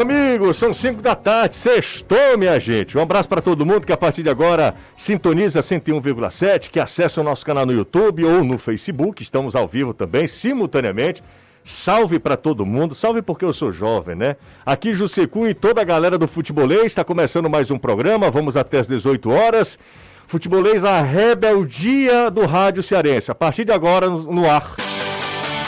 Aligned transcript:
Amigos, 0.00 0.56
são 0.56 0.72
5 0.72 1.02
da 1.02 1.14
tarde, 1.14 1.56
sextou, 1.56 2.38
minha 2.38 2.58
gente. 2.58 2.96
Um 2.96 3.02
abraço 3.02 3.28
para 3.28 3.42
todo 3.42 3.66
mundo 3.66 3.86
que 3.86 3.92
a 3.92 3.98
partir 3.98 4.22
de 4.22 4.30
agora 4.30 4.74
sintoniza 4.96 5.60
101,7, 5.60 6.70
que 6.70 6.80
acessa 6.80 7.20
o 7.20 7.24
nosso 7.24 7.44
canal 7.44 7.66
no 7.66 7.72
YouTube 7.74 8.24
ou 8.24 8.42
no 8.42 8.56
Facebook. 8.56 9.22
Estamos 9.22 9.54
ao 9.54 9.68
vivo 9.68 9.92
também, 9.92 10.26
simultaneamente. 10.26 11.22
Salve 11.62 12.18
para 12.18 12.34
todo 12.34 12.64
mundo, 12.64 12.94
salve 12.94 13.20
porque 13.20 13.44
eu 13.44 13.52
sou 13.52 13.70
jovem, 13.70 14.16
né? 14.16 14.36
Aqui 14.64 14.94
Jusecu 14.94 15.46
e 15.46 15.52
toda 15.52 15.82
a 15.82 15.84
galera 15.84 16.16
do 16.16 16.26
Futebolês, 16.26 16.86
está 16.86 17.04
começando 17.04 17.50
mais 17.50 17.70
um 17.70 17.78
programa, 17.78 18.30
vamos 18.30 18.56
até 18.56 18.78
as 18.78 18.86
18 18.86 19.28
horas. 19.28 19.78
Futebolês, 20.26 20.82
a 20.82 21.02
rebeldia 21.02 22.30
do 22.30 22.46
rádio 22.46 22.82
cearense. 22.82 23.30
A 23.30 23.34
partir 23.34 23.66
de 23.66 23.72
agora, 23.72 24.08
no, 24.08 24.32
no 24.32 24.50
ar. 24.50 24.76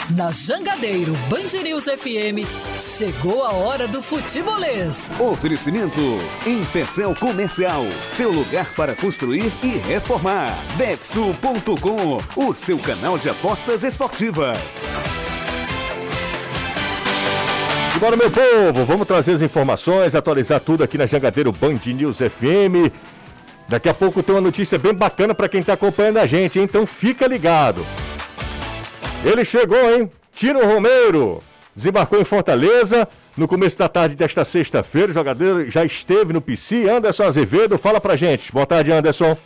Na 0.09 0.31
Jangadeiro 0.31 1.13
Band 1.29 1.63
News 1.63 1.85
FM, 1.85 2.45
chegou 2.77 3.45
a 3.45 3.53
hora 3.53 3.87
do 3.87 4.01
futebolês. 4.01 5.15
Oferecimento 5.17 6.01
Empecel 6.45 7.15
Comercial, 7.15 7.85
seu 8.11 8.29
lugar 8.29 8.67
para 8.75 8.95
construir 8.95 9.49
e 9.63 9.77
reformar. 9.87 10.53
Betsul.com, 10.75 12.17
o 12.35 12.53
seu 12.53 12.77
canal 12.79 13.17
de 13.17 13.29
apostas 13.29 13.85
esportivas. 13.85 14.59
Bora, 17.97 18.17
meu 18.17 18.29
povo, 18.29 18.83
vamos 18.85 19.07
trazer 19.07 19.31
as 19.35 19.41
informações, 19.41 20.13
atualizar 20.13 20.59
tudo 20.59 20.83
aqui 20.83 20.97
na 20.97 21.07
Jangadeiro 21.07 21.53
Band 21.53 21.79
News 21.85 22.17
FM. 22.17 22.91
Daqui 23.69 23.87
a 23.87 23.93
pouco 23.93 24.21
tem 24.21 24.35
uma 24.35 24.41
notícia 24.41 24.77
bem 24.77 24.93
bacana 24.93 25.33
para 25.33 25.47
quem 25.47 25.61
está 25.61 25.73
acompanhando 25.73 26.17
a 26.17 26.25
gente, 26.25 26.59
então 26.59 26.85
fica 26.85 27.25
ligado. 27.25 27.85
Ele 29.23 29.45
chegou, 29.45 29.95
hein? 29.95 30.11
Tino 30.35 30.59
Romero 30.65 31.41
desembarcou 31.73 32.19
em 32.19 32.25
Fortaleza 32.25 33.07
no 33.37 33.47
começo 33.47 33.77
da 33.77 33.87
tarde 33.87 34.15
desta 34.15 34.43
sexta-feira. 34.43 35.11
O 35.11 35.13
jogador 35.13 35.69
já 35.69 35.85
esteve 35.85 36.33
no 36.33 36.41
PC. 36.41 36.89
Anderson 36.89 37.23
Azevedo, 37.23 37.77
fala 37.77 38.01
pra 38.01 38.17
gente. 38.17 38.51
Boa 38.51 38.65
tarde, 38.65 38.91
Anderson. 38.91 39.37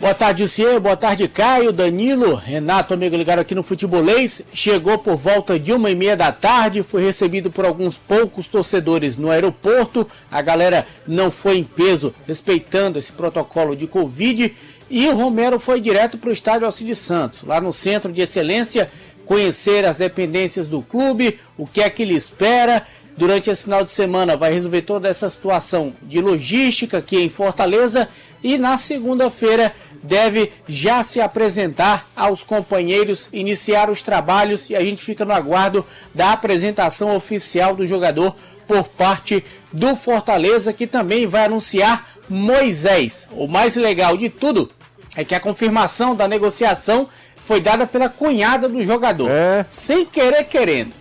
Boa 0.00 0.14
tarde, 0.14 0.44
Lucier. 0.44 0.80
Boa 0.80 0.96
tarde, 0.96 1.28
Caio, 1.28 1.72
Danilo, 1.72 2.36
Renato, 2.36 2.94
amigo 2.94 3.16
ligado 3.16 3.40
aqui 3.40 3.54
no 3.54 3.62
Futebolês. 3.62 4.40
Chegou 4.52 4.96
por 4.96 5.16
volta 5.16 5.58
de 5.58 5.72
uma 5.72 5.90
e 5.90 5.94
meia 5.94 6.16
da 6.16 6.32
tarde, 6.32 6.82
foi 6.82 7.04
recebido 7.04 7.50
por 7.50 7.66
alguns 7.66 7.98
poucos 7.98 8.46
torcedores 8.46 9.18
no 9.18 9.30
aeroporto. 9.30 10.08
A 10.30 10.40
galera 10.40 10.86
não 11.06 11.30
foi 11.30 11.58
em 11.58 11.64
peso, 11.64 12.14
respeitando 12.26 12.98
esse 12.98 13.12
protocolo 13.12 13.76
de 13.76 13.86
Covid. 13.86 14.54
E 14.90 15.06
o 15.08 15.14
Romero 15.14 15.60
foi 15.60 15.80
direto 15.80 16.16
para 16.16 16.30
o 16.30 16.32
estádio 16.32 16.64
Alcides 16.64 16.98
Santos, 16.98 17.42
lá 17.42 17.60
no 17.60 17.74
Centro 17.74 18.10
de 18.10 18.22
Excelência 18.22 18.90
conhecer 19.28 19.84
as 19.84 19.98
dependências 19.98 20.68
do 20.68 20.80
clube, 20.80 21.38
o 21.56 21.66
que 21.66 21.82
é 21.82 21.90
que 21.90 22.02
ele 22.02 22.14
espera. 22.14 22.82
Durante 23.14 23.50
esse 23.50 23.64
final 23.64 23.84
de 23.84 23.90
semana 23.90 24.36
vai 24.36 24.52
resolver 24.52 24.82
toda 24.82 25.06
essa 25.06 25.28
situação 25.28 25.94
de 26.02 26.20
logística 26.20 26.98
aqui 26.98 27.20
em 27.20 27.28
Fortaleza 27.28 28.08
e 28.42 28.56
na 28.56 28.78
segunda-feira 28.78 29.74
deve 30.02 30.52
já 30.66 31.02
se 31.02 31.20
apresentar 31.20 32.08
aos 32.16 32.42
companheiros, 32.42 33.28
iniciar 33.32 33.90
os 33.90 34.00
trabalhos 34.00 34.70
e 34.70 34.76
a 34.76 34.80
gente 34.80 35.02
fica 35.02 35.24
no 35.24 35.34
aguardo 35.34 35.84
da 36.14 36.32
apresentação 36.32 37.14
oficial 37.14 37.74
do 37.74 37.86
jogador 37.86 38.34
por 38.66 38.84
parte 38.88 39.44
do 39.72 39.94
Fortaleza, 39.96 40.72
que 40.72 40.86
também 40.86 41.26
vai 41.26 41.44
anunciar 41.44 42.08
Moisés. 42.28 43.28
O 43.32 43.46
mais 43.48 43.76
legal 43.76 44.16
de 44.16 44.30
tudo 44.30 44.70
é 45.16 45.24
que 45.24 45.34
a 45.34 45.40
confirmação 45.40 46.14
da 46.14 46.28
negociação 46.28 47.08
foi 47.48 47.62
dada 47.62 47.86
pela 47.86 48.10
cunhada 48.10 48.68
do 48.68 48.84
jogador. 48.84 49.30
É. 49.30 49.64
Sem 49.70 50.04
querer 50.04 50.44
querendo. 50.44 50.92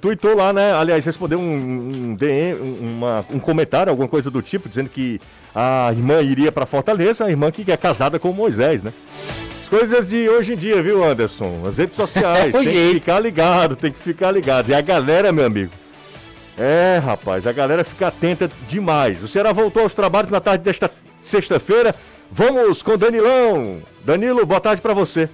Tuitou 0.00 0.34
lá, 0.34 0.50
né? 0.50 0.72
Aliás, 0.72 1.04
respondeu 1.04 1.38
um, 1.38 1.42
um, 1.42 2.14
DM, 2.14 2.58
uma, 2.80 3.24
um 3.30 3.38
comentário, 3.38 3.90
alguma 3.90 4.08
coisa 4.08 4.30
do 4.30 4.40
tipo, 4.40 4.66
dizendo 4.66 4.88
que 4.88 5.20
a 5.54 5.90
irmã 5.92 6.22
iria 6.22 6.50
para 6.50 6.64
Fortaleza, 6.64 7.26
a 7.26 7.30
irmã 7.30 7.50
que 7.52 7.70
é 7.70 7.76
casada 7.76 8.18
com 8.18 8.32
Moisés, 8.32 8.82
né? 8.82 8.92
As 9.62 9.68
coisas 9.68 10.08
de 10.08 10.26
hoje 10.26 10.54
em 10.54 10.56
dia, 10.56 10.82
viu, 10.82 11.04
Anderson? 11.04 11.62
As 11.68 11.76
redes 11.76 11.94
sociais, 11.96 12.50
tem 12.50 12.64
jeito. 12.64 12.94
que 12.94 13.00
ficar 13.00 13.20
ligado, 13.20 13.76
tem 13.76 13.92
que 13.92 14.00
ficar 14.00 14.32
ligado. 14.32 14.70
E 14.70 14.74
a 14.74 14.80
galera, 14.80 15.30
meu 15.30 15.44
amigo, 15.44 15.70
é, 16.56 16.98
rapaz, 17.04 17.46
a 17.46 17.52
galera 17.52 17.84
fica 17.84 18.08
atenta 18.08 18.50
demais. 18.66 19.22
O 19.22 19.28
Ceará 19.28 19.52
voltou 19.52 19.82
aos 19.82 19.94
trabalhos 19.94 20.30
na 20.30 20.40
tarde 20.40 20.64
desta 20.64 20.90
sexta-feira. 21.20 21.94
Vamos 22.32 22.82
com 22.82 22.96
Danilão. 22.96 23.80
Danilo, 24.04 24.44
boa 24.46 24.60
tarde 24.60 24.80
para 24.80 24.94
você. 24.94 25.28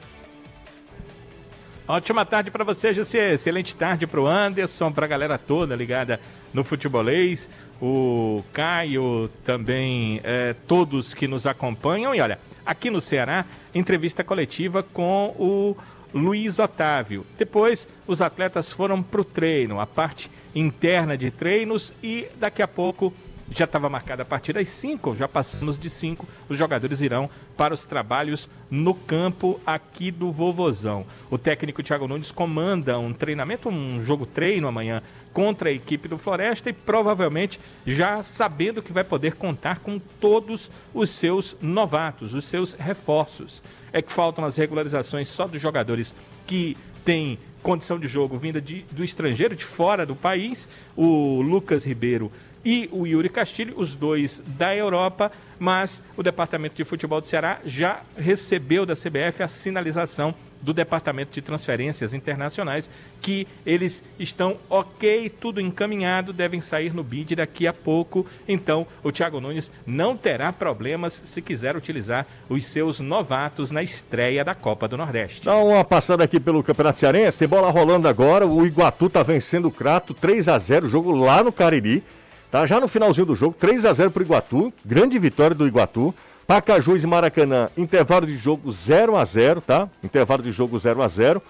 Ótima 1.87 2.25
tarde 2.25 2.51
para 2.51 2.65
você, 2.65 2.95
José. 2.95 3.35
Excelente 3.35 3.77
tarde 3.77 4.07
para 4.07 4.19
o 4.19 4.27
Anderson, 4.27 4.91
para 4.91 5.05
a 5.05 5.09
galera 5.09 5.37
toda 5.37 5.77
ligada 5.77 6.19
no 6.51 6.65
futebolês, 6.65 7.47
o 7.79 8.43
Caio 8.55 9.29
também, 9.45 10.19
é, 10.25 10.55
todos 10.67 11.13
que 11.13 11.29
nos 11.29 11.47
acompanham. 11.47 12.15
E 12.15 12.23
olha, 12.23 12.39
aqui 12.65 12.89
no 12.89 13.03
Ceará, 13.03 13.45
entrevista 13.75 14.25
coletiva 14.25 14.83
com 14.83 15.35
o 15.39 15.77
Luiz 16.15 16.59
Otávio. 16.59 17.27
Depois, 17.37 17.87
os 18.07 18.23
atletas 18.23 18.73
foram 18.73 19.03
para 19.03 19.21
o 19.21 19.25
treino, 19.25 19.79
a 19.79 19.87
parte 19.87 20.31
interna 20.55 21.19
de 21.19 21.31
treinos 21.31 21.93
e 22.03 22.29
daqui 22.37 22.63
a 22.63 22.69
pouco 22.69 23.13
já 23.51 23.65
estava 23.65 23.89
marcada 23.89 24.23
a 24.23 24.27
partir 24.27 24.53
das 24.53 24.69
5, 24.69 25.17
já 25.17 25.29
passamos 25.29 25.79
de 25.79 25.91
5, 25.91 26.27
os 26.49 26.57
jogadores 26.57 27.01
irão 27.01 27.29
para 27.57 27.75
os 27.75 27.85
trabalhos 27.85 28.49
no 28.71 28.95
campo 28.95 29.61
aqui 29.67 30.11
do 30.11 30.33
Vovozão. 30.33 31.07
O 31.31 31.39
técnico 31.39 31.83
Thiago 31.83 32.09
Nunes 32.09 32.33
comanda 32.33 32.99
um 32.99 33.13
treinamento, 33.13 33.69
um 33.69 34.03
jogo 34.03 34.27
treino 34.27 34.69
amanhã 34.69 35.03
contra 35.33 35.69
a 35.69 35.73
equipe 35.73 36.09
do 36.09 36.17
Floresta 36.17 36.71
e 36.71 36.73
provavelmente 36.73 37.61
já 37.87 38.23
sabendo 38.23 38.83
que 38.83 38.93
vai 38.93 39.05
poder 39.05 39.35
contar 39.35 39.81
com 39.81 39.99
todos 39.99 40.71
os 40.95 41.11
seus 41.11 41.57
novatos, 41.61 42.35
os 42.35 42.45
seus 42.45 42.73
reforços. 42.73 43.63
É 43.93 44.01
que 44.01 44.13
faltam 44.13 44.45
as 44.45 44.57
regularizações 44.57 45.29
só 45.29 45.47
dos 45.47 45.61
jogadores 45.61 46.15
que 46.47 46.77
têm 47.05 47.39
condição 47.63 47.99
de 47.99 48.07
jogo 48.07 48.39
vinda 48.39 48.61
de, 48.61 48.85
do 48.91 49.03
estrangeiro, 49.03 49.57
de 49.57 49.65
fora 49.65 50.05
do 50.05 50.15
país. 50.15 50.69
O 50.95 51.41
Lucas 51.41 51.85
Ribeiro 51.85 52.31
e 52.65 52.89
o 52.93 53.07
Yuri 53.07 53.29
Castilho, 53.29 53.75
os 53.77 53.95
dois 53.95 54.43
da 54.47 54.75
Europa, 54.75 55.31
mas 55.59 56.03
o 56.17 56.23
Departamento 56.23 56.75
de 56.75 56.85
Futebol 56.85 57.21
do 57.21 57.27
Ceará 57.27 57.61
já 57.65 58.01
recebeu 58.17 58.87
da 58.87 58.95
CBF 58.95 59.43
a 59.43 59.49
sinalização 59.49 60.35
do 60.65 60.73
Departamento 60.73 61.33
de 61.33 61.43
Transferências 61.43 62.15
Internacionais 62.15 62.91
que 63.21 63.47
eles 63.67 64.03
estão 64.19 64.57
ok, 64.69 65.29
tudo 65.29 65.61
encaminhado, 65.61 66.33
devem 66.33 66.61
sair 66.61 66.95
no 66.95 67.05
BID 67.05 67.37
daqui 67.37 67.67
a 67.67 67.73
pouco. 67.73 68.27
Então, 68.49 68.87
o 69.03 69.13
Thiago 69.13 69.41
Nunes 69.41 69.71
não 69.87 70.17
terá 70.17 70.53
problemas 70.53 71.21
se 71.25 71.43
quiser 71.43 71.77
utilizar 71.77 72.27
os 72.49 72.65
seus 72.65 72.99
novatos 72.99 73.71
na 73.71 73.83
estreia 73.83 74.43
da 74.43 74.55
Copa 74.55 74.89
do 74.89 74.97
Nordeste. 74.97 75.45
Dá 75.45 75.57
uma 75.57 75.85
passada 75.85 76.25
aqui 76.25 76.41
pelo 76.41 76.63
Campeonato 76.63 77.01
Cearense, 77.01 77.39
tem 77.39 77.49
bola 77.49 77.71
rolando 77.71 78.09
agora, 78.09 78.47
o 78.47 78.67
Iguatu 78.67 79.07
está 79.07 79.23
vencendo 79.23 79.69
o 79.69 79.73
Crato 79.73 80.15
3 80.15 80.49
a 80.49 80.59
0 80.59 80.89
jogo 80.89 81.13
lá 81.13 81.43
no 81.43 81.53
Cariri. 81.53 82.03
Tá 82.51 82.67
já 82.67 82.81
no 82.81 82.87
finalzinho 82.87 83.27
do 83.27 83.35
jogo, 83.35 83.57
3 83.59 83.85
a 83.85 83.93
0 83.93 84.11
para 84.11 84.21
o 84.21 84.25
Iguatu, 84.25 84.73
grande 84.85 85.19
vitória 85.19 85.55
do 85.55 85.67
Iguatu. 85.67 86.15
Pacajus 86.47 87.03
e 87.03 87.07
Maracanã, 87.07 87.71
intervalo 87.77 88.27
de 88.27 88.37
jogo 88.37 88.71
0 88.71 89.17
a 89.17 89.25
0 89.25 89.63
tá? 89.63 89.89
Intervalo 90.03 90.43
de 90.43 90.53
jogo 90.53 90.79
0 90.79 91.03
a 91.03 91.09
0 91.09 91.43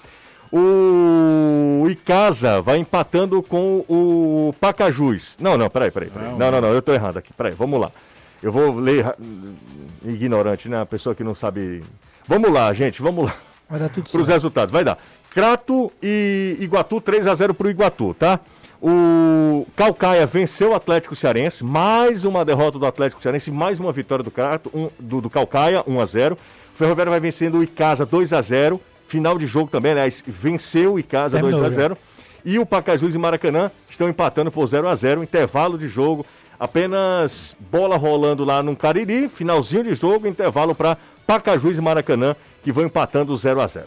O 0.52 1.86
Icasa 1.90 2.62
vai 2.62 2.78
empatando 2.78 3.42
com 3.42 3.84
o 3.88 4.54
Pacajus. 4.60 5.36
Não, 5.40 5.58
não, 5.58 5.68
peraí, 5.68 5.90
peraí. 5.90 6.10
peraí. 6.10 6.30
Não, 6.38 6.50
não, 6.50 6.60
não, 6.60 6.68
eu 6.68 6.80
tô 6.80 6.92
errado 6.92 7.18
aqui. 7.18 7.32
Peraí, 7.32 7.54
vamos 7.54 7.80
lá. 7.80 7.90
Eu 8.40 8.52
vou 8.52 8.78
ler 8.78 9.14
ignorante, 10.04 10.68
né? 10.68 10.80
A 10.80 10.86
pessoa 10.86 11.14
que 11.14 11.24
não 11.24 11.34
sabe. 11.34 11.82
Vamos 12.28 12.52
lá, 12.52 12.72
gente, 12.72 13.02
vamos 13.02 13.24
lá. 13.24 13.34
Vai 13.68 13.80
dar 13.80 13.88
tudo 13.88 14.04
certo. 14.04 14.12
Para 14.12 14.20
os 14.20 14.28
resultados, 14.28 14.72
vai 14.72 14.84
dar. 14.84 14.98
Crato 15.30 15.90
e 16.00 16.56
Iguatu, 16.60 17.00
3 17.00 17.26
a 17.26 17.34
0 17.34 17.52
para 17.54 17.66
o 17.66 17.70
Iguatu, 17.70 18.14
tá? 18.14 18.38
O 18.86 19.66
Calcaia 19.74 20.26
venceu 20.26 20.72
o 20.72 20.74
Atlético 20.74 21.16
Cearense, 21.16 21.64
mais 21.64 22.26
uma 22.26 22.44
derrota 22.44 22.78
do 22.78 22.84
Atlético 22.84 23.22
Cearense, 23.22 23.50
mais 23.50 23.80
uma 23.80 23.90
vitória 23.90 24.22
do, 24.22 24.30
Crato, 24.30 24.70
um, 24.74 24.90
do, 24.98 25.22
do 25.22 25.30
Calcaia, 25.30 25.82
1 25.86 26.00
a 26.02 26.04
0 26.04 26.34
O 26.34 26.76
Ferroviário 26.76 27.10
vai 27.10 27.18
vencendo 27.18 27.56
o 27.56 27.62
Icasa 27.62 28.04
2 28.04 28.34
a 28.34 28.42
0 28.42 28.78
Final 29.08 29.38
de 29.38 29.46
jogo 29.46 29.70
também, 29.70 29.92
aliás, 29.92 30.22
venceu 30.26 30.92
o 30.92 30.98
Icasa 30.98 31.38
2 31.38 31.62
a 31.62 31.70
0 31.70 31.98
E 32.44 32.58
o 32.58 32.66
Pacajus 32.66 33.14
e 33.14 33.18
Maracanã 33.18 33.70
estão 33.88 34.06
empatando 34.06 34.52
por 34.52 34.66
0 34.66 34.86
a 34.86 34.94
0 34.94 35.22
intervalo 35.22 35.78
de 35.78 35.88
jogo. 35.88 36.26
Apenas 36.60 37.56
bola 37.70 37.96
rolando 37.96 38.44
lá 38.44 38.62
no 38.62 38.76
Cariri, 38.76 39.30
finalzinho 39.30 39.84
de 39.84 39.94
jogo, 39.94 40.28
intervalo 40.28 40.74
para 40.74 40.98
Pacajus 41.26 41.78
e 41.78 41.80
Maracanã, 41.80 42.36
que 42.62 42.70
vão 42.70 42.84
empatando 42.84 43.34
0 43.34 43.62
a 43.62 43.66
0 43.66 43.86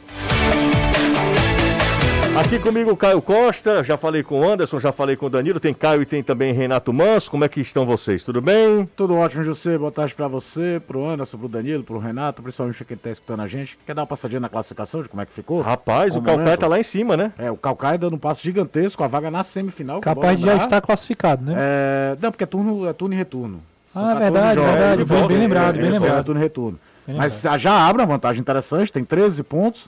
Aqui 2.39 2.59
comigo 2.59 2.91
o 2.91 2.95
Caio 2.97 3.19
Costa, 3.21 3.83
já 3.83 3.97
falei 3.97 4.21
com 4.21 4.39
o 4.41 4.47
Anderson, 4.47 4.79
já 4.79 4.91
falei 4.91 5.15
com 5.15 5.25
o 5.25 5.29
Danilo, 5.29 5.59
tem 5.59 5.73
Caio 5.73 6.03
e 6.03 6.05
tem 6.05 6.21
também 6.21 6.53
Renato 6.53 6.93
Manso. 6.93 7.31
Como 7.31 7.43
é 7.43 7.49
que 7.49 7.59
estão 7.59 7.83
vocês? 7.83 8.23
Tudo 8.23 8.39
bem? 8.41 8.87
Tudo 8.95 9.15
ótimo, 9.15 9.43
José. 9.43 9.75
Boa 9.75 9.91
tarde 9.91 10.13
pra 10.13 10.27
você, 10.27 10.79
pro 10.87 11.03
Anderson, 11.09 11.37
pro 11.39 11.47
Danilo, 11.47 11.83
pro 11.83 11.97
Renato, 11.97 12.43
principalmente 12.43 12.85
quem 12.85 12.95
tá 12.95 13.09
escutando 13.09 13.41
a 13.41 13.47
gente. 13.47 13.77
Quer 13.85 13.95
dar 13.95 14.01
uma 14.01 14.07
passadinha 14.07 14.39
na 14.39 14.49
classificação 14.49 15.01
de 15.01 15.09
como 15.09 15.19
é 15.21 15.25
que 15.25 15.31
ficou? 15.33 15.61
Rapaz, 15.61 16.13
Bom 16.13 16.19
o 16.19 16.23
Calcaia 16.23 16.45
momento. 16.45 16.59
tá 16.59 16.67
lá 16.67 16.79
em 16.79 16.83
cima, 16.83 17.17
né? 17.17 17.31
É, 17.39 17.49
o 17.49 17.57
Calcaia 17.57 17.97
dando 17.97 18.15
um 18.15 18.19
passo 18.19 18.43
gigantesco, 18.43 19.03
a 19.03 19.07
vaga 19.07 19.31
na 19.31 19.43
semifinal. 19.43 19.97
é 19.97 20.01
Capaz 20.01 20.37
de 20.39 20.45
já 20.45 20.55
estar 20.57 20.79
classificado, 20.79 21.43
né? 21.43 21.55
É, 21.57 22.17
não, 22.21 22.29
porque 22.31 22.43
é 22.43 22.47
turno, 22.47 22.87
é 22.87 22.93
turno 22.93 23.15
e 23.15 23.17
retorno. 23.17 23.61
São 23.91 24.03
Ah, 24.05 24.13
14 24.13 24.31
verdade, 24.31 24.55
jogos. 24.59 24.71
verdade. 24.73 25.05
Bem- 25.05 25.27
bem 25.27 25.37
lembrado, 25.39 25.75
é, 25.75 25.81
bem 25.81 25.89
esse 25.89 25.99
lembrado. 25.99 26.19
É 26.19 26.23
turno 26.23 26.39
e 26.39 26.43
retorno. 26.43 26.79
Bem 27.07 27.15
Mas 27.17 27.41
já 27.57 27.87
abre 27.87 28.01
uma 28.03 28.07
vantagem 28.07 28.39
interessante, 28.41 28.93
tem 28.93 29.03
13 29.03 29.41
pontos, 29.41 29.87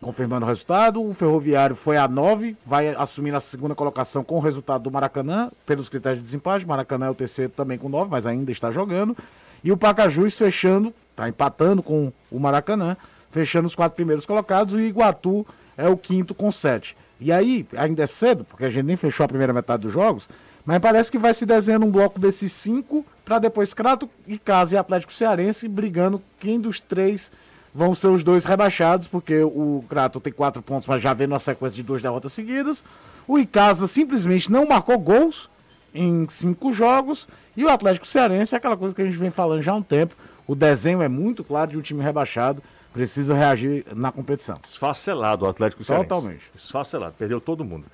confirmando 0.00 0.44
o 0.44 0.48
resultado. 0.48 1.02
O 1.02 1.12
Ferroviário 1.14 1.76
foi 1.76 1.96
a 1.96 2.06
9, 2.06 2.56
vai 2.64 2.88
assumir 2.94 3.34
a 3.34 3.40
segunda 3.40 3.74
colocação 3.74 4.22
com 4.22 4.36
o 4.36 4.40
resultado 4.40 4.82
do 4.82 4.90
Maracanã, 4.90 5.50
pelos 5.66 5.88
critérios 5.88 6.20
de 6.20 6.24
desempate. 6.24 6.64
O 6.64 6.68
Maracanã 6.68 7.06
é 7.06 7.10
o 7.10 7.14
terceiro 7.14 7.52
também 7.54 7.78
com 7.78 7.88
9, 7.88 8.10
mas 8.10 8.26
ainda 8.26 8.52
está 8.52 8.70
jogando. 8.70 9.16
E 9.62 9.72
o 9.72 9.76
Pacajus 9.76 10.34
fechando, 10.36 10.94
está 11.10 11.28
empatando 11.28 11.82
com 11.82 12.12
o 12.30 12.38
Maracanã, 12.38 12.96
fechando 13.30 13.66
os 13.66 13.74
quatro 13.74 13.96
primeiros 13.96 14.24
colocados. 14.24 14.74
E 14.74 14.76
o 14.76 14.80
Iguatu 14.80 15.46
é 15.76 15.88
o 15.88 15.96
quinto 15.96 16.34
com 16.34 16.50
7. 16.50 16.96
E 17.20 17.32
aí, 17.32 17.66
ainda 17.76 18.04
é 18.04 18.06
cedo, 18.06 18.44
porque 18.44 18.64
a 18.64 18.70
gente 18.70 18.86
nem 18.86 18.96
fechou 18.96 19.24
a 19.24 19.28
primeira 19.28 19.52
metade 19.52 19.82
dos 19.82 19.92
jogos, 19.92 20.28
mas 20.64 20.78
parece 20.78 21.10
que 21.10 21.18
vai 21.18 21.34
se 21.34 21.44
desenhando 21.44 21.86
um 21.86 21.90
bloco 21.90 22.20
desses 22.20 22.52
cinco, 22.52 23.04
para 23.24 23.38
depois 23.38 23.74
Crato 23.74 24.08
e 24.26 24.38
Casa 24.38 24.74
e 24.74 24.78
Atlético 24.78 25.12
Cearense 25.12 25.66
brigando 25.66 26.22
quem 26.38 26.60
dos 26.60 26.80
três 26.80 27.32
vão 27.78 27.94
ser 27.94 28.08
os 28.08 28.24
dois 28.24 28.44
rebaixados, 28.44 29.06
porque 29.06 29.40
o 29.40 29.84
Crato 29.88 30.18
tem 30.18 30.32
quatro 30.32 30.60
pontos, 30.60 30.88
mas 30.88 31.00
já 31.00 31.14
vem 31.14 31.28
numa 31.28 31.38
sequência 31.38 31.76
de 31.76 31.84
duas 31.84 32.02
derrotas 32.02 32.32
seguidas. 32.32 32.84
O 33.24 33.38
Icasa 33.38 33.86
simplesmente 33.86 34.50
não 34.50 34.66
marcou 34.66 34.98
gols 34.98 35.48
em 35.94 36.26
cinco 36.28 36.72
jogos. 36.72 37.28
E 37.56 37.64
o 37.64 37.68
Atlético 37.68 38.04
Cearense 38.04 38.52
é 38.52 38.58
aquela 38.58 38.76
coisa 38.76 38.92
que 38.92 39.00
a 39.00 39.04
gente 39.04 39.16
vem 39.16 39.30
falando 39.30 39.62
já 39.62 39.70
há 39.70 39.76
um 39.76 39.82
tempo. 39.82 40.16
O 40.44 40.56
desenho 40.56 41.00
é 41.00 41.08
muito 41.08 41.44
claro 41.44 41.70
de 41.70 41.78
um 41.78 41.80
time 41.80 42.02
rebaixado, 42.02 42.60
precisa 42.92 43.32
reagir 43.32 43.86
na 43.94 44.10
competição. 44.10 44.56
Esfacelado 44.64 45.44
o 45.44 45.48
Atlético 45.48 45.84
Cearense. 45.84 46.08
Totalmente. 46.08 46.42
Esfacelado, 46.56 47.14
perdeu 47.16 47.40
todo 47.40 47.64
mundo. 47.64 47.84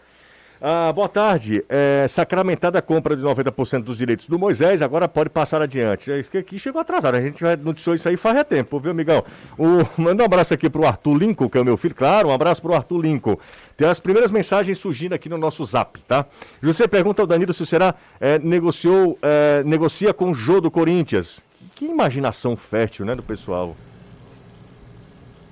Ah, 0.66 0.90
boa 0.94 1.10
tarde. 1.10 1.62
É, 1.68 2.06
sacramentada 2.08 2.78
a 2.78 2.80
compra 2.80 3.14
de 3.14 3.22
90% 3.22 3.82
dos 3.82 3.98
direitos 3.98 4.26
do 4.26 4.38
Moisés, 4.38 4.80
agora 4.80 5.06
pode 5.06 5.28
passar 5.28 5.60
adiante. 5.60 6.10
É 6.10 6.22
que 6.22 6.38
aqui 6.38 6.58
chegou 6.58 6.80
atrasado. 6.80 7.16
A 7.16 7.20
gente 7.20 7.44
noticiou 7.62 7.94
isso 7.94 8.08
aí 8.08 8.16
faz 8.16 8.42
tempo, 8.44 8.80
viu, 8.80 8.90
amigão? 8.90 9.22
O, 9.58 9.86
manda 10.00 10.22
um 10.22 10.24
abraço 10.24 10.54
aqui 10.54 10.70
pro 10.70 10.86
Arthur 10.86 11.18
Lincoln, 11.18 11.50
que 11.50 11.58
é 11.58 11.60
o 11.60 11.64
meu 11.66 11.76
filho. 11.76 11.94
Claro, 11.94 12.30
um 12.30 12.32
abraço 12.32 12.62
pro 12.62 12.72
Arthur 12.72 12.98
Lincoln. 12.98 13.36
Tem 13.76 13.86
as 13.86 14.00
primeiras 14.00 14.30
mensagens 14.30 14.78
surgindo 14.78 15.12
aqui 15.12 15.28
no 15.28 15.36
nosso 15.36 15.62
zap, 15.66 16.00
tá? 16.08 16.24
José 16.62 16.86
pergunta 16.86 17.20
ao 17.20 17.26
Danilo 17.26 17.52
se 17.52 17.62
o 17.62 17.66
Será 17.66 17.94
é, 18.18 18.38
negociou, 18.38 19.18
é, 19.20 19.62
negocia 19.64 20.14
com 20.14 20.30
o 20.30 20.34
Jô 20.34 20.62
do 20.62 20.70
Corinthians. 20.70 21.42
Que 21.74 21.84
imaginação 21.84 22.56
fértil, 22.56 23.04
né, 23.04 23.14
do 23.14 23.22
pessoal. 23.22 23.76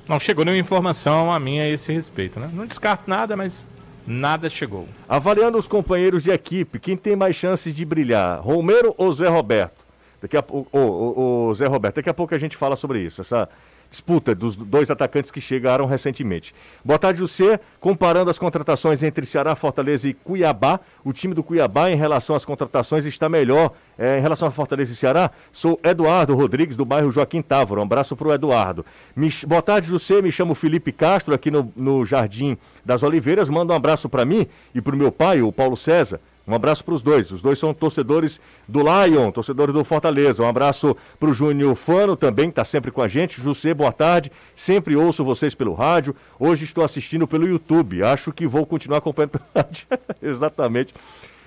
Não 0.08 0.18
chegou 0.18 0.42
nenhuma 0.42 0.60
informação 0.60 1.30
a 1.30 1.38
mim 1.38 1.60
a 1.60 1.68
esse 1.68 1.92
respeito, 1.92 2.40
né? 2.40 2.50
Não 2.50 2.64
descarto 2.64 3.10
nada, 3.10 3.36
mas 3.36 3.66
nada 4.06 4.48
chegou. 4.48 4.88
Avaliando 5.08 5.58
os 5.58 5.68
companheiros 5.68 6.24
de 6.24 6.30
equipe, 6.30 6.78
quem 6.78 6.96
tem 6.96 7.16
mais 7.16 7.36
chances 7.36 7.74
de 7.74 7.84
brilhar, 7.84 8.40
Romero 8.40 8.94
ou 8.96 9.12
Zé 9.12 9.28
Roberto? 9.28 9.84
Daqui 10.20 10.36
a 10.36 10.42
pouco, 10.42 10.68
o, 10.76 11.48
o 11.48 11.54
Zé 11.54 11.66
Roberto, 11.66 11.96
daqui 11.96 12.08
a 12.08 12.14
pouco 12.14 12.34
a 12.34 12.38
gente 12.38 12.56
fala 12.56 12.76
sobre 12.76 13.00
isso, 13.00 13.20
essa 13.20 13.48
disputa 13.92 14.34
dos 14.34 14.56
dois 14.56 14.90
atacantes 14.90 15.30
que 15.30 15.40
chegaram 15.40 15.84
recentemente. 15.84 16.54
Boa 16.82 16.98
tarde, 16.98 17.20
José. 17.20 17.60
Comparando 17.78 18.30
as 18.30 18.38
contratações 18.38 19.02
entre 19.02 19.26
Ceará, 19.26 19.54
Fortaleza 19.54 20.08
e 20.08 20.14
Cuiabá, 20.14 20.80
o 21.04 21.12
time 21.12 21.34
do 21.34 21.42
Cuiabá 21.42 21.90
em 21.90 21.94
relação 21.94 22.34
às 22.34 22.44
contratações 22.44 23.04
está 23.04 23.28
melhor 23.28 23.72
eh, 23.98 24.18
em 24.18 24.22
relação 24.22 24.48
a 24.48 24.50
Fortaleza 24.50 24.92
e 24.92 24.96
Ceará. 24.96 25.30
Sou 25.52 25.78
Eduardo 25.84 26.34
Rodrigues, 26.34 26.76
do 26.76 26.86
bairro 26.86 27.10
Joaquim 27.10 27.42
Távora. 27.42 27.80
Um 27.80 27.84
abraço 27.84 28.16
para 28.16 28.28
o 28.28 28.32
Eduardo. 28.32 28.84
Me 29.14 29.28
boa 29.46 29.60
tarde, 29.62 29.88
José. 29.88 30.22
Me 30.22 30.32
chamo 30.32 30.54
Felipe 30.54 30.90
Castro, 30.90 31.34
aqui 31.34 31.50
no, 31.50 31.70
no 31.76 32.04
Jardim 32.06 32.56
das 32.84 33.02
Oliveiras. 33.02 33.50
Manda 33.50 33.74
um 33.74 33.76
abraço 33.76 34.08
para 34.08 34.24
mim 34.24 34.46
e 34.74 34.80
para 34.80 34.94
o 34.94 34.98
meu 34.98 35.12
pai, 35.12 35.42
o 35.42 35.52
Paulo 35.52 35.76
César. 35.76 36.18
Um 36.46 36.54
abraço 36.54 36.84
para 36.84 36.94
os 36.94 37.02
dois. 37.02 37.30
Os 37.30 37.40
dois 37.40 37.58
são 37.58 37.72
torcedores 37.72 38.40
do 38.66 38.80
Lion, 38.80 39.30
torcedores 39.30 39.72
do 39.72 39.84
Fortaleza. 39.84 40.42
Um 40.42 40.48
abraço 40.48 40.96
para 41.18 41.28
o 41.30 41.32
Júnior 41.32 41.74
Fano 41.76 42.16
também, 42.16 42.46
que 42.46 42.52
está 42.52 42.64
sempre 42.64 42.90
com 42.90 43.00
a 43.00 43.08
gente. 43.08 43.40
José, 43.40 43.72
boa 43.72 43.92
tarde. 43.92 44.32
Sempre 44.56 44.96
ouço 44.96 45.24
vocês 45.24 45.54
pelo 45.54 45.72
rádio. 45.72 46.16
Hoje 46.38 46.64
estou 46.64 46.82
assistindo 46.82 47.28
pelo 47.28 47.46
YouTube. 47.46 48.02
Acho 48.02 48.32
que 48.32 48.46
vou 48.46 48.66
continuar 48.66 48.98
acompanhando 48.98 49.30
pelo 49.38 49.44
rádio. 49.54 49.86
Exatamente. 50.20 50.92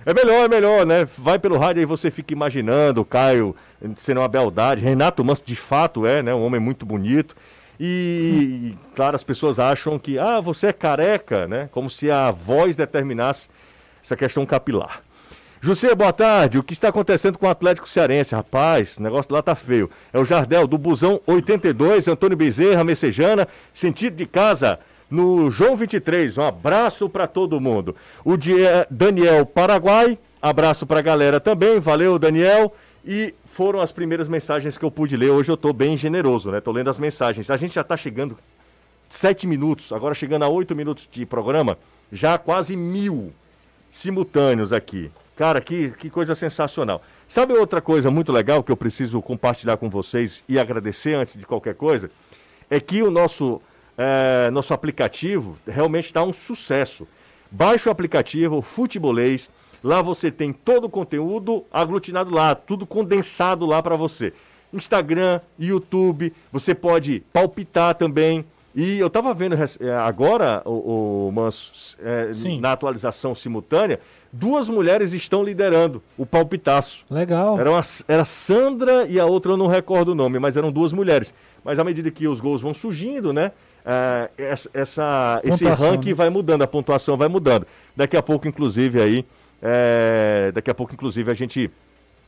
É 0.05 0.13
melhor, 0.13 0.45
é 0.45 0.47
melhor, 0.47 0.85
né? 0.85 1.03
Vai 1.17 1.39
pelo 1.39 1.57
rádio 1.57 1.81
aí 1.81 1.85
você 1.85 2.11
fica 2.11 2.31
imaginando 2.31 3.01
o 3.01 3.05
Caio 3.05 3.55
sendo 3.97 4.21
uma 4.21 4.27
beldade. 4.27 4.81
Renato 4.81 5.25
Manso 5.25 5.43
de 5.43 5.55
fato 5.55 6.05
é, 6.05 6.21
né? 6.21 6.33
Um 6.33 6.45
homem 6.45 6.59
muito 6.59 6.85
bonito. 6.85 7.35
E, 7.79 8.73
claro, 8.95 9.15
as 9.15 9.23
pessoas 9.23 9.59
acham 9.59 9.99
que, 9.99 10.17
ah, 10.17 10.39
você 10.39 10.67
é 10.67 10.73
careca, 10.73 11.47
né? 11.47 11.67
Como 11.71 11.89
se 11.89 12.09
a 12.09 12.31
voz 12.31 12.75
determinasse 12.75 13.49
essa 14.05 14.15
questão 14.15 14.45
capilar. 14.45 15.01
José, 15.59 15.95
boa 15.95 16.13
tarde. 16.13 16.59
O 16.59 16.63
que 16.63 16.73
está 16.73 16.89
acontecendo 16.89 17.39
com 17.39 17.47
o 17.47 17.49
Atlético 17.49 17.89
Cearense? 17.89 18.35
Rapaz, 18.35 18.97
o 18.97 19.01
negócio 19.01 19.33
lá 19.33 19.41
tá 19.41 19.55
feio. 19.55 19.89
É 20.13 20.19
o 20.19 20.23
Jardel, 20.23 20.67
do 20.67 20.77
Busão 20.77 21.19
82, 21.25 22.07
Antônio 22.07 22.37
Bezerra, 22.37 22.83
Messejana, 22.83 23.47
sentido 23.73 24.15
de 24.15 24.27
casa, 24.27 24.79
no 25.09 25.49
João 25.49 25.75
23. 25.75 26.37
Um 26.37 26.43
abraço 26.43 27.09
para 27.09 27.25
todo 27.25 27.59
mundo. 27.59 27.95
O 28.23 28.35
Daniel 28.91 29.43
Paraguai, 29.43 30.19
abraço 30.39 30.85
para 30.85 30.99
a 30.99 31.03
galera 31.03 31.39
também. 31.39 31.79
Valeu, 31.79 32.19
Daniel. 32.19 32.75
E 33.03 33.33
foram 33.45 33.81
as 33.81 33.91
primeiras 33.91 34.27
mensagens 34.27 34.77
que 34.77 34.85
eu 34.85 34.91
pude 34.91 35.17
ler. 35.17 35.31
Hoje 35.31 35.51
eu 35.51 35.57
tô 35.57 35.73
bem 35.73 35.97
generoso, 35.97 36.51
né? 36.51 36.61
Tô 36.61 36.71
lendo 36.71 36.91
as 36.91 36.99
mensagens. 36.99 37.49
A 37.49 37.57
gente 37.57 37.73
já 37.73 37.83
tá 37.83 37.97
chegando 37.97 38.37
sete 39.09 39.47
minutos, 39.47 39.91
agora 39.91 40.13
chegando 40.13 40.43
a 40.43 40.47
oito 40.47 40.75
minutos 40.75 41.07
de 41.11 41.25
programa, 41.25 41.77
já 42.11 42.37
quase 42.37 42.75
mil 42.75 43.33
simultâneos 43.95 44.73
aqui. 44.73 45.09
Cara, 45.37 45.61
que, 45.61 45.91
que 45.91 46.09
coisa 46.09 46.35
sensacional. 46.35 47.01
Sabe 47.29 47.53
outra 47.53 47.79
coisa 47.79 48.11
muito 48.11 48.31
legal 48.31 48.61
que 48.61 48.69
eu 48.69 48.75
preciso 48.75 49.21
compartilhar 49.21 49.77
com 49.77 49.89
vocês 49.89 50.43
e 50.49 50.59
agradecer 50.59 51.13
antes 51.13 51.37
de 51.37 51.45
qualquer 51.45 51.75
coisa? 51.75 52.11
É 52.69 52.77
que 52.77 53.01
o 53.01 53.09
nosso, 53.09 53.61
eh, 53.97 54.49
nosso 54.51 54.73
aplicativo 54.73 55.57
realmente 55.65 56.07
está 56.07 56.21
um 56.23 56.33
sucesso. 56.33 57.07
Baixe 57.49 57.87
o 57.87 57.91
aplicativo 57.91 58.61
Futebolês. 58.61 59.49
Lá 59.81 60.01
você 60.01 60.29
tem 60.29 60.51
todo 60.51 60.85
o 60.85 60.89
conteúdo 60.89 61.63
aglutinado 61.71 62.33
lá, 62.33 62.53
tudo 62.53 62.85
condensado 62.85 63.65
lá 63.65 63.81
para 63.81 63.95
você. 63.95 64.33
Instagram, 64.73 65.39
YouTube, 65.57 66.33
você 66.51 66.75
pode 66.75 67.23
palpitar 67.31 67.95
também. 67.95 68.43
E 68.75 68.99
eu 68.99 69.07
estava 69.07 69.33
vendo 69.33 69.55
eh, 69.55 69.91
agora, 69.97 70.61
o, 70.65 71.31
Manso, 71.33 71.95
eh, 72.03 72.31
Sim. 72.33 72.59
na 72.59 72.73
atualização 72.73 73.33
simultânea, 73.33 74.01
duas 74.33 74.67
mulheres 74.67 75.13
estão 75.13 75.41
liderando 75.41 76.03
o 76.17 76.25
palpitaço. 76.25 77.05
Legal. 77.09 77.57
Era, 77.57 77.71
uma, 77.71 77.81
era 78.05 78.25
Sandra 78.25 79.05
e 79.07 79.17
a 79.17 79.25
outra 79.25 79.53
eu 79.53 79.57
não 79.57 79.67
recordo 79.67 80.09
o 80.09 80.15
nome, 80.15 80.39
mas 80.39 80.57
eram 80.57 80.73
duas 80.73 80.91
mulheres. 80.91 81.33
Mas 81.63 81.79
à 81.79 81.85
medida 81.85 82.11
que 82.11 82.27
os 82.27 82.41
gols 82.41 82.61
vão 82.61 82.73
surgindo, 82.73 83.31
né? 83.31 83.53
ah, 83.85 84.29
essa, 84.37 84.69
essa- 84.73 85.41
esse 85.43 85.63
ranking 85.65 86.09
né? 86.09 86.13
vai 86.15 86.29
mudando, 86.29 86.63
a 86.63 86.67
pontuação 86.67 87.15
vai 87.15 87.29
mudando. 87.29 87.65
Daqui 87.95 88.17
a 88.17 88.21
pouco, 88.21 88.45
inclusive, 88.45 89.01
aí. 89.01 89.25
é, 89.61 90.51
daqui 90.53 90.69
a 90.69 90.73
pouco, 90.75 90.93
inclusive, 90.93 91.31
a 91.31 91.33
gente 91.33 91.71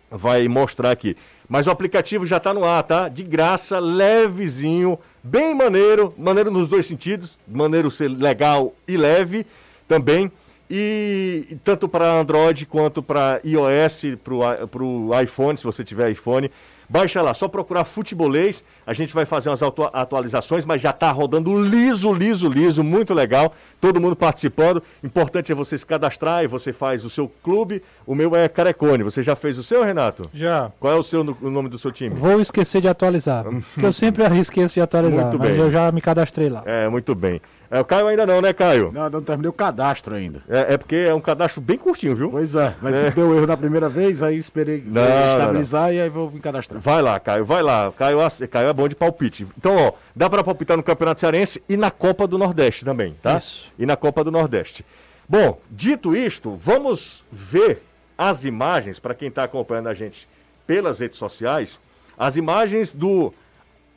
vai 0.10 0.48
mostrar 0.48 0.92
aqui. 0.92 1.18
Mas 1.48 1.66
o 1.66 1.72
aplicativo 1.72 2.26
já 2.26 2.38
está 2.38 2.54
no 2.54 2.66
ar, 2.66 2.84
tá? 2.84 3.08
De 3.08 3.24
graça, 3.24 3.80
levezinho, 3.80 5.00
bem 5.24 5.56
maneiro, 5.56 6.14
maneiro 6.18 6.52
nos 6.52 6.68
dois 6.68 6.86
sentidos, 6.86 7.40
maneiro 7.48 7.90
ser 7.90 8.10
legal 8.10 8.74
e 8.88 8.98
leve 8.98 9.46
também. 9.88 10.32
E, 10.70 11.58
tanto 11.64 11.88
para 11.88 12.12
Android 12.12 12.66
quanto 12.66 13.02
para 13.02 13.40
iOS, 13.46 14.18
para 14.22 14.84
o 14.84 15.22
iPhone, 15.22 15.58
se 15.58 15.64
você 15.64 15.84
tiver 15.84 16.12
iPhone. 16.12 16.52
Baixa 16.90 17.22
lá, 17.22 17.34
só 17.34 17.48
procurar 17.48 17.84
futebolês. 17.84 18.64
A 18.86 18.94
gente 18.94 19.14
vai 19.14 19.26
fazer 19.26 19.50
umas 19.50 19.62
atualizações, 19.94 20.64
mas 20.64 20.82
já 20.82 20.92
está 20.92 21.12
rodando 21.12 21.62
liso, 21.62 22.14
liso, 22.14 22.48
liso, 22.48 22.84
muito 22.84 23.14
legal. 23.14 23.54
Todo 23.82 24.00
mundo 24.00 24.16
participando. 24.16 24.82
Importante 25.04 25.52
é 25.52 25.56
você 25.56 25.78
se 25.78 25.86
cadastrar 25.86 26.44
e 26.44 26.48
você 26.48 26.72
faz 26.72 27.04
o 27.04 27.10
seu 27.10 27.30
clube. 27.44 27.84
O 28.06 28.16
meu 28.16 28.36
é 28.36 28.48
Carecone. 28.48 29.04
Você 29.04 29.22
já 29.22 29.36
fez 29.36 29.58
o 29.58 29.64
seu, 29.64 29.84
Renato? 29.84 30.30
Já. 30.34 30.72
Qual 30.80 30.94
é 30.94 30.96
o 30.96 31.04
seu 31.04 31.22
o 31.42 31.50
nome 31.50 31.68
do 31.68 31.78
seu 31.78 31.92
time? 31.92 32.16
Vou 32.16 32.40
esquecer 32.40 32.82
de 32.82 32.88
atualizar. 32.88 33.44
porque 33.74 33.86
eu 33.86 33.92
sempre 33.92 34.24
esqueço 34.40 34.76
de 34.76 34.82
atualizar. 34.82 35.24
Muito 35.24 35.40
mas 35.40 35.52
bem. 35.52 35.60
eu 35.60 35.70
já 35.70 35.92
me 35.92 36.00
cadastrei 36.00 36.50
lá. 36.50 36.64
É, 36.66 36.88
muito 36.88 37.14
bem. 37.14 37.42
É, 37.70 37.80
o 37.80 37.86
Caio 37.86 38.08
ainda 38.08 38.26
não, 38.26 38.42
né, 38.42 38.54
Caio? 38.54 38.92
Não, 38.94 39.10
não 39.10 39.22
terminei 39.22 39.50
o 39.50 39.54
cadastro 39.54 40.16
ainda. 40.16 40.42
É, 40.48 40.74
é 40.74 40.78
porque 40.78 40.96
é 40.96 41.14
um 41.14 41.20
cadastro 41.20 41.60
bem 41.62 41.78
curtinho, 41.78 42.16
viu? 42.16 42.30
Pois 42.30 42.56
é, 42.56 42.74
mas 42.82 42.96
se 42.96 43.12
deu 43.12 43.36
erro 43.36 43.46
na 43.46 43.58
primeira 43.58 43.90
vez, 43.90 44.24
aí 44.24 44.38
esperei 44.38 44.84
Não, 44.86 45.02
estabilizar 45.02 45.94
e 45.94 46.00
aí 46.00 46.10
vou 46.10 46.32
me 46.32 46.40
cadastrar. 46.40 46.80
Vai 46.80 47.02
lá, 47.02 47.20
Caio, 47.20 47.44
vai 47.44 47.62
lá. 47.62 47.92
Caio, 47.92 48.20
Caio 48.50 48.70
é 48.70 48.74
bom 48.74 48.88
de 48.88 48.96
palpite. 48.96 49.46
Então, 49.58 49.76
ó, 49.76 49.92
dá 50.16 50.30
pra 50.30 50.44
palpitar 50.44 50.78
no 50.78 50.84
Campeonato 50.84 51.20
Cearense 51.20 51.62
e 51.68 51.76
na 51.76 51.92
Copa 51.92 52.26
do 52.26 52.38
Nordeste 52.38 52.86
também, 52.86 53.16
tá? 53.22 53.38
Isso. 53.38 53.72
E 53.78 53.86
na 53.86 53.96
Copa 53.96 54.24
do 54.24 54.32
Nordeste. 54.32 54.86
Bom, 55.28 55.60
dito 55.70 56.16
isto, 56.16 56.56
vamos 56.56 57.24
ver 57.30 57.84
as 58.18 58.46
imagens, 58.46 58.98
para 58.98 59.14
quem 59.14 59.30
tá 59.30 59.44
acompanhando 59.44 59.90
a 59.90 59.94
gente 59.94 60.28
pelas 60.66 61.00
redes 61.00 61.18
sociais, 61.18 61.80
as 62.18 62.36
imagens 62.36 62.94
do. 62.94 63.34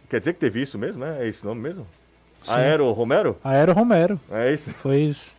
Quer 0.09 0.19
dizer 0.21 0.35
que 0.35 0.41
teve 0.41 0.61
isso 0.61 0.77
mesmo, 0.77 1.05
né? 1.05 1.19
É 1.21 1.29
esse 1.29 1.45
nome 1.45 1.61
mesmo? 1.61 1.87
Sim. 2.43 2.53
Aero 2.55 2.91
Romero? 2.93 3.37
Aero 3.45 3.73
Romero. 3.73 4.21
É 4.31 4.53
isso. 4.53 4.71
Foi 4.71 4.99
isso. 5.03 5.37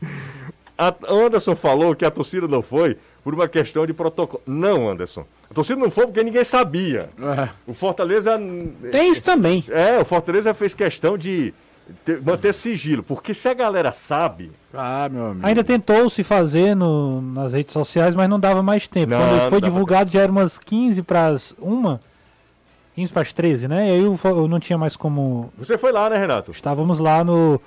A 0.78 0.94
Anderson 1.08 1.56
falou 1.56 1.96
que 1.96 2.06
a 2.06 2.12
torcida 2.12 2.48
não 2.48 2.62
foi 2.62 2.98
por 3.24 3.34
uma 3.34 3.48
questão 3.48 3.86
de 3.86 3.94
protocolo. 3.94 4.42
Não, 4.48 4.90
Anderson. 4.90 5.26
A 5.50 5.54
torcida 5.54 5.80
não 5.80 5.92
foi 5.92 6.06
porque 6.08 6.24
ninguém 6.24 6.44
sabia. 6.44 7.10
É. 7.38 7.50
O 7.68 7.74
Fortaleza. 7.74 8.36
Tem 8.92 9.12
isso 9.12 9.24
também. 9.24 9.64
É, 9.70 10.00
o 10.00 10.06
Fortaleza 10.06 10.54
fez 10.54 10.74
questão 10.74 11.18
de 11.18 11.54
ter- 12.06 12.22
manter 12.22 12.54
sigilo. 12.54 13.04
Porque 13.04 13.34
se 13.34 13.48
a 13.50 13.54
galera 13.54 13.92
sabe. 13.92 14.52
Ah, 14.74 15.08
meu 15.12 15.26
amigo. 15.28 15.46
Ainda 15.46 15.64
tentou 15.64 16.10
se 16.10 16.24
fazer 16.24 16.76
no, 16.76 17.22
nas 17.22 17.54
redes 17.54 17.74
sociais, 17.74 18.16
mas 18.16 18.30
não 18.30 18.40
dava 18.40 18.64
mais 18.64 18.88
tempo. 18.88 19.12
Não, 19.12 19.20
Quando 19.20 19.50
foi 19.50 19.62
divulgado 19.62 20.10
já 20.10 20.22
era 20.22 20.32
umas 20.32 20.58
15 20.58 21.04
para 21.04 21.28
as 21.28 21.54
1, 21.62 22.00
15 22.96 23.14
para 23.14 23.22
as 23.22 23.34
13, 23.34 23.68
né? 23.68 23.90
E 23.90 23.92
aí 23.92 24.04
eu, 24.04 24.20
eu 24.24 24.48
não 24.48 24.60
tinha 24.60 24.78
mais 24.78 24.96
como. 24.96 25.52
Você 25.58 25.78
foi 25.78 25.92
lá, 25.92 26.10
né, 26.10 26.18
Renato? 26.18 26.52
Estávamos 26.52 27.00
lá 27.00 27.24
no, 27.24 27.60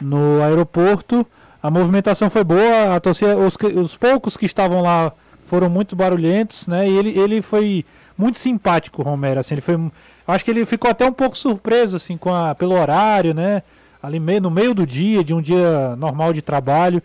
no 0.00 0.42
aeroporto, 0.42 1.26
a 1.62 1.70
movimentação 1.70 2.30
foi 2.30 2.44
boa, 2.44 2.94
a 2.94 3.00
torcida, 3.00 3.36
os, 3.36 3.56
os 3.76 3.96
poucos 3.96 4.36
que 4.36 4.46
estavam 4.46 4.82
lá 4.82 5.12
foram 5.46 5.68
muito 5.68 5.94
barulhentos, 5.94 6.66
né? 6.66 6.88
E 6.88 6.96
ele, 6.96 7.18
ele 7.18 7.42
foi 7.42 7.84
muito 8.16 8.38
simpático, 8.38 9.02
Romero, 9.02 9.40
assim, 9.40 9.54
ele 9.54 9.60
foi, 9.60 9.76
acho 10.26 10.44
que 10.44 10.50
ele 10.50 10.64
ficou 10.64 10.90
até 10.90 11.06
um 11.06 11.12
pouco 11.12 11.36
surpreso 11.36 11.96
assim 11.96 12.16
com 12.16 12.32
a, 12.34 12.54
pelo 12.54 12.74
horário, 12.74 13.34
né? 13.34 13.62
Ali 14.02 14.18
meio, 14.18 14.40
no 14.40 14.50
meio 14.50 14.72
do 14.72 14.86
dia, 14.86 15.22
de 15.22 15.34
um 15.34 15.42
dia 15.42 15.94
normal 15.96 16.32
de 16.32 16.40
trabalho, 16.40 17.02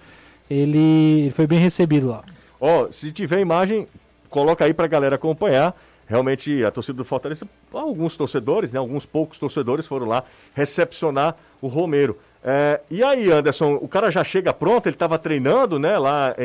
ele, 0.50 0.78
ele 1.24 1.32
foi 1.32 1.46
bem 1.46 1.60
recebido 1.60 2.08
lá. 2.08 2.24
Ó, 2.60 2.88
se 2.92 3.12
tiver 3.12 3.42
imagem, 3.42 3.88
coloca 4.30 4.64
aí 4.64 4.74
pra 4.74 4.88
galera 4.88 5.16
acompanhar. 5.16 5.76
Realmente, 6.08 6.64
a 6.64 6.70
torcida 6.70 6.98
do 6.98 7.04
Fortaleza, 7.06 7.48
alguns 7.74 8.16
torcedores, 8.16 8.72
né? 8.72 8.78
Alguns 8.80 9.06
poucos 9.06 9.40
torcedores 9.40 9.88
foram 9.88 10.06
lá 10.06 10.24
recepcionar 10.54 11.36
o 11.62 11.68
Romero. 11.68 12.18
É, 12.44 12.80
e 12.92 13.04
aí, 13.04 13.32
Anderson, 13.32 13.74
o 13.82 13.88
cara 13.88 14.12
já 14.12 14.24
chega 14.24 14.54
pronto, 14.54 14.86
ele 14.88 14.96
estava 14.96 15.18
treinando, 15.18 15.80
né, 15.80 15.98
lá 15.98 16.36
em, 16.38 16.44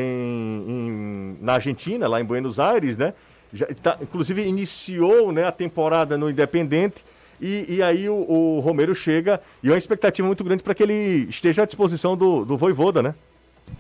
em- 0.67 1.37
na 1.43 1.55
Argentina, 1.55 2.09
lá 2.09 2.19
em 2.21 2.25
Buenos 2.25 2.59
Aires, 2.59 2.97
né? 2.97 3.13
Já, 3.53 3.67
tá- 3.83 3.99
inclusive 4.01 4.43
iniciou 4.43 5.31
né, 5.31 5.45
a 5.45 5.53
temporada 5.53 6.17
no 6.17 6.31
Independente. 6.31 7.05
E, 7.39 7.67
e 7.77 7.83
aí 7.83 8.09
o, 8.09 8.15
o 8.15 8.61
Romero 8.61 8.95
chega 8.95 9.41
e 9.63 9.69
é 9.69 9.73
uma 9.73 9.79
expectativa 9.79 10.27
muito 10.27 10.43
grande 10.45 10.63
para 10.63 10.75
que 10.75 10.83
ele 10.83 11.27
esteja 11.29 11.63
à 11.63 11.67
disposição 11.67 12.17
do, 12.17 12.45
do 12.47 12.57
Voivoda, 12.57 13.03
né? 13.03 13.15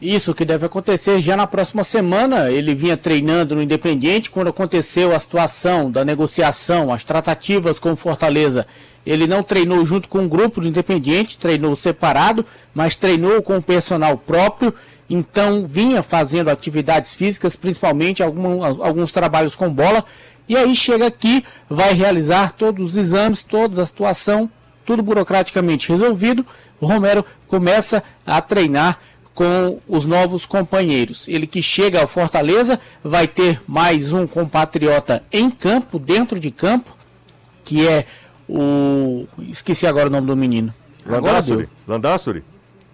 Isso 0.01 0.35
que 0.35 0.47
deve 0.47 0.65
acontecer 0.65 1.21
já 1.21 1.37
na 1.37 1.47
próxima 1.47 1.85
semana. 1.85 2.51
Ele 2.51 2.75
vinha 2.75 2.97
treinando 2.97 3.55
no 3.55 3.63
Independiente 3.63 4.31
quando 4.31 4.49
aconteceu 4.49 5.15
a 5.15 5.19
situação 5.19 5.91
da 5.91 6.05
negociação, 6.05 6.93
as 6.93 7.05
tratativas 7.05 7.79
com 7.79 7.93
o 7.93 7.97
Fortaleza. 7.97 8.67
Ele 9.05 9.27
não 9.27 9.43
treinou 9.43 9.85
junto 9.85 10.09
com 10.09 10.25
o 10.25 10.29
grupo 10.29 10.61
do 10.61 10.69
Independiente, 10.69 11.39
treinou 11.39 11.75
separado, 11.75 12.45
mas 12.75 12.97
treinou 12.97 13.43
com 13.43 13.59
o 13.59 13.63
personal 13.63 14.17
próprio. 14.17 14.75
Então 15.09 15.67
vinha 15.67 16.03
fazendo 16.03 16.49
atividades 16.49 17.15
físicas, 17.15 17.57
principalmente 17.57 18.23
algum- 18.23 18.65
alguns 18.65 19.13
trabalhos 19.13 19.55
com 19.55 19.69
bola. 19.69 20.05
E 20.49 20.57
aí 20.57 20.75
chega 20.75 21.07
aqui, 21.07 21.45
vai 21.69 21.93
realizar 21.93 22.53
todos 22.53 22.91
os 22.91 22.97
exames, 22.97 23.43
toda 23.43 23.83
a 23.83 23.87
situação, 23.87 24.51
tudo 24.87 25.03
burocraticamente 25.03 25.91
resolvido. 25.91 26.45
O 26.81 26.87
Romero 26.87 27.25
começa 27.47 28.03
a 28.25 28.41
treinar 28.41 28.99
com 29.35 29.79
os 29.89 30.05
novos 30.05 30.45
companheiros. 30.45 31.29
Ele 31.29 31.47
que 31.47 31.63
chega 31.63 32.01
ao 32.01 32.09
Fortaleza 32.09 32.79
vai 33.03 33.27
ter 33.27 33.61
mais 33.67 34.13
um 34.13 34.27
compatriota 34.27 35.23
em 35.33 35.51
campo, 35.51 35.99
dentro 35.99 36.39
de 36.39 36.51
campo, 36.51 36.97
que 37.65 37.87
é 37.87 38.07
o. 38.49 39.27
Esqueci 39.49 39.87
agora 39.87 40.09
o 40.09 40.13
nome 40.13 40.27
do 40.27 40.37
menino. 40.37 40.75
Agora 41.05 41.21
Landassuri. 41.21 41.69
Landassuri. 41.87 42.45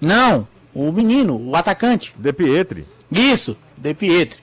Não, 0.01 0.47
o 0.75 0.93
menino, 0.93 1.37
o 1.37 1.57
atacante. 1.57 2.15
De 2.19 2.33
Pietri. 2.33 2.87
Isso, 3.11 3.57
De 3.77 3.95
Pietri, 3.95 4.41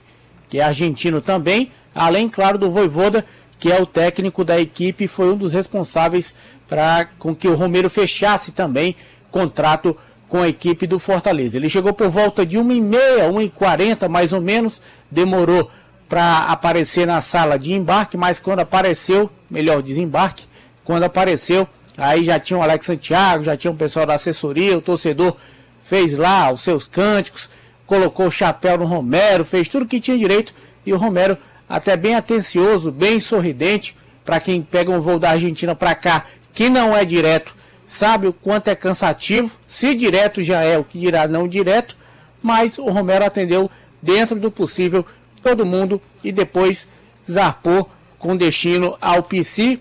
que 0.48 0.58
é 0.58 0.64
argentino 0.64 1.20
também, 1.20 1.70
além, 1.94 2.28
claro, 2.28 2.58
do 2.58 2.70
Voivoda, 2.70 3.24
que 3.58 3.70
é 3.70 3.80
o 3.80 3.86
técnico 3.86 4.44
da 4.44 4.60
equipe 4.60 5.04
e 5.04 5.08
foi 5.08 5.32
um 5.32 5.36
dos 5.36 5.52
responsáveis 5.52 6.34
para 6.68 7.06
com 7.18 7.34
que 7.34 7.48
o 7.48 7.54
Romero 7.54 7.88
fechasse 7.88 8.52
também 8.52 8.96
contrato 9.30 9.96
com 10.34 10.42
a 10.42 10.48
equipe 10.48 10.84
do 10.84 10.98
Fortaleza. 10.98 11.56
Ele 11.56 11.68
chegou 11.68 11.92
por 11.92 12.08
volta 12.08 12.44
de 12.44 12.58
1h30, 12.58 13.30
1h40 13.30 14.08
mais 14.08 14.32
ou 14.32 14.40
menos, 14.40 14.82
demorou 15.08 15.70
para 16.08 16.38
aparecer 16.38 17.06
na 17.06 17.20
sala 17.20 17.56
de 17.56 17.72
embarque, 17.72 18.16
mas 18.16 18.40
quando 18.40 18.58
apareceu, 18.58 19.30
melhor 19.48 19.80
desembarque, 19.80 20.46
quando 20.82 21.04
apareceu, 21.04 21.68
aí 21.96 22.24
já 22.24 22.40
tinha 22.40 22.58
o 22.58 22.62
Alex 22.64 22.84
Santiago, 22.84 23.44
já 23.44 23.56
tinha 23.56 23.70
o 23.70 23.76
pessoal 23.76 24.06
da 24.06 24.14
assessoria, 24.14 24.76
o 24.76 24.82
torcedor 24.82 25.36
fez 25.84 26.18
lá 26.18 26.50
os 26.50 26.62
seus 26.62 26.88
cânticos, 26.88 27.48
colocou 27.86 28.26
o 28.26 28.30
chapéu 28.32 28.76
no 28.76 28.86
Romero, 28.86 29.44
fez 29.44 29.68
tudo 29.68 29.86
que 29.86 30.00
tinha 30.00 30.18
direito 30.18 30.52
e 30.84 30.92
o 30.92 30.96
Romero 30.96 31.38
até 31.68 31.96
bem 31.96 32.16
atencioso, 32.16 32.90
bem 32.90 33.20
sorridente, 33.20 33.96
para 34.24 34.40
quem 34.40 34.60
pega 34.62 34.90
um 34.90 35.00
voo 35.00 35.16
da 35.16 35.30
Argentina 35.30 35.76
para 35.76 35.94
cá, 35.94 36.24
que 36.52 36.68
não 36.68 36.96
é 36.96 37.04
direto, 37.04 37.54
sabe 37.86 38.26
o 38.26 38.32
quanto 38.32 38.68
é 38.68 38.74
cansativo, 38.74 39.56
se 39.66 39.94
direto 39.94 40.42
já 40.42 40.62
é, 40.62 40.78
o 40.78 40.84
que 40.84 40.98
dirá 40.98 41.28
não 41.28 41.46
direto, 41.46 41.96
mas 42.42 42.78
o 42.78 42.88
Romero 42.90 43.24
atendeu 43.24 43.70
dentro 44.02 44.38
do 44.38 44.50
possível 44.50 45.04
todo 45.42 45.66
mundo 45.66 46.00
e 46.22 46.32
depois 46.32 46.88
zarpou 47.30 47.90
com 48.18 48.36
destino 48.36 48.96
ao 49.00 49.22
PC, 49.22 49.78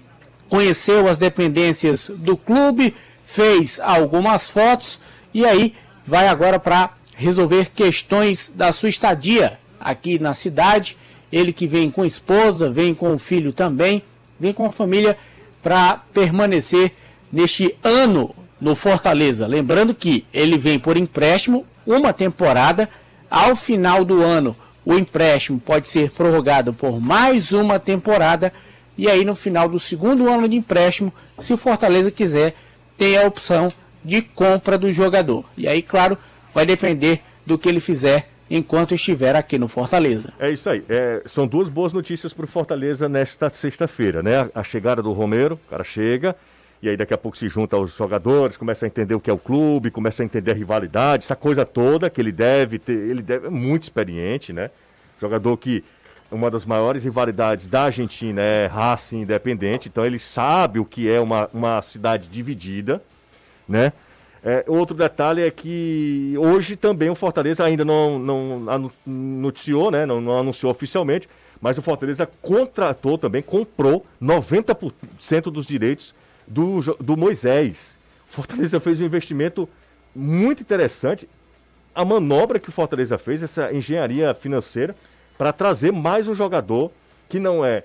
conheceu 0.49 1.07
as 1.07 1.17
dependências 1.17 2.11
do 2.13 2.35
clube, 2.35 2.93
fez 3.25 3.79
algumas 3.79 4.49
fotos 4.49 4.99
e 5.33 5.45
aí 5.45 5.73
vai 6.05 6.27
agora 6.27 6.59
para 6.59 6.91
resolver 7.15 7.71
questões 7.71 8.51
da 8.53 8.71
sua 8.71 8.89
estadia 8.89 9.57
aqui 9.79 10.19
na 10.19 10.33
cidade. 10.33 10.97
Ele 11.31 11.51
que 11.51 11.65
vem 11.65 11.89
com 11.89 12.05
esposa, 12.05 12.69
vem 12.69 12.93
com 12.93 13.13
o 13.13 13.17
filho 13.17 13.51
também, 13.51 14.03
vem 14.39 14.53
com 14.53 14.65
a 14.65 14.71
família 14.71 15.17
para 15.61 15.97
permanecer 16.13 16.93
neste 17.33 17.75
ano 17.83 18.35
no 18.61 18.75
Fortaleza. 18.75 19.47
Lembrando 19.47 19.95
que 19.95 20.23
ele 20.31 20.55
vem 20.55 20.77
por 20.77 20.95
empréstimo 20.95 21.65
uma 21.85 22.13
temporada. 22.13 22.87
Ao 23.29 23.55
final 23.55 24.05
do 24.05 24.21
ano, 24.21 24.55
o 24.85 24.93
empréstimo 24.93 25.59
pode 25.59 25.87
ser 25.89 26.11
prorrogado 26.11 26.71
por 26.71 27.01
mais 27.01 27.51
uma 27.51 27.79
temporada. 27.79 28.53
E 28.95 29.09
aí, 29.09 29.25
no 29.25 29.35
final 29.35 29.67
do 29.67 29.79
segundo 29.79 30.29
ano 30.29 30.47
de 30.47 30.55
empréstimo, 30.55 31.11
se 31.39 31.51
o 31.51 31.57
Fortaleza 31.57 32.11
quiser, 32.11 32.53
tem 32.95 33.17
a 33.17 33.25
opção 33.25 33.73
de 34.05 34.21
compra 34.21 34.77
do 34.77 34.91
jogador. 34.91 35.43
E 35.57 35.67
aí, 35.67 35.81
claro, 35.81 36.15
vai 36.53 36.67
depender 36.67 37.21
do 37.43 37.57
que 37.57 37.67
ele 37.67 37.79
fizer 37.79 38.29
enquanto 38.47 38.93
estiver 38.93 39.35
aqui 39.35 39.57
no 39.57 39.67
Fortaleza. 39.67 40.31
É 40.37 40.51
isso 40.51 40.69
aí. 40.69 40.83
É, 40.87 41.23
são 41.25 41.47
duas 41.47 41.69
boas 41.69 41.91
notícias 41.91 42.33
para 42.33 42.45
o 42.45 42.47
Fortaleza 42.47 43.09
nesta 43.09 43.49
sexta-feira, 43.49 44.21
né? 44.21 44.47
A 44.53 44.63
chegada 44.63 45.01
do 45.01 45.11
Romero, 45.11 45.55
o 45.65 45.69
cara 45.69 45.83
chega, 45.83 46.35
e 46.83 46.89
aí 46.89 46.97
daqui 46.97 47.13
a 47.13 47.17
pouco 47.17 47.37
se 47.37 47.47
junta 47.47 47.77
aos 47.77 47.95
jogadores, 47.95 48.57
começa 48.57 48.85
a 48.85 48.87
entender 48.87 49.15
o 49.15 49.19
que 49.21 49.29
é 49.29 49.33
o 49.33 49.37
clube, 49.37 49.89
começa 49.89 50.21
a 50.21 50.25
entender 50.25 50.51
a 50.51 50.53
rivalidade, 50.53 51.23
essa 51.23 51.33
coisa 51.35 51.65
toda 51.65 52.09
que 52.09 52.19
ele 52.19 52.31
deve 52.33 52.77
ter. 52.77 52.91
Ele 52.91 53.21
deve, 53.21 53.47
é 53.47 53.49
muito 53.49 53.83
experiente, 53.83 54.51
né? 54.51 54.69
Jogador 55.17 55.55
que 55.55 55.81
uma 56.29 56.51
das 56.51 56.65
maiores 56.65 57.05
rivalidades 57.05 57.67
da 57.67 57.83
Argentina 57.83 58.41
é 58.41 58.65
Racing 58.65 59.21
Independente, 59.21 59.87
então 59.87 60.05
ele 60.05 60.19
sabe 60.19 60.77
o 60.77 60.83
que 60.83 61.09
é 61.09 61.21
uma, 61.21 61.49
uma 61.53 61.81
cidade 61.81 62.27
dividida, 62.27 63.01
né? 63.65 63.93
É, 64.43 64.65
outro 64.67 64.93
detalhe 64.93 65.41
é 65.41 65.49
que 65.49 66.33
hoje 66.37 66.75
também 66.75 67.09
o 67.09 67.15
Fortaleza 67.15 67.63
ainda 67.63 67.85
não, 67.85 68.19
não 68.19 68.69
anu- 68.69 68.91
noticiou, 69.05 69.89
né? 69.89 70.05
Não, 70.05 70.19
não 70.19 70.37
anunciou 70.37 70.69
oficialmente, 70.69 71.29
mas 71.61 71.77
o 71.77 71.81
Fortaleza 71.81 72.29
contratou 72.41 73.17
também, 73.17 73.41
comprou 73.41 74.05
90% 74.21 75.43
dos 75.43 75.65
direitos 75.65 76.13
do, 76.47 76.81
do 76.99 77.17
Moisés. 77.17 77.97
Fortaleza 78.27 78.79
fez 78.79 78.99
um 78.99 79.05
investimento 79.05 79.67
muito 80.15 80.61
interessante. 80.61 81.27
A 81.93 82.03
manobra 82.03 82.59
que 82.59 82.69
o 82.69 82.71
Fortaleza 82.71 83.17
fez, 83.17 83.43
essa 83.43 83.71
engenharia 83.71 84.33
financeira, 84.33 84.95
para 85.37 85.53
trazer 85.53 85.91
mais 85.91 86.27
um 86.27 86.33
jogador 86.33 86.91
que 87.29 87.39
não 87.39 87.65
é 87.65 87.83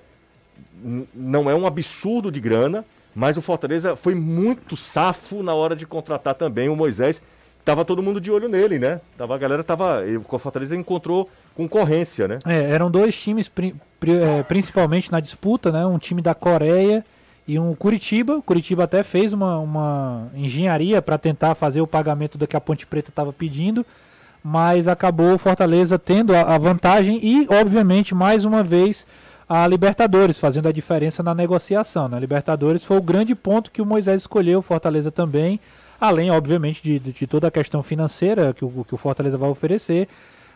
não 1.13 1.49
é 1.49 1.55
um 1.55 1.65
absurdo 1.65 2.31
de 2.31 2.39
grana, 2.39 2.83
mas 3.15 3.37
o 3.37 3.41
Fortaleza 3.41 3.95
foi 3.95 4.13
muito 4.13 4.75
safo 4.75 5.41
na 5.41 5.53
hora 5.53 5.75
de 5.75 5.85
contratar 5.85 6.35
também 6.35 6.69
o 6.69 6.75
Moisés. 6.75 7.21
tava 7.63 7.85
todo 7.85 8.01
mundo 8.01 8.19
de 8.19 8.31
olho 8.31 8.49
nele, 8.49 8.79
né? 8.79 8.99
Tava, 9.17 9.35
a 9.35 9.37
galera 9.37 9.63
tava. 9.63 10.03
O 10.27 10.37
Fortaleza 10.37 10.75
encontrou 10.75 11.29
concorrência, 11.55 12.27
né? 12.27 12.39
É, 12.45 12.71
eram 12.71 12.89
dois 12.89 13.19
times 13.19 13.47
pri, 13.47 13.75
pri, 13.99 14.17
é, 14.17 14.43
principalmente 14.43 15.11
na 15.11 15.19
disputa, 15.19 15.71
né? 15.71 15.85
Um 15.85 15.97
time 15.97 16.21
da 16.21 16.33
Coreia 16.33 17.05
e 17.49 17.57
um 17.57 17.73
Curitiba. 17.73 18.37
O 18.37 18.43
Curitiba 18.43 18.83
até 18.83 19.01
fez 19.01 19.33
uma, 19.33 19.57
uma 19.57 20.27
engenharia 20.35 21.01
para 21.01 21.17
tentar 21.17 21.55
fazer 21.55 21.81
o 21.81 21.87
pagamento 21.87 22.37
do 22.37 22.45
que 22.45 22.55
a 22.55 22.61
Ponte 22.61 22.85
Preta 22.85 23.09
estava 23.09 23.33
pedindo, 23.33 23.83
mas 24.43 24.87
acabou 24.87 25.33
o 25.33 25.39
Fortaleza 25.39 25.97
tendo 25.97 26.35
a, 26.35 26.41
a 26.41 26.57
vantagem 26.59 27.19
e, 27.23 27.47
obviamente, 27.49 28.13
mais 28.13 28.45
uma 28.45 28.61
vez 28.61 29.07
a 29.49 29.65
Libertadores, 29.65 30.37
fazendo 30.37 30.67
a 30.67 30.71
diferença 30.71 31.23
na 31.23 31.33
negociação. 31.33 32.07
Né? 32.07 32.17
A 32.17 32.19
Libertadores 32.19 32.85
foi 32.85 32.97
o 32.97 33.01
grande 33.01 33.33
ponto 33.33 33.71
que 33.71 33.81
o 33.81 33.85
Moisés 33.85 34.21
escolheu, 34.21 34.59
o 34.59 34.61
Fortaleza 34.61 35.09
também, 35.09 35.59
além, 35.99 36.29
obviamente, 36.29 36.83
de, 36.83 36.99
de 36.99 37.25
toda 37.25 37.47
a 37.47 37.51
questão 37.51 37.81
financeira 37.81 38.53
que 38.53 38.63
o, 38.63 38.85
que 38.87 38.93
o 38.93 38.97
Fortaleza 38.97 39.39
vai 39.39 39.49
oferecer. 39.49 40.07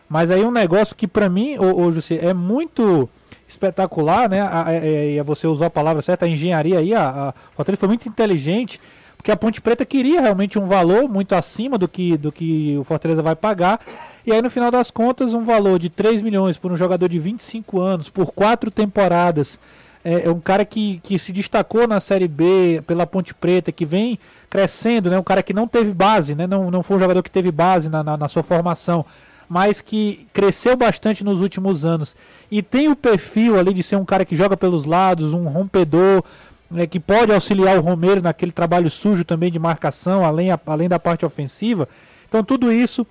Mas 0.08 0.30
aí 0.30 0.44
um 0.44 0.50
negócio 0.52 0.94
que 0.94 1.08
para 1.08 1.28
mim, 1.28 1.56
Jussi, 1.92 2.20
é 2.22 2.32
muito 2.32 3.08
espetacular, 3.46 4.28
né? 4.28 4.40
A, 4.40 4.46
a, 4.46 5.20
a, 5.20 5.22
você 5.22 5.46
usou 5.46 5.66
a 5.66 5.70
palavra 5.70 6.02
certa, 6.02 6.26
a 6.26 6.28
engenharia 6.28 6.78
aí, 6.78 6.94
a, 6.94 7.28
a 7.28 7.34
Fortaleza 7.54 7.80
foi 7.80 7.88
muito 7.88 8.08
inteligente, 8.08 8.80
porque 9.16 9.30
a 9.30 9.36
Ponte 9.36 9.60
Preta 9.60 9.84
queria 9.84 10.20
realmente 10.20 10.58
um 10.58 10.66
valor 10.66 11.08
muito 11.08 11.34
acima 11.34 11.78
do 11.78 11.88
que, 11.88 12.16
do 12.16 12.30
que 12.30 12.76
o 12.78 12.84
Fortaleza 12.84 13.22
vai 13.22 13.34
pagar. 13.34 13.80
E 14.26 14.32
aí, 14.32 14.42
no 14.42 14.50
final 14.50 14.70
das 14.70 14.90
contas, 14.90 15.34
um 15.34 15.44
valor 15.44 15.78
de 15.78 15.88
3 15.88 16.22
milhões 16.22 16.56
por 16.56 16.72
um 16.72 16.76
jogador 16.76 17.08
de 17.08 17.18
25 17.18 17.80
anos, 17.80 18.08
por 18.08 18.32
quatro 18.32 18.70
temporadas. 18.70 19.58
É, 20.04 20.26
é 20.26 20.30
um 20.30 20.40
cara 20.40 20.64
que, 20.66 21.00
que 21.02 21.18
se 21.18 21.32
destacou 21.32 21.88
na 21.88 21.98
Série 21.98 22.28
B 22.28 22.82
pela 22.86 23.06
Ponte 23.06 23.32
Preta, 23.34 23.72
que 23.72 23.86
vem 23.86 24.18
crescendo, 24.50 25.08
né? 25.08 25.18
Um 25.18 25.22
cara 25.22 25.42
que 25.42 25.54
não 25.54 25.66
teve 25.66 25.94
base, 25.94 26.34
né? 26.34 26.46
Não, 26.46 26.70
não 26.70 26.82
foi 26.82 26.98
um 26.98 27.00
jogador 27.00 27.22
que 27.22 27.30
teve 27.30 27.50
base 27.50 27.88
na, 27.88 28.04
na, 28.04 28.16
na 28.16 28.28
sua 28.28 28.42
formação, 28.42 29.06
mas 29.48 29.80
que 29.80 30.26
cresceu 30.32 30.76
bastante 30.76 31.24
nos 31.24 31.40
últimos 31.40 31.84
anos. 31.84 32.14
E 32.50 32.62
tem 32.62 32.88
o 32.88 32.96
perfil 32.96 33.58
ali 33.58 33.72
de 33.72 33.82
ser 33.82 33.96
um 33.96 34.04
cara 34.04 34.24
que 34.24 34.36
joga 34.36 34.56
pelos 34.56 34.84
lados, 34.84 35.32
um 35.32 35.46
rompedor, 35.48 36.22
né, 36.70 36.86
que 36.86 36.98
pode 36.98 37.32
auxiliar 37.32 37.78
o 37.78 37.82
Romero 37.82 38.22
naquele 38.22 38.52
trabalho 38.52 38.90
sujo 38.90 39.24
também 39.24 39.50
de 39.50 39.58
marcação, 39.58 40.24
além, 40.24 40.48
além 40.66 40.88
da 40.88 40.98
parte 40.98 41.24
ofensiva. 41.24 41.88
Então, 42.28 42.42
tudo 42.42 42.72
isso 42.72 43.06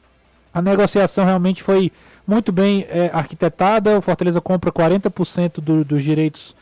a 0.54 0.62
negociação 0.62 1.26
realmente 1.26 1.64
foi 1.64 1.92
muito 2.28 2.52
bem 2.52 2.86
é, 2.90 3.10
arquitetada. 3.12 3.98
O 3.98 4.02
Fortaleza 4.02 4.40
compra 4.40 4.72
40% 4.72 5.60
do, 5.60 5.84
dos 5.84 6.04
direitos 6.04 6.56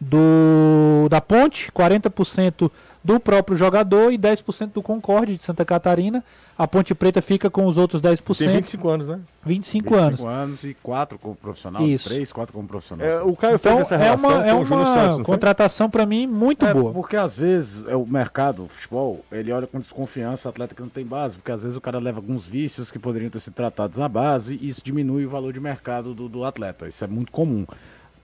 do, 0.00 1.08
da 1.08 1.20
ponte, 1.20 1.72
40% 1.72 2.70
do 3.02 3.18
próprio 3.20 3.56
jogador 3.56 4.12
e 4.12 4.18
10% 4.18 4.72
do 4.72 4.82
Concorde 4.82 5.36
de 5.36 5.44
Santa 5.44 5.64
Catarina. 5.64 6.22
A 6.56 6.66
Ponte 6.66 6.92
Preta 6.94 7.22
fica 7.22 7.48
com 7.48 7.66
os 7.66 7.78
outros 7.78 8.02
10%. 8.02 8.36
Tem 8.36 8.48
25 8.48 8.88
anos, 8.88 9.06
né? 9.08 9.20
25, 9.44 9.90
25 9.90 9.94
anos. 9.94 10.08
25 10.20 10.28
anos 10.28 10.64
e 10.64 10.74
4 10.82 11.18
como 11.18 11.36
profissional, 11.36 11.82
Isso. 11.86 12.08
3, 12.08 12.32
4 12.32 12.52
como 12.52 12.66
profissional. 12.66 13.06
É, 13.06 13.22
o 13.22 13.36
Caio 13.36 13.54
Então, 13.54 13.76
fez 13.76 13.86
essa 13.86 13.94
é 13.94 13.98
relação 13.98 14.30
uma, 14.30 14.46
é 14.46 14.52
com 14.52 14.60
o 14.60 14.64
Júnior 14.64 14.86
uma 14.86 14.94
Santos, 14.94 15.22
contratação 15.26 15.88
para 15.88 16.04
mim 16.04 16.26
muito 16.26 16.66
É, 16.66 16.74
boa. 16.74 16.92
porque 16.92 17.16
às 17.16 17.36
vezes 17.36 17.86
é, 17.86 17.94
o 17.94 18.04
mercado, 18.04 18.64
o 18.64 18.68
futebol, 18.68 19.24
ele 19.30 19.52
olha 19.52 19.66
com 19.68 19.78
desconfiança 19.78 20.48
o 20.48 20.50
atleta 20.50 20.74
que 20.74 20.82
não 20.82 20.88
tem 20.88 21.04
base, 21.06 21.36
porque 21.36 21.52
às 21.52 21.62
vezes 21.62 21.76
o 21.78 21.80
cara 21.80 21.98
leva 22.00 22.18
alguns 22.18 22.44
vícios 22.44 22.90
que 22.90 22.98
poderiam 22.98 23.30
ter 23.30 23.38
sido 23.40 23.54
tratados 23.54 23.96
na 23.96 24.08
base 24.08 24.58
e 24.60 24.68
isso 24.68 24.82
diminui 24.84 25.24
o 25.26 25.30
valor 25.30 25.52
de 25.52 25.60
mercado 25.60 26.12
do, 26.12 26.28
do 26.28 26.44
atleta. 26.44 26.88
Isso 26.88 27.04
é 27.04 27.06
muito 27.06 27.30
comum. 27.30 27.64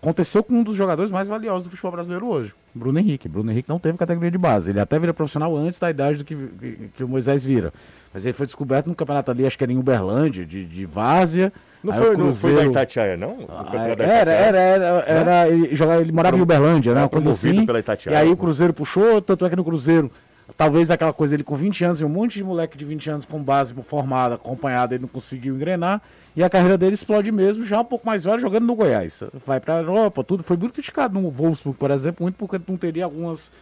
Aconteceu 0.05 0.45
com 0.45 0.53
um 0.57 0.63
dos 0.63 0.77
jogadores 0.77 1.11
mais 1.11 1.27
valiosos 1.29 1.65
do 1.65 1.71
futebol 1.71 1.93
brasileiro 1.93 2.27
hoje, 2.29 2.53
Bruno 2.75 2.99
Henrique. 2.99 3.27
Bruno 3.27 3.51
Henrique 3.51 3.71
não 3.71 3.79
teve 3.79 3.97
categoria 3.97 4.31
de 4.31 4.37
base. 4.37 4.71
Ele 4.71 4.79
até 4.79 4.99
vira 4.99 5.15
profissional 5.15 5.57
antes 5.57 5.79
da 5.79 5.89
idade 5.89 6.19
do 6.19 6.25
que, 6.27 6.37
que, 6.37 6.91
que 6.97 7.03
o 7.05 7.09
Moisés 7.09 7.43
vira. 7.43 7.73
Mas 8.13 8.23
ele 8.27 8.35
foi 8.35 8.45
descoberto 8.45 8.87
no 8.87 8.95
campeonato 8.95 9.31
ali, 9.31 9.47
acho 9.47 9.57
que 9.57 9.65
era 9.65 9.73
em 9.73 9.79
Uberlândia, 9.79 10.45
de, 10.45 10.67
de 10.67 10.85
Várzea. 10.85 11.51
Não 11.83 11.91
Aí 11.91 11.99
foi, 11.99 12.15
o 12.15 12.19
não 12.19 12.35
foi 12.35 12.51
da 12.51 12.57
Cruzeiro- 12.59 12.71
Itatiaia, 12.71 13.17
não? 13.17 13.39
Ah, 13.49 13.65
Era, 13.73 13.93
Itatiaia? 13.95 14.13
era, 14.13 14.61
era, 14.61 14.85
era, 15.07 15.49
ele, 15.49 15.75
jogava, 15.75 16.01
ele 16.03 16.13
morava 16.13 16.37
em 16.37 16.41
Uberlândia, 16.43 16.93
né? 16.93 17.01
Uma 17.01 17.09
coisa 17.09 17.31
assim. 17.31 17.65
pela 17.65 17.79
Itatiaia. 17.79 18.15
E 18.15 18.19
aí 18.21 18.31
o 18.31 18.37
Cruzeiro 18.37 18.75
puxou, 18.75 19.23
tanto 19.23 19.47
é 19.47 19.49
que 19.49 19.57
no 19.57 19.65
Cruzeiro, 19.65 20.11
talvez 20.55 20.91
aquela 20.91 21.15
coisa, 21.15 21.35
ele 21.35 21.43
com 21.43 21.57
20 21.57 21.83
anos 21.83 22.01
e 22.03 22.05
um 22.05 22.11
monte 22.11 22.35
de 22.35 22.45
moleque 22.45 22.77
de 22.77 22.85
20 22.85 23.09
anos 23.11 23.25
com 23.25 23.43
base 23.43 23.73
formada, 23.83 24.35
acompanhado, 24.35 24.93
ele 24.95 25.01
não 25.03 25.09
conseguiu 25.09 25.55
engrenar. 25.55 26.03
E 26.37 26.43
a 26.43 26.51
carreira 26.51 26.77
dele 26.77 26.95
explode 26.95 27.31
mesmo, 27.31 27.65
já 27.65 27.81
um 27.81 27.85
pouco 27.85 28.05
mais 28.05 28.25
velho, 28.25 28.41
jogando 28.41 28.67
no 28.67 28.75
Goiás. 28.75 29.23
Vai 29.47 29.61
pra 29.61 29.79
Europa, 29.79 30.25
tudo. 30.25 30.43
Foi 30.43 30.57
muito 30.57 30.73
criticado 30.73 31.19
no 31.19 31.31
Wolfsburg, 31.31 31.79
por 31.79 31.91
exemplo, 31.93 32.23
muito 32.25 32.35
porque 32.37 32.61
não 32.67 32.77
teria 32.77 33.05
algumas, 33.05 33.53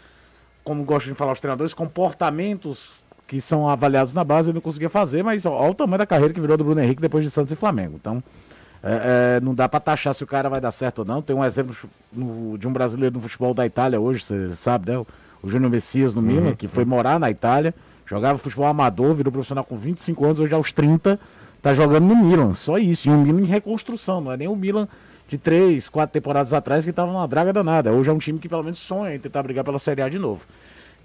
como 0.64 0.82
gostam 0.82 1.12
de 1.12 1.18
falar 1.18 1.32
os 1.32 1.40
treinadores, 1.40 1.74
comportamentos 1.74 2.90
que 3.26 3.40
são 3.40 3.68
avaliados 3.68 4.12
na 4.14 4.24
base, 4.24 4.48
ele 4.50 4.54
não 4.54 4.60
conseguia 4.60 4.88
fazer, 4.90 5.22
mas 5.22 5.46
olha 5.46 5.70
o 5.70 5.74
tamanho 5.74 5.98
da 5.98 6.06
carreira 6.06 6.32
que 6.34 6.40
virou 6.40 6.56
do 6.56 6.64
Bruno 6.64 6.80
Henrique 6.82 7.00
depois 7.00 7.24
de 7.24 7.30
Santos 7.30 7.52
e 7.52 7.56
Flamengo. 7.56 7.96
Então, 8.00 8.22
é, 8.82 9.36
é, 9.36 9.40
não 9.40 9.54
dá 9.54 9.68
pra 9.68 9.78
taxar 9.80 10.14
se 10.14 10.22
o 10.24 10.26
cara 10.26 10.48
vai 10.50 10.60
dar 10.60 10.70
certo 10.72 11.00
ou 11.00 11.04
não. 11.04 11.22
Tem 11.22 11.34
um 11.34 11.44
exemplo 11.44 11.74
no- 12.12 12.58
de 12.58 12.66
um 12.68 12.72
brasileiro 12.72 13.14
no 13.14 13.20
futebol 13.22 13.54
da 13.54 13.64
Itália 13.64 13.98
hoje, 14.00 14.24
você 14.24 14.54
sabe, 14.56 14.90
né? 14.90 14.98
O, 14.98 15.06
o 15.42 15.48
Júnior 15.48 15.70
Messias 15.70 16.14
no 16.14 16.20
Milan, 16.22 16.54
que 16.54 16.68
foi 16.68 16.84
morar 16.84 17.18
na 17.18 17.30
Itália, 17.30 17.74
jogava 18.06 18.38
futebol 18.38 18.66
amador, 18.66 19.14
virou 19.14 19.32
profissional 19.32 19.64
com 19.64 19.76
25 19.76 20.24
anos, 20.24 20.38
hoje 20.38 20.52
aos 20.54 20.70
30, 20.72 21.18
tá 21.62 21.72
jogando 21.74 22.06
no 22.06 22.16
Milan. 22.16 22.52
Só 22.52 22.76
isso. 22.76 23.08
E 23.08 23.10
um 23.10 23.22
Milan 23.22 23.42
em 23.42 23.46
reconstrução, 23.46 24.20
não 24.20 24.32
é 24.32 24.36
nem 24.36 24.48
o 24.48 24.56
Milan 24.56 24.88
de 25.28 25.38
três, 25.38 25.88
quatro 25.88 26.12
temporadas 26.12 26.52
atrás 26.52 26.84
que 26.84 26.92
tava 26.92 27.10
numa 27.10 27.26
draga 27.26 27.52
danada. 27.52 27.90
Hoje 27.92 28.10
é 28.10 28.12
um 28.12 28.18
time 28.18 28.38
que 28.38 28.48
pelo 28.48 28.62
menos 28.62 28.78
sonha 28.78 29.14
em 29.14 29.18
tentar 29.18 29.42
brigar 29.42 29.64
pela 29.64 29.78
Série 29.78 30.02
A 30.02 30.08
de 30.08 30.18
novo. 30.18 30.42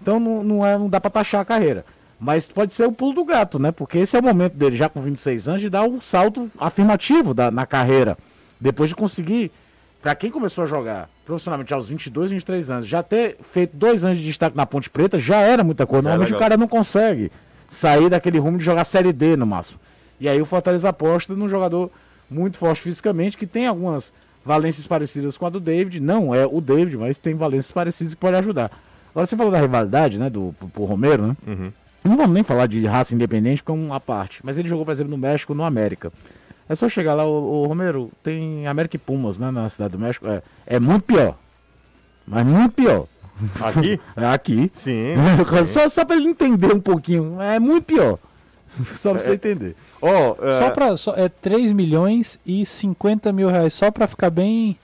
Então 0.02 0.20
não, 0.20 0.44
não, 0.44 0.66
é, 0.66 0.78
não 0.78 0.90
dá 0.90 1.00
pra 1.00 1.10
taxar 1.10 1.40
a 1.42 1.46
carreira. 1.46 1.86
Mas 2.20 2.48
pode 2.48 2.74
ser 2.74 2.86
o 2.86 2.92
pulo 2.92 3.14
do 3.14 3.24
gato, 3.24 3.60
né? 3.60 3.72
Porque 3.72 4.00
esse 4.00 4.18
é 4.18 4.20
o 4.20 4.24
momento 4.24 4.54
dele, 4.54 4.76
já 4.76 4.90
com 4.90 5.00
26 5.00 5.48
anos, 5.48 5.62
de 5.62 5.70
dar 5.70 5.84
um 5.84 6.02
salto 6.02 6.50
afirmativo 6.58 7.34
da, 7.34 7.52
na 7.52 7.66
carreira. 7.66 8.18
Depois 8.60 8.90
de 8.90 8.96
conseguir, 8.96 9.52
pra 10.02 10.16
quem 10.16 10.32
começou 10.32 10.64
a 10.64 10.68
jogar 10.68 11.10
profissionalmente 11.26 11.74
aos 11.74 11.88
22, 11.88 12.32
23 12.32 12.70
anos, 12.72 12.88
já 12.88 13.04
ter 13.04 13.38
feito 13.54 13.78
dois 13.78 14.04
anos 14.04 14.18
de 14.18 14.26
destaque 14.26 14.58
na 14.58 14.66
Ponte 14.66 14.90
Preta, 14.90 15.20
já 15.20 15.38
era 15.42 15.64
muita 15.64 15.86
coisa. 15.86 16.04
Já 16.04 16.10
é 16.10 16.12
Normalmente 16.14 16.36
o 16.36 16.40
cara 16.40 16.58
não 16.58 16.68
consegue 16.68 17.32
sair 17.70 18.10
daquele 18.10 18.40
rumo 18.40 18.58
de 18.58 18.64
jogar 18.64 18.84
Série 18.84 19.14
D 19.14 19.36
no 19.36 19.46
máximo. 19.46 19.80
E 20.20 20.28
aí 20.28 20.42
o 20.42 20.46
Fortaleza 20.46 20.90
aposta 20.90 21.36
num 21.36 21.50
jogador 21.50 21.92
muito 22.30 22.58
forte 22.58 22.82
fisicamente, 22.82 23.38
que 23.38 23.46
tem 23.46 23.68
algumas 23.68 24.12
valências 24.44 24.88
parecidas 24.88 25.38
com 25.38 25.46
a 25.46 25.50
do 25.50 25.60
David. 25.60 26.00
Não 26.00 26.34
é 26.34 26.46
o 26.46 26.60
David, 26.60 26.98
mas 26.98 27.18
tem 27.18 27.36
valências 27.36 27.72
parecidas 27.72 28.14
que 28.14 28.20
pode 28.20 28.38
ajudar. 28.38 28.72
Agora 29.12 29.26
você 29.26 29.36
falou 29.36 29.52
da 29.52 29.60
rivalidade, 29.60 30.18
né, 30.18 30.30
do 30.30 30.54
pro, 30.60 30.68
pro 30.70 30.84
Romero, 30.86 31.28
né? 31.28 31.38
Não 32.04 32.16
vamos 32.16 32.32
nem 32.32 32.44
falar 32.44 32.68
de 32.68 32.86
raça 32.86 33.14
independente, 33.14 33.62
porque 33.62 33.78
é 33.78 33.84
uma 33.84 34.00
parte. 34.00 34.40
Mas 34.44 34.58
ele 34.58 34.70
jogou, 34.70 34.86
por 34.86 34.92
exemplo, 34.92 35.12
no 35.12 35.18
México, 35.18 35.54
no 35.54 35.64
América. 35.64 36.12
É 36.70 36.76
só 36.76 36.88
chegar 36.88 37.14
lá, 37.14 37.26
o, 37.26 37.66
Romero, 37.66 38.12
tem 38.24 38.68
América 38.68 38.96
e 38.96 39.00
Pumas, 39.00 39.40
né, 39.40 39.52
na 39.52 39.68
cidade 39.70 39.92
do 39.92 40.00
México. 40.00 40.28
É, 40.28 40.42
é 40.66 40.80
muito 40.80 41.04
pior. 41.04 41.38
Mas 42.26 42.46
muito 42.46 42.74
pior. 42.74 43.08
Aqui? 43.62 44.00
É 44.16 44.26
aqui. 44.26 44.72
Sim. 44.76 45.16
só, 45.68 45.88
só 45.90 46.06
pra 46.06 46.16
ele 46.16 46.30
entender 46.30 46.74
um 46.74 46.80
pouquinho. 46.80 47.42
É 47.42 47.60
muito 47.60 47.86
pior. 47.86 48.20
Só 48.96 49.14
pra 49.14 49.22
você 49.22 49.34
entender. 49.34 49.76
Ó, 50.02 50.36
é, 50.42 50.52
Só 50.60 50.70
pra, 50.72 50.96
só, 50.98 51.14
é 51.16 51.28
3 51.30 51.72
milhões 51.72 52.40
e 52.46 52.66
50 52.66 53.32
mil 53.34 53.50
reais, 53.50 53.74
só 53.74 53.90
pra 53.92 54.08
ficar 54.08 54.30
bem 54.30 54.78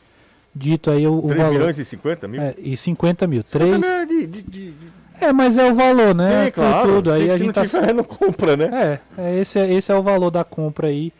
dito 0.55 0.89
aí 0.91 1.05
o, 1.07 1.17
o 1.19 1.27
3 1.27 1.37
valor. 1.41 1.53
milhões 1.53 1.77
e 1.79 1.85
50 1.85 2.27
mil? 2.27 2.41
É, 2.41 2.55
e 2.57 2.75
50 2.77 3.27
mil. 3.27 3.43
3... 3.43 3.71
Também 3.71 3.89
é 3.89 4.05
de- 4.05 4.27
de- 4.27 4.41
de- 4.43 4.73
É, 5.21 5.31
mas 5.31 5.57
é 5.57 5.71
o 5.71 5.75
valor, 5.75 6.13
né? 6.15 6.45
Sim, 6.45 6.51
claro. 6.51 6.93
Tudo. 6.95 7.11
Aí 7.11 7.29
a 7.29 7.37
gente 7.37 7.45
não 7.47 7.53
tá... 7.53 7.65
tiver, 7.65 7.93
não 7.93 8.03
compra, 8.03 8.57
né? 8.57 8.99
É, 9.17 9.21
é 9.21 9.39
esse, 9.39 9.59
é, 9.59 9.71
esse 9.73 9.91
é 9.91 9.95
o 9.95 10.01
valor 10.03 10.29
da 10.31 10.43
compra 10.43 10.87
aí, 10.87 11.13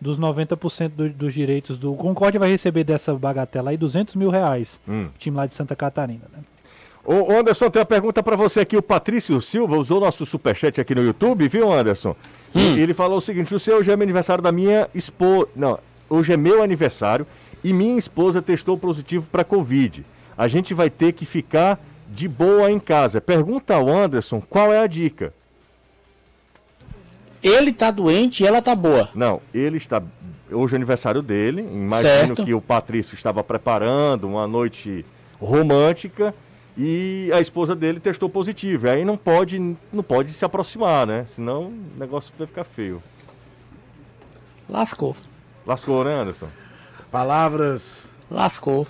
dos 0.00 0.18
90% 0.18 0.88
do, 0.96 1.08
dos 1.10 1.34
direitos 1.34 1.78
do... 1.78 1.92
O 1.92 1.96
Concórdia 1.96 2.38
vai 2.40 2.48
receber 2.50 2.84
dessa 2.84 3.12
bagatela 3.14 3.70
aí 3.70 3.76
200 3.76 4.14
mil 4.16 4.30
reais, 4.30 4.80
Hum. 4.88 5.08
o 5.14 5.18
time 5.18 5.36
lá 5.36 5.46
de 5.46 5.54
Santa 5.54 5.76
Catarina, 5.76 6.24
né? 6.32 6.38
Ô, 7.04 7.32
Anderson, 7.32 7.70
tem 7.70 7.80
uma 7.80 7.86
pergunta 7.86 8.22
pra 8.22 8.36
você 8.36 8.60
aqui. 8.60 8.76
O 8.76 8.82
Patrício 8.82 9.40
Silva 9.40 9.76
usou 9.76 10.00
nosso 10.00 10.26
superchat 10.26 10.80
aqui 10.80 10.94
no 10.94 11.02
YouTube, 11.02 11.48
viu, 11.48 11.72
Anderson? 11.72 12.14
E 12.54 12.80
ele 12.80 12.92
falou 12.94 13.18
o 13.18 13.20
seguinte: 13.20 13.54
o 13.54 13.58
seu 13.58 13.78
hoje 13.78 13.90
é 13.90 13.96
meu 13.96 14.04
aniversário 14.04 14.42
da 14.42 14.52
minha 14.52 14.88
esposa. 14.94 15.48
Não, 15.56 15.78
hoje 16.08 16.32
é 16.32 16.36
meu 16.36 16.62
aniversário 16.62 17.26
e 17.64 17.72
minha 17.72 17.98
esposa 17.98 18.42
testou 18.42 18.76
positivo 18.76 19.26
pra 19.30 19.44
Covid. 19.44 20.04
A 20.36 20.46
gente 20.48 20.74
vai 20.74 20.90
ter 20.90 21.12
que 21.12 21.24
ficar 21.24 21.78
de 22.08 22.28
boa 22.28 22.70
em 22.70 22.78
casa. 22.78 23.20
Pergunta 23.20 23.74
ao 23.74 23.88
Anderson 23.88 24.40
qual 24.40 24.72
é 24.72 24.80
a 24.80 24.86
dica. 24.86 25.32
Ele 27.42 27.72
tá 27.72 27.90
doente 27.90 28.42
e 28.42 28.46
ela 28.46 28.60
tá 28.60 28.74
boa. 28.74 29.08
Não, 29.14 29.40
ele 29.54 29.78
está. 29.78 30.02
Hoje 30.50 30.74
é 30.74 30.76
aniversário 30.76 31.22
dele. 31.22 31.62
Imagino 31.62 32.10
Certo. 32.10 32.44
que 32.44 32.52
o 32.52 32.60
Patrício 32.60 33.14
estava 33.14 33.42
preparando 33.42 34.28
uma 34.28 34.46
noite 34.46 35.04
romântica 35.40 36.34
e 36.76 37.30
a 37.34 37.40
esposa 37.40 37.74
dele 37.74 38.00
testou 38.00 38.28
positivo. 38.28 38.88
Aí 38.88 39.04
não 39.04 39.16
pode, 39.16 39.58
não 39.92 40.02
pode 40.02 40.32
se 40.32 40.44
aproximar, 40.44 41.06
né? 41.06 41.26
Senão 41.34 41.64
o 41.64 41.74
negócio 41.98 42.32
vai 42.38 42.46
ficar 42.46 42.64
feio. 42.64 43.02
Lascou. 44.68 45.16
Lascou, 45.66 46.04
né, 46.04 46.14
Anderson? 46.14 46.48
Palavras 47.10 48.08
Lascou. 48.30 48.86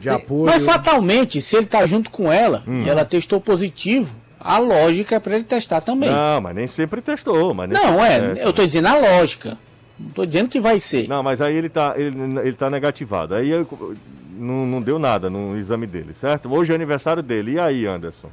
de 0.00 0.08
apoio. 0.08 0.46
Mas 0.46 0.64
fatalmente, 0.64 1.40
se 1.40 1.56
ele 1.56 1.66
tá 1.66 1.84
junto 1.86 2.10
com 2.10 2.30
ela 2.32 2.62
Hum. 2.66 2.82
e 2.84 2.88
ela 2.88 3.04
testou 3.04 3.40
positivo, 3.40 4.16
a 4.38 4.58
lógica 4.58 5.16
é 5.16 5.20
para 5.20 5.34
ele 5.36 5.44
testar 5.44 5.80
também. 5.80 6.10
Não, 6.10 6.40
mas 6.40 6.54
nem 6.56 6.66
sempre 6.66 7.00
testou. 7.00 7.54
Mas 7.54 7.68
nem 7.68 7.78
Não, 7.78 7.98
sempre 7.98 8.06
é, 8.06 8.20
testa. 8.20 8.40
eu 8.44 8.52
tô 8.52 8.62
dizendo 8.64 8.88
a 8.88 8.96
lógica. 8.98 9.58
Não 9.98 10.10
tô 10.10 10.24
dizendo 10.24 10.48
que 10.48 10.58
vai 10.60 10.80
ser. 10.80 11.06
Não, 11.08 11.22
mas 11.22 11.40
aí 11.42 11.54
ele 11.54 11.68
tá, 11.68 11.92
ele, 11.96 12.16
ele 12.40 12.54
tá 12.54 12.70
negativado. 12.70 13.34
Aí 13.34 13.50
eu- 13.50 13.66
não, 14.40 14.66
não 14.66 14.82
deu 14.82 14.98
nada 14.98 15.28
no 15.30 15.56
exame 15.56 15.86
dele, 15.86 16.12
certo? 16.14 16.52
Hoje 16.52 16.72
é 16.72 16.74
aniversário 16.74 17.22
dele. 17.22 17.52
E 17.52 17.58
aí, 17.60 17.86
Anderson? 17.86 18.30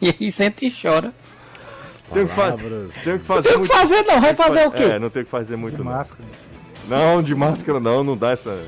E 0.00 0.08
aí 0.20 0.30
sente 0.30 0.66
e 0.66 0.70
chora. 0.70 1.12
Tem 2.12 2.26
que, 2.26 2.34
fa 2.34 2.52
tem 3.04 3.18
que 3.18 3.24
fazer 3.24 3.48
Tem 3.50 3.60
que 3.62 3.66
fazer 3.68 4.02
não, 4.02 4.20
vai 4.20 4.34
fazer 4.34 4.66
o 4.66 4.70
quê? 4.72 4.82
É, 4.82 4.98
não 4.98 5.08
tem 5.08 5.24
que 5.24 5.30
fazer 5.30 5.56
muito 5.56 5.76
De 5.76 5.82
não. 5.82 5.92
máscara. 5.92 6.28
Não, 6.88 7.22
de 7.22 7.34
máscara 7.34 7.80
não, 7.80 8.02
não 8.04 8.16
dá 8.16 8.30
essa. 8.32 8.58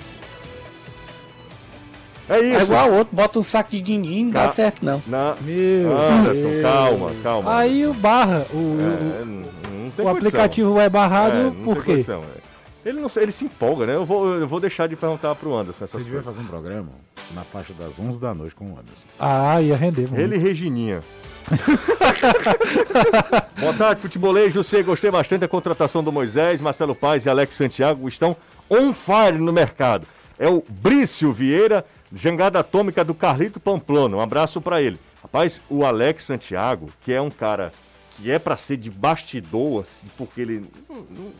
É 2.28 2.38
É 2.38 2.40
isso. 2.54 2.62
igual 2.64 2.90
o 2.90 2.94
outro, 2.98 3.14
bota 3.14 3.38
um 3.38 3.42
saco 3.42 3.70
de 3.70 3.82
din-din, 3.82 4.24
não 4.24 4.30
dá 4.30 4.42
Ca- 4.44 4.48
certo 4.48 4.82
não. 4.84 5.02
Na... 5.06 5.34
Meu 5.42 5.92
Anderson, 5.98 6.32
Deus. 6.48 6.62
calma, 6.62 7.10
calma. 7.22 7.56
Aí 7.58 7.86
o 7.86 7.92
barra, 7.92 8.46
o, 8.50 8.56
o- 8.56 8.78
É, 8.80 9.24
não, 9.24 9.34
não 9.34 9.42
tem 9.42 10.06
o 10.06 10.08
condição. 10.08 10.12
aplicativo 10.12 10.80
é 10.80 10.88
barrado 10.88 11.36
É, 11.36 11.42
não 11.42 11.52
por 11.52 11.74
tem 11.74 11.82
quê? 11.84 11.90
condição, 11.92 12.22
é. 12.22 12.43
Ele, 12.84 13.00
não, 13.00 13.08
ele 13.16 13.32
se 13.32 13.46
empolga, 13.46 13.86
né? 13.86 13.94
Eu 13.94 14.04
vou, 14.04 14.34
eu 14.34 14.46
vou 14.46 14.60
deixar 14.60 14.86
de 14.86 14.94
perguntar 14.94 15.34
pro 15.36 15.54
Anderson 15.54 15.84
essas 15.84 16.02
Você 16.02 16.04
devia 16.04 16.20
coisas. 16.22 16.34
fazer 16.36 16.46
um 16.46 16.48
programa 16.48 16.90
na 17.32 17.42
faixa 17.42 17.72
das 17.72 17.98
11 17.98 18.20
da 18.20 18.34
noite 18.34 18.54
com 18.54 18.66
o 18.66 18.72
Anderson. 18.72 19.02
Ah, 19.18 19.60
ia 19.62 19.74
render, 19.76 20.10
mano. 20.10 20.20
Ele 20.22 20.36
e 20.36 20.38
Regininha. 20.38 21.00
Boa 23.58 23.74
tarde, 23.74 24.00
futebolês. 24.02 24.52
José, 24.52 24.82
gostei 24.82 25.10
bastante 25.10 25.40
da 25.40 25.48
contratação 25.48 26.02
do 26.02 26.12
Moisés, 26.12 26.60
Marcelo 26.60 26.94
Paz 26.94 27.24
e 27.24 27.30
Alex 27.30 27.54
Santiago 27.56 28.06
estão 28.08 28.36
on 28.68 28.92
fire 28.92 29.38
no 29.38 29.52
mercado. 29.52 30.06
É 30.38 30.48
o 30.48 30.62
Brício 30.68 31.32
Vieira, 31.32 31.84
jangada 32.12 32.58
atômica 32.60 33.04
do 33.04 33.14
Carlito 33.14 33.60
Pamplona. 33.60 34.16
Um 34.16 34.20
abraço 34.20 34.60
pra 34.60 34.82
ele. 34.82 34.98
Rapaz, 35.22 35.60
o 35.70 35.84
Alex 35.84 36.24
Santiago, 36.24 36.90
que 37.02 37.12
é 37.12 37.20
um 37.20 37.30
cara 37.30 37.72
que 38.16 38.30
é 38.30 38.38
pra 38.38 38.56
ser 38.56 38.76
de 38.76 38.90
bastidor, 38.90 39.82
assim, 39.82 40.06
porque 40.16 40.40
ele, 40.40 40.66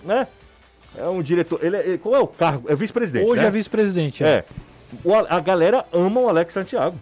né? 0.05 0.27
É 0.97 1.09
um 1.09 1.23
diretor. 1.23 1.59
Ele, 1.63 1.77
é- 1.77 1.99
qual 1.99 2.15
é 2.15 2.19
o 2.21 2.27
cargo? 2.27 2.71
É 2.71 2.75
vice-presidente. 2.75 3.27
Hoje 3.29 3.43
né? 3.43 3.49
é 3.49 3.51
vice-presidente. 3.51 4.25
É. 4.25 4.29
É. 4.29 4.45
O 5.05 5.13
a 5.15 5.41
galera 5.41 5.85
ama 5.93 6.21
o 6.21 6.29
Alex 6.29 6.53
Santiago. 6.55 6.97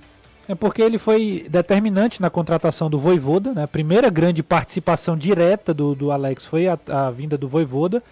É 0.49 0.55
porque 0.55 0.83
ele 0.83 0.99
foi 0.99 1.47
determinante 1.49 2.21
na 2.21 2.29
contratação 2.29 2.91
do 2.91 2.99
Voivoda, 2.99 3.53
né? 3.53 3.63
A 3.65 3.69
primeira 3.69 4.11
grande 4.11 4.43
participação 4.43 5.17
direta 5.17 5.73
do, 5.73 5.95
do 5.95 6.11
Alex 6.11 6.45
foi 6.47 6.67
a, 6.67 6.79
a 6.89 7.11
vinda 7.11 7.39
do 7.39 7.47
Voivoda. 7.47 8.03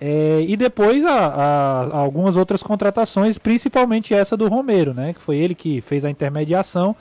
É, 0.00 0.44
e 0.46 0.56
depois 0.56 1.04
a, 1.04 1.10
a- 1.10 1.82
a 1.92 1.96
algumas 1.98 2.36
outras 2.36 2.62
contratações, 2.62 3.38
principalmente 3.38 4.12
essa 4.14 4.36
do 4.36 4.48
Romero, 4.48 4.92
né? 4.94 5.12
Que 5.14 5.20
foi 5.20 5.36
ele 5.36 5.54
que 5.54 5.80
fez 5.80 6.04
a 6.04 6.10
intermediação. 6.10 6.94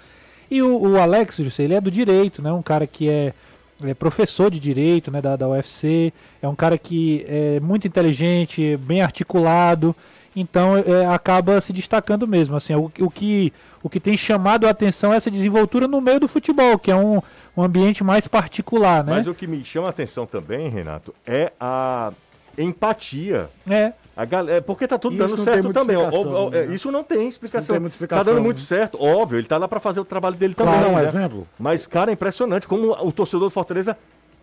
E 0.52 0.62
o, 0.62 0.78
o 0.92 1.00
Alex, 1.00 1.40
ele 1.60 1.74
é 1.74 1.82
do 1.82 1.90
direito, 1.92 2.42
né? 2.42 2.52
Um 2.52 2.62
cara 2.62 2.86
que 2.88 3.10
é, 3.10 3.34
é 3.84 3.94
professor 3.94 4.52
de 4.52 4.60
direito, 4.60 5.12
né? 5.12 5.22
Da, 5.22 5.36
da 5.36 5.48
UFC. 5.48 6.14
É 6.42 6.48
um 6.48 6.56
cara 6.56 6.78
que 6.78 7.26
é 7.28 7.60
muito 7.60 7.88
inteligente, 7.88 8.78
bem 8.78 9.02
articulado. 9.02 9.96
Então 10.36 10.78
é, 10.78 11.06
acaba 11.06 11.60
se 11.60 11.74
destacando 11.74 12.28
mesmo. 12.28 12.56
Assim, 12.56 12.74
o, 12.76 12.92
o, 13.00 13.10
que, 13.10 13.52
o 13.82 13.90
que 13.90 14.00
tem 14.00 14.16
chamado 14.16 14.68
a 14.68 14.70
atenção 14.70 15.14
é 15.14 15.18
essa 15.18 15.32
desenvoltura 15.32 15.88
no 15.88 16.00
meio 16.00 16.20
do 16.20 16.28
futebol, 16.28 16.78
que 16.78 16.92
é 16.92 16.96
um, 16.96 17.22
um 17.56 17.64
ambiente 17.64 18.04
mais 18.04 18.28
particular, 18.28 19.04
né? 19.04 19.14
Mas 19.14 19.28
o 19.28 19.34
que 19.34 19.48
me 19.48 19.64
chama 19.66 19.88
a 19.88 19.90
atenção 19.90 20.26
também, 20.26 20.70
Renato, 20.70 21.14
é 21.26 21.52
a 21.60 22.12
empatia. 22.58 23.50
É. 23.70 23.94
Galera, 24.26 24.62
porque 24.62 24.88
tá 24.88 24.98
tudo 24.98 25.14
Isso 25.16 25.36
dando 25.36 25.44
certo 25.44 25.74
também. 25.74 25.96
ó, 25.98 26.50
é, 26.54 26.66
né? 26.66 26.76
Isso 26.76 26.92
não 26.92 27.04
tem 27.04 27.28
explicação. 27.28 27.60
Isso 27.60 27.72
não 27.72 27.76
tem 27.76 27.82
muita 27.82 27.94
explicação, 27.94 28.26
Tá 28.26 28.32
dando 28.32 28.44
muito 28.44 28.60
né? 28.60 28.64
certo, 28.66 29.02
óbvio. 29.02 29.40
Ele 29.40 29.48
tá 29.48 29.58
lá 29.58 29.68
pra 29.68 29.80
fazer 29.80 30.00
o 30.00 30.06
trabalho 30.06 30.36
dele 30.36 30.54
também. 30.54 30.74
Vou 30.74 30.84
dar 30.84 30.90
um 30.90 30.96
né? 30.96 31.04
exemplo. 31.04 31.48
Mas, 31.58 31.88
cara, 31.88 32.12
é 32.12 32.14
impressionante 32.14 32.68
como 32.68 32.92
o 32.92 33.12
torcedor 33.12 33.48
do 33.48 33.52
Fortaleza 33.52 33.98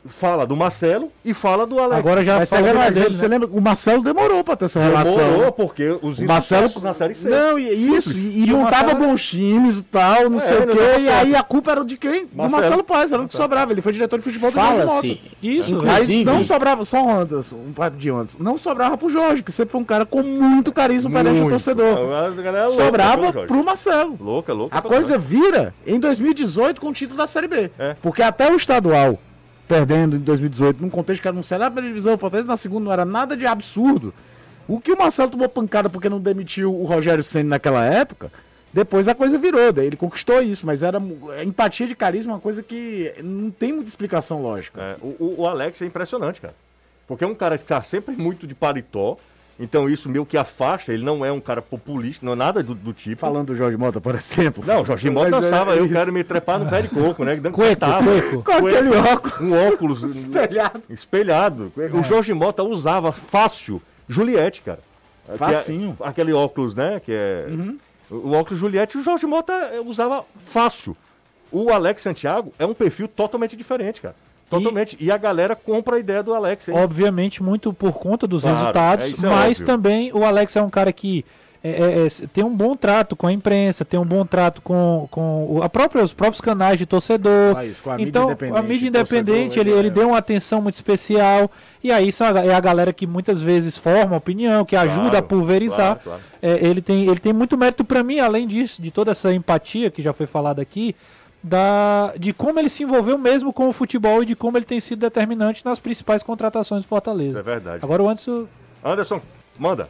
fala 0.09 0.47
do 0.47 0.57
Marcelo 0.57 1.11
e 1.25 1.33
fala 1.35 1.66
do 1.66 1.79
Alex. 1.79 1.99
Agora 1.99 2.25
já 2.25 2.38
Mas 2.38 2.49
fala 2.49 2.62
pegando 2.62 2.79
mais 2.79 2.90
exemplo, 2.90 3.09
dele, 3.11 3.19
você 3.21 3.29
né? 3.29 3.38
lembra? 3.38 3.49
O 3.57 3.61
Marcelo 3.61 4.03
demorou 4.03 4.45
pra 4.45 4.57
ter 4.57 4.64
essa 4.66 4.81
relação. 4.83 5.16
Demorou, 5.16 5.53
porque 5.53 5.99
os 6.03 6.19
Marcelo 6.21 6.71
na 6.83 6.95
Série 6.95 7.14
C. 7.14 7.29
Não, 7.29 7.59
e, 7.59 7.69
isso, 7.97 8.12
e, 8.12 8.40
e 8.40 8.42
E 8.45 8.53
montava 8.53 8.88
Marcelo- 8.92 9.07
bons 9.09 9.25
times 9.25 9.79
e 9.79 9.83
tal, 9.83 10.29
não 10.31 10.38
É, 10.38 10.40
sei 10.40 10.59
o 10.59 10.66
quê, 10.66 11.01
e 11.01 11.09
aí 11.09 11.35
a 11.35 11.42
culpa 11.42 11.71
era 11.73 11.85
de 11.85 11.97
quem? 11.97 12.27
Do 12.27 12.37
Marcelo. 12.37 12.61
Marcelo 12.62 12.85
Paz, 12.85 13.12
era 13.12 13.23
o 13.23 13.29
que 13.29 13.37
sobrava. 13.37 13.73
Ele 13.73 13.83
foi 13.83 13.92
diretor 13.92 14.19
de 14.19 14.25
futebol 14.25 14.51
do 14.51 14.55
Fala-se. 14.55 15.21
Isso, 15.42 15.75
Mas 15.85 16.09
Inclusive- 16.09 16.25
não 16.25 16.45
sobrava, 16.45 16.85
só 16.85 17.05
o 17.05 17.11
Anderson, 17.11 17.57
um 17.69 17.73
papo 17.73 17.97
de 17.97 18.09
Anderson, 18.11 18.38
não 18.40 18.57
sobrava 18.57 18.97
pro 18.97 19.09
Jorge, 19.09 19.42
que 19.42 19.53
sempre 19.53 19.73
foi 19.73 19.81
um 19.81 19.85
cara 19.85 20.05
com 20.07 20.23
muito 20.23 20.73
carisma 20.73 21.11
perante 21.11 21.40
o 21.40 21.49
torcedor. 21.49 21.97
A 22.12 22.31
galera 22.31 22.64
é 22.64 22.66
louca 22.69 22.85
Sobrava 22.85 23.33
pro 23.33 23.64
Marcelo. 23.64 24.16
Louca, 24.21 24.53
louca. 24.53 24.77
A 24.77 24.83
coisa 24.83 25.19
vira 25.19 25.75
em 25.87 25.99
2018 25.99 26.81
com 26.81 26.88
o 26.88 26.92
título 26.92 27.19
da 27.19 27.27
Série 27.27 27.49
B. 27.49 27.71
É. 27.79 27.97
Porque 28.03 28.23
até 28.23 28.51
o 28.51 28.57
estadual, 28.57 29.19
perdendo 29.66 30.16
em 30.16 30.20
2018, 30.20 30.81
num 30.81 30.90
contexto 30.90 31.22
que 31.22 31.29
era 31.29 31.37
um 31.37 31.42
Série 31.42 31.62
A 31.64 31.70
primeira 31.70 31.88
divisão, 31.88 32.14
o 32.14 32.18
Fortaleza 32.18 32.48
na 32.48 32.57
segunda 32.57 32.85
não 32.85 32.92
era 32.92 33.05
nada 33.05 33.37
de 33.37 33.46
absurdo. 33.46 34.12
O 34.68 34.81
que 34.81 34.92
o 34.92 34.98
Marcelo 34.98 35.31
tomou 35.31 35.48
pancada 35.48 35.88
porque 35.88 36.09
não 36.09 36.20
demitiu 36.20 36.74
o 36.74 36.85
Rogério 36.85 37.22
Senna 37.22 37.50
naquela 37.50 37.85
época, 37.85 38.31
depois 38.72 39.07
a 39.09 39.14
coisa 39.14 39.38
virou, 39.38 39.72
daí 39.72 39.87
ele 39.87 39.96
conquistou 39.96 40.42
isso, 40.42 40.66
mas 40.66 40.83
era 40.83 40.98
a 41.38 41.44
empatia 41.44 41.87
de 41.87 41.94
carisma 41.94 42.33
é 42.33 42.35
uma 42.35 42.40
coisa 42.40 42.62
que 42.62 43.12
não 43.22 43.50
tem 43.50 43.72
muita 43.72 43.88
explicação 43.88 44.42
lógica. 44.42 44.81
É, 44.81 44.96
o, 45.00 45.37
o- 45.42 45.46
Alex 45.46 45.81
é 45.83 45.87
impressionante, 45.87 46.40
cara. 46.40 46.55
Porque 47.07 47.24
é 47.24 47.26
um 47.26 47.35
cara 47.35 47.57
que 47.57 47.64
tá 47.64 47.83
sempre 47.85 48.16
muito 48.16 48.46
de 48.46 48.55
paletó. 48.55 49.16
Então 49.59 49.88
isso 49.88 50.09
meio 50.09 50.27
que 50.27 50.37
afasta, 50.37 50.92
ele 50.92 51.03
não 51.03 51.25
é 51.25 51.33
um 51.33 51.40
cara 51.40 51.62
populista, 51.62 52.25
não 52.27 52.35
é 52.35 52.37
nada 52.37 52.62
do, 52.62 52.75
do 52.75 52.92
tipo. 52.92 53.21
Falando 53.21 53.47
do 53.49 53.57
Jorge 53.57 53.77
Mota, 53.77 54.01
por 54.01 54.14
exemplo. 54.14 54.62
Não, 54.66 54.83
o 54.83 54.85
Jorge 54.85 55.09
Mota 55.09 55.31
Mas 55.31 55.45
é 55.45 55.49
dançava, 55.51 55.75
eu 55.77 55.88
quero 55.88 56.12
me 56.12 56.23
trepar 56.23 56.59
no 56.59 56.69
pé 56.69 56.83
de 56.83 56.88
coco, 56.88 57.25
né? 57.25 57.37
Tapa. 57.81 58.05
cueco. 58.05 58.42
Com 58.42 58.53
aquele 58.53 58.90
óculos. 58.95 59.40
Um 59.40 59.69
óculos 59.69 60.03
Espelhado. 60.16 60.83
espelhado. 60.90 61.73
O 61.95 62.03
Jorge 62.03 62.35
Mota 62.35 62.62
usava 62.62 63.12
fácil 63.12 63.81
Juliette, 64.09 64.61
cara. 64.62 64.81
Que 65.27 65.33
é- 65.33 65.37
Facinho. 65.38 65.97
aquele 66.01 66.33
óculos, 66.33 66.75
né? 66.75 67.01
Que 67.01 67.12
é. 67.12 67.47
O 68.11 68.33
óculos 68.33 68.59
Juliette, 68.59 68.99
o 68.99 69.03
Jorge 69.03 69.27
Mota 69.27 69.53
usava 69.85 70.25
fácil. 70.45 70.95
O 71.51 71.71
Alex 71.73 72.03
Santiago 72.03 72.53
é 72.59 72.66
um 72.66 72.75
perfil 72.75 73.09
totalmente 73.09 73.57
diferente, 73.57 74.01
cara. 74.03 74.14
Totalmente. 74.48 74.96
E, 75.00 75.11
a 75.11 75.16
galera 75.16 75.56
compra 75.56 75.96
a 75.96 75.98
ideia 75.98 76.22
do 76.22 76.32
Alex, 76.35 76.68
hein? 76.68 76.74
Obviamente, 76.76 77.42
muito 77.42 77.72
por 77.72 77.94
conta 77.94 78.26
dos 78.26 78.42
Claro, 78.42 78.56
resultados, 78.59 79.24
é, 79.24 79.26
é 79.26 79.30
mas 79.30 79.50
óbvio. 79.61 79.66
também 79.66 80.12
o 80.12 80.24
Alex 80.24 80.54
é 80.56 80.62
um 80.62 80.70
cara 80.70 80.92
que 80.92 81.24
é, 81.64 81.70
é, 81.70 82.06
é, 82.06 82.26
tem 82.32 82.44
um 82.44 82.54
bom 82.54 82.76
trato 82.76 83.16
com 83.16 83.26
a 83.26 83.32
imprensa, 83.32 83.85
tem 83.85 83.98
um 83.98 84.04
bom 84.04 84.24
trato 84.24 84.62
com, 84.62 85.09
com 85.11 85.61
a 85.64 85.68
própria, 85.68 86.04
os 86.04 86.12
próprios 86.12 86.40
canais 86.40 86.78
de 86.78 86.87
torcedor. 86.87 87.56
Ah, 87.56 87.64
isso, 87.64 87.82
com 87.82 87.90
a 87.90 87.96
mídia 87.96 88.09
então, 88.09 88.24
independente, 88.26 88.59
a 88.59 88.62
mídia 88.62 88.88
independente, 88.88 89.59
ele, 89.59 89.70
ele 89.70 89.90
deu 89.90 90.09
uma 90.11 90.18
atenção 90.18 90.62
muito 90.62 90.74
especial. 90.76 91.50
E 91.82 91.90
aí 91.90 92.12
são 92.12 92.28
a- 92.28 92.44
é 92.44 92.54
a 92.54 92.61
galera 92.61 92.92
que 92.92 93.04
muitas 93.04 93.42
vezes 93.42 93.76
forma 93.76 94.16
opinião, 94.16 94.64
que 94.64 94.76
ajuda 94.76 95.02
Claro, 95.11 95.16
a 95.18 95.22
pulverizar. 95.22 95.76
claro, 95.96 96.00
claro. 96.04 96.20
É, 96.40 96.64
ele, 96.64 96.80
tem, 96.80 97.09
ele 97.09 97.18
tem 97.18 97.32
muito 97.32 97.59
mérito 97.59 97.85
para 97.85 98.04
mim, 98.04 98.20
além 98.20 98.46
disso, 98.46 98.80
de 98.80 98.92
toda 98.92 99.11
essa 99.11 99.32
empatia 99.35 99.90
que 99.90 100.00
já 100.00 100.12
foi 100.12 100.26
falada 100.28 100.62
aqui, 100.62 100.94
da, 101.42 102.12
de 102.18 102.33
como 102.33 102.59
ele 102.59 102.68
se 102.68 102.83
envolveu 102.83 103.16
mesmo 103.16 103.53
com 103.53 103.68
o 103.68 103.72
futebol 103.72 104.22
e 104.22 104.27
de 104.27 104.35
como 104.35 104.57
ele 104.59 104.64
tem 104.64 104.81
sido 104.81 105.01
determinante 105.01 105.64
nas 105.64 105.79
principais 105.79 106.22
contratações 106.22 106.85
do 106.85 106.88
Fortaleza. 106.88 107.31
Isso 107.31 107.38
é 107.38 107.42
verdade. 107.42 107.81
Agora 107.85 108.03
o 108.03 108.09
Anderson. 108.09 108.46
Anderson, 108.85 109.20
manda. 109.59 109.88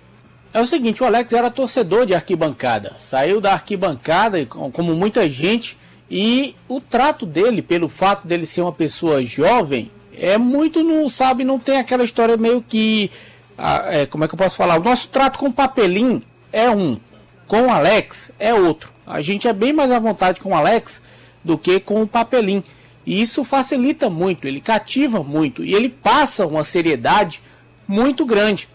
É 0.53 0.61
o 0.61 0.67
seguinte, 0.67 1.03
o 1.03 1.07
Alex 1.07 1.33
era 1.33 1.51
torcedor 1.51 2.07
de 2.07 2.15
arquibancada. 2.15 2.95
Saiu 2.99 3.41
da 3.41 3.53
arquibancada, 3.53 4.45
com- 4.47 4.71
como 4.71 4.95
muita 4.95 5.29
gente, 5.29 5.77
e 6.11 6.55
o 6.69 6.81
trato 6.81 7.27
dele, 7.27 7.61
pelo 7.63 7.89
fato 7.89 8.27
dele 8.27 8.47
ser 8.47 8.63
uma 8.63 8.73
pessoa 8.73 9.23
jovem, 9.23 9.91
é 10.15 10.39
muito, 10.39 10.83
não 10.83 11.09
sabe, 11.09 11.45
não 11.45 11.59
tem 11.59 11.79
aquela 11.79 12.05
história 12.05 12.37
meio 12.37 12.63
que. 12.63 13.11
ah, 13.59 13.83
é, 13.87 14.07
como 14.07 14.25
é 14.25 14.29
que 14.29 14.35
eu 14.35 14.39
posso 14.39 14.57
falar? 14.57 14.79
O 14.81 14.85
nosso 14.85 15.09
trato 15.09 15.39
com 15.39 15.47
o 15.49 15.53
papelim 15.53 16.23
é 16.53 16.71
um, 16.71 16.99
com 17.47 17.63
o 17.63 17.71
Alex 17.71 18.31
é 18.39 18.55
outro. 18.55 18.95
A 19.07 19.21
gente 19.21 19.47
é 19.47 19.53
bem 19.53 19.73
mais 19.75 19.91
à 19.91 19.99
vontade 19.99 20.41
com 20.41 20.51
o 20.51 20.55
Alex 20.55 21.03
do 21.47 21.57
que 21.57 21.79
com 21.79 22.03
o 22.03 22.07
papelim. 22.07 22.63
E 23.07 23.23
isso 23.23 23.45
facilita 23.45 24.11
muito, 24.11 24.49
ele 24.49 24.61
cativa 24.61 25.23
muito 25.23 25.65
e 25.65 25.73
ele 25.73 25.89
passa 25.89 26.45
uma 26.45 26.65
seriedade 26.65 27.41
muito 27.87 28.27
grande. 28.27 28.69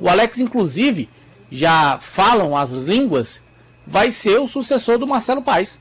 O 0.00 0.08
Alex, 0.08 0.38
inclusive, 0.38 1.10
já 1.50 1.98
falam 1.98 2.56
as 2.56 2.70
línguas, 2.70 3.42
vai 3.84 4.10
ser 4.10 4.38
o 4.38 4.46
sucessor 4.46 4.98
do 4.98 5.06
Marcelo 5.06 5.42
Paes 5.42 5.80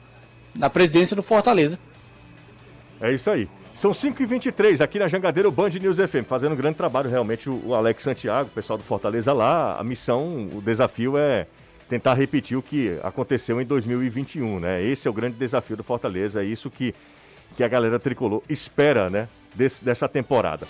na 0.56 0.70
presidência 0.70 1.16
do 1.16 1.22
Fortaleza. 1.22 1.80
É 3.00 3.14
isso 3.14 3.30
aí. 3.30 3.48
São 3.74 3.92
5h23 3.92 4.82
aqui 4.82 5.00
na 5.00 5.08
Jangadeira, 5.08 5.48
o 5.48 5.52
Band 5.52 5.70
News 5.70 5.98
FM, 5.98 6.26
fazendo 6.26 6.54
um 6.54 6.58
grande 6.58 6.76
trabalho 6.76 7.10
realmente 7.10 7.50
o 7.50 7.74
Alex 7.74 8.04
Santiago, 8.04 8.50
o 8.50 8.54
pessoal 8.54 8.78
do 8.78 8.84
Fortaleza 8.84 9.32
lá. 9.32 9.80
A 9.80 9.84
missão, 9.84 10.50
o 10.54 10.62
desafio 10.62 11.18
é 11.18 11.48
tentar 11.92 12.14
repetir 12.14 12.58
o 12.58 12.62
que 12.62 12.98
aconteceu 13.04 13.60
em 13.60 13.66
2021, 13.66 14.62
né? 14.62 14.82
Esse 14.82 15.10
é 15.10 15.12
o 15.12 15.14
grande 15.14 15.36
desafio 15.36 15.76
do 15.76 15.84
Fortaleza, 15.84 16.42
é 16.42 16.46
isso 16.46 16.70
que, 16.70 16.96
que 17.58 17.66
a 17.66 17.68
galera 17.68 18.00
tricolor 18.00 18.42
espera, 18.48 19.10
né? 19.10 19.28
Desse, 19.54 19.84
dessa 19.84 20.08
temporada. 20.08 20.66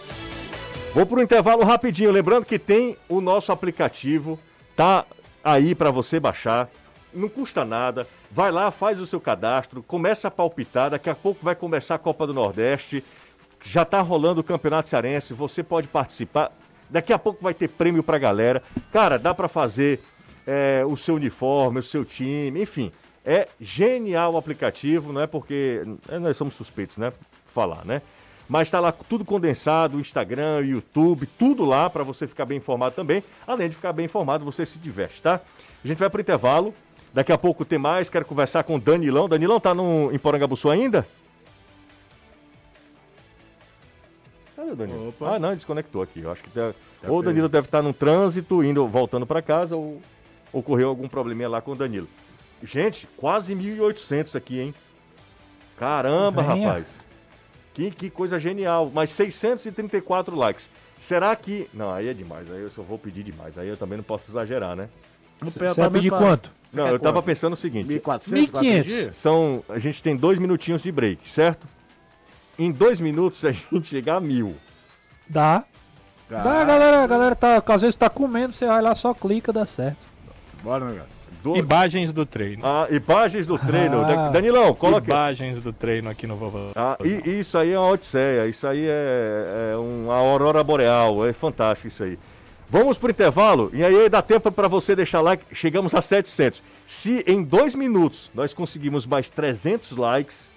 Vou 0.96 1.06
pro 1.06 1.22
intervalo 1.22 1.64
rapidinho, 1.64 2.10
lembrando 2.10 2.44
que 2.44 2.58
tem 2.58 2.98
o 3.08 3.22
nosso 3.22 3.52
aplicativo, 3.52 4.40
tá 4.76 5.06
aí 5.44 5.76
para 5.76 5.92
você 5.92 6.20
baixar, 6.20 6.68
não 7.14 7.30
custa 7.30 7.64
nada. 7.64 8.08
Vai 8.32 8.52
lá, 8.52 8.72
faz 8.72 9.00
o 9.00 9.06
seu 9.06 9.22
cadastro, 9.22 9.84
começa 9.84 10.28
a 10.28 10.32
palpitar, 10.32 10.90
daqui 10.90 11.08
a 11.08 11.14
pouco 11.14 11.46
vai 11.46 11.54
começar 11.54 11.94
a 11.94 12.00
Copa 12.00 12.26
do 12.26 12.34
Nordeste, 12.34 13.04
já 13.62 13.86
tá 13.86 14.02
rolando 14.02 14.42
o 14.42 14.44
Campeonato 14.44 14.90
Cearense, 14.90 15.36
você 15.36 15.62
pode 15.62 15.88
participar. 15.88 16.52
Daqui 16.90 17.14
a 17.14 17.20
pouco 17.20 17.44
vai 17.44 17.54
ter 17.54 17.68
prêmio 17.68 18.02
pra 18.02 18.18
galera. 18.18 18.64
Cara, 18.92 19.20
dá 19.20 19.36
pra 19.36 19.48
fazer 19.48 20.02
é, 20.46 20.84
o 20.86 20.96
seu 20.96 21.16
uniforme, 21.16 21.80
o 21.80 21.84
seu 21.84 22.06
time, 22.06 22.62
enfim. 22.62 22.92
É 23.26 23.48
genial 23.60 24.34
o 24.34 24.38
aplicativo, 24.38 25.14
não 25.14 25.22
é 25.22 25.28
porque 25.28 25.84
nós 26.20 26.36
somos 26.36 26.56
suspeitos, 26.56 26.98
né? 26.98 27.14
Falar, 27.46 27.86
né? 27.86 28.02
Mas 28.50 28.68
está 28.68 28.80
lá 28.80 28.92
tudo 28.92 29.24
condensado, 29.24 30.00
Instagram, 30.00 30.62
YouTube, 30.66 31.26
tudo 31.26 31.64
lá 31.64 31.90
para 31.90 32.04
você 32.04 32.28
ficar 32.28 32.46
bem 32.46 32.58
informado 32.58 32.96
também. 32.96 33.24
Além 33.48 33.70
de 33.70 33.76
ficar 33.76 33.94
bem 33.94 34.06
informado, 34.06 34.44
você 34.44 34.66
se 34.66 34.78
diverte, 34.80 35.22
tá? 35.22 35.40
A 35.84 35.88
gente 35.88 36.00
vai 36.00 36.10
para 36.10 36.18
o 36.18 36.22
intervalo. 36.22 36.74
Daqui 37.14 37.32
a 37.32 37.38
pouco 37.38 37.64
tem 37.64 37.80
mais. 37.80 38.10
Quero 38.10 38.26
conversar 38.26 38.64
com 38.64 38.76
o 38.76 38.80
Danilão. 38.80 39.30
Danilão 39.30 39.60
tá 39.60 39.74
no, 39.74 40.12
em 40.12 40.18
Porangabuçu 40.18 40.70
ainda? 40.70 41.08
Cadê 44.56 44.72
o 44.72 44.76
Danilo? 44.76 45.10
Opa. 45.10 45.36
Ah, 45.36 45.40
não, 45.40 45.56
desconectou 45.56 46.02
aqui. 46.02 46.22
Eu 46.22 46.32
acho 46.32 46.44
que 46.44 46.50
deve... 46.50 46.76
ou 47.08 47.20
o 47.20 47.24
Danilo 47.24 47.50
deve 47.50 47.68
estar 47.68 47.82
no 47.82 47.94
trânsito, 47.94 48.64
indo, 48.64 48.88
voltando 48.88 49.26
para 49.26 49.42
casa, 49.42 49.76
ou 49.76 50.02
ocorreu 50.52 50.90
algum 50.90 51.08
probleminha 51.08 51.50
lá 51.50 51.62
com 51.62 51.72
o 51.72 51.76
Danilo. 51.76 52.08
Gente, 52.64 53.08
quase 53.18 53.56
1.800 53.56 54.36
aqui, 54.36 54.60
hein? 54.60 54.74
Caramba, 55.78 56.44
Venha. 56.44 56.68
rapaz. 56.68 56.88
Que, 57.74 57.90
que 57.90 58.10
coisa 58.10 58.38
genial. 58.38 58.92
Mas 58.94 59.10
634 59.12 60.36
likes. 60.36 60.70
Será 61.00 61.36
que. 61.36 61.68
Não, 61.74 61.92
aí 61.92 62.08
é 62.08 62.14
demais. 62.14 62.52
Aí 62.52 62.62
eu 62.62 62.70
só 62.70 62.84
vou 62.84 63.00
pedir 63.00 63.24
demais. 63.24 63.58
Aí 63.58 63.68
eu 63.68 63.78
também 63.78 63.98
não 63.98 64.04
posso 64.04 64.30
exagerar, 64.30 64.76
né? 64.76 64.90
Você 65.40 65.74
vai 65.74 65.90
pedir 65.90 66.12
quanto? 66.12 66.52
Não, 66.72 66.88
eu 66.88 67.00
tava 67.00 67.22
pensando 67.24 67.54
o 67.54 67.58
seguinte: 67.58 67.90
1.400? 68.00 68.52
1.500. 68.52 69.14
são, 69.14 69.64
a 69.68 69.80
gente 69.80 70.04
tem 70.04 70.16
dois 70.16 70.38
minutinhos 70.38 70.84
de 70.84 70.92
break, 70.92 71.28
certo? 71.28 71.68
Em 72.60 72.72
dois 72.72 73.00
minutos 73.00 73.44
a 73.46 73.52
gente 73.52 73.88
chegar 73.88 74.18
a 74.18 74.20
mil. 74.20 74.56
Dá. 75.28 75.64
Dá, 76.30 76.62
a 76.62 76.64
galera, 76.64 77.04
a 77.04 77.08
galera 77.08 77.36
tá, 77.36 77.62
às 77.66 77.82
vezes 77.82 77.96
tá 77.96 78.10
comendo, 78.10 78.54
você 78.54 78.66
vai 78.66 78.82
lá, 78.82 78.96
só 78.96 79.14
clica, 79.14 79.52
dá 79.52 79.66
certo. 79.66 80.11
Bora, 80.64 80.86
meu 80.86 80.96
gato. 80.96 81.22
Do... 81.44 81.56
Imagens 81.58 82.14
do 82.14 82.24
treino. 82.26 82.62
Ah, 82.64 82.88
imagens 82.92 83.48
do 83.48 83.58
treino. 83.58 84.02
Ah. 84.02 84.04
Da- 84.04 84.30
Danilão, 84.30 84.74
coloca. 84.76 85.10
Imagens 85.10 85.62
do 85.62 85.74
treino 85.74 86.10
aqui 86.10 86.28
no 86.28 86.36
Vovô. 86.36 86.70
Ah, 86.76 86.98
e, 87.04 87.40
isso 87.40 87.58
aí 87.58 87.72
é 87.72 87.80
uma 87.80 87.88
odisseia, 87.90 88.46
isso 88.48 88.68
aí 88.68 88.86
é, 88.88 89.72
é 89.74 89.78
uma 89.78 90.16
aurora 90.16 90.64
boreal, 90.64 91.26
é 91.26 91.34
fantástico 91.34 91.88
isso 91.88 92.04
aí. 92.04 92.20
Vamos 92.70 92.98
pro 92.98 93.10
intervalo 93.10 93.70
e 93.74 93.84
aí 93.84 94.08
dá 94.08 94.22
tempo 94.22 94.50
para 94.52 94.68
você 94.68 94.96
deixar 94.96 95.20
like, 95.20 95.44
chegamos 95.54 95.94
a 95.96 96.02
700. 96.02 96.62
Se 96.86 97.24
em 97.28 97.44
dois 97.44 97.76
minutos 97.76 98.30
nós 98.34 98.54
conseguimos 98.54 99.06
mais 99.06 99.30
300 99.30 99.98
likes, 99.98 100.50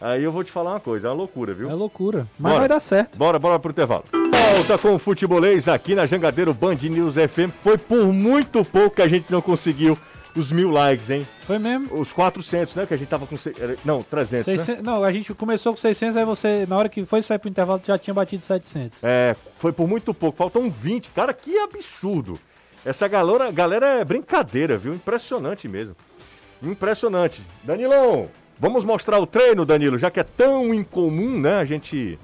aí 0.00 0.22
eu 0.22 0.30
vou 0.30 0.44
te 0.44 0.52
falar 0.52 0.72
uma 0.74 0.80
coisa, 0.80 1.08
é 1.08 1.10
uma 1.10 1.16
loucura, 1.16 1.54
viu? 1.54 1.68
É 1.70 1.74
loucura. 1.74 2.26
Mas 2.38 2.50
Bora. 2.52 2.60
vai 2.60 2.68
dar 2.68 2.80
certo. 2.80 3.18
Bora, 3.18 3.38
bora 3.38 3.58
pro 3.58 3.70
intervalo. 3.72 4.04
Volta 4.36 4.78
com 4.78 4.94
o 4.94 4.98
futebolês 4.98 5.68
aqui 5.68 5.94
na 5.94 6.06
Jangadeiro 6.06 6.52
Band 6.52 6.76
News 6.82 7.14
FM. 7.14 7.52
Foi 7.62 7.78
por 7.78 8.12
muito 8.12 8.64
pouco 8.64 8.96
que 8.96 9.02
a 9.02 9.08
gente 9.08 9.30
não 9.30 9.40
conseguiu 9.40 9.98
os 10.34 10.52
mil 10.52 10.70
likes, 10.70 11.10
hein? 11.10 11.26
Foi 11.42 11.58
mesmo. 11.58 11.98
Os 11.98 12.12
400, 12.12 12.74
né? 12.74 12.86
Que 12.86 12.94
a 12.94 12.96
gente 12.96 13.08
tava 13.08 13.26
com... 13.26 13.36
Não, 13.84 14.02
300, 14.02 14.46
né? 14.46 14.56
600, 14.58 14.84
não, 14.84 15.02
a 15.02 15.12
gente 15.12 15.32
começou 15.34 15.72
com 15.72 15.78
600, 15.78 16.16
aí 16.16 16.24
você, 16.24 16.66
na 16.68 16.76
hora 16.76 16.88
que 16.88 17.04
foi 17.04 17.22
sair 17.22 17.38
pro 17.38 17.48
intervalo, 17.48 17.80
já 17.84 17.98
tinha 17.98 18.12
batido 18.12 18.44
700. 18.44 19.02
É, 19.02 19.34
foi 19.56 19.72
por 19.72 19.88
muito 19.88 20.12
pouco, 20.12 20.36
faltam 20.36 20.70
20. 20.70 21.10
Cara, 21.10 21.32
que 21.32 21.58
absurdo. 21.58 22.38
Essa 22.84 23.08
galera, 23.08 23.50
galera 23.50 23.86
é 23.86 24.04
brincadeira, 24.04 24.76
viu? 24.76 24.94
Impressionante 24.94 25.66
mesmo. 25.66 25.96
Impressionante. 26.62 27.42
Danilão, 27.64 28.28
vamos 28.58 28.84
mostrar 28.84 29.18
o 29.18 29.26
treino, 29.26 29.64
Danilo, 29.64 29.98
já 29.98 30.10
que 30.10 30.20
é 30.20 30.24
tão 30.24 30.72
incomum, 30.72 31.40
né? 31.40 31.58
A 31.58 31.64
gente. 31.64 32.18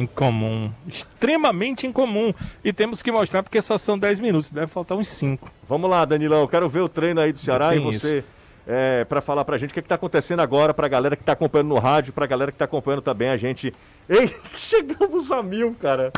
Incomum. 0.00 0.70
Extremamente 0.86 1.86
incomum. 1.86 2.32
E 2.64 2.72
temos 2.72 3.02
que 3.02 3.10
mostrar 3.12 3.42
porque 3.42 3.60
só 3.60 3.76
são 3.78 3.98
10 3.98 4.20
minutos. 4.20 4.50
Deve 4.50 4.66
faltar 4.68 4.96
uns 4.96 5.08
5. 5.08 5.50
Vamos 5.68 5.90
lá, 5.90 6.04
Danilão, 6.04 6.40
eu 6.40 6.48
quero 6.48 6.68
ver 6.68 6.80
o 6.80 6.88
treino 6.88 7.20
aí 7.20 7.32
do 7.32 7.38
Ceará 7.38 7.74
e 7.74 7.78
você. 7.78 8.24
É, 8.70 9.04
para 9.06 9.22
falar 9.22 9.44
pra 9.46 9.56
gente 9.56 9.70
o 9.70 9.74
que, 9.74 9.80
que 9.80 9.88
tá 9.88 9.94
acontecendo 9.94 10.40
agora, 10.40 10.74
pra 10.74 10.86
galera 10.88 11.16
que 11.16 11.24
tá 11.24 11.32
acompanhando 11.32 11.68
no 11.68 11.78
rádio, 11.78 12.12
pra 12.12 12.26
galera 12.26 12.52
que 12.52 12.58
tá 12.58 12.66
acompanhando 12.66 13.00
também 13.00 13.30
a 13.30 13.36
gente. 13.36 13.72
Ei, 14.08 14.30
chegamos 14.56 15.32
a 15.32 15.42
mil, 15.42 15.74
cara. 15.80 16.12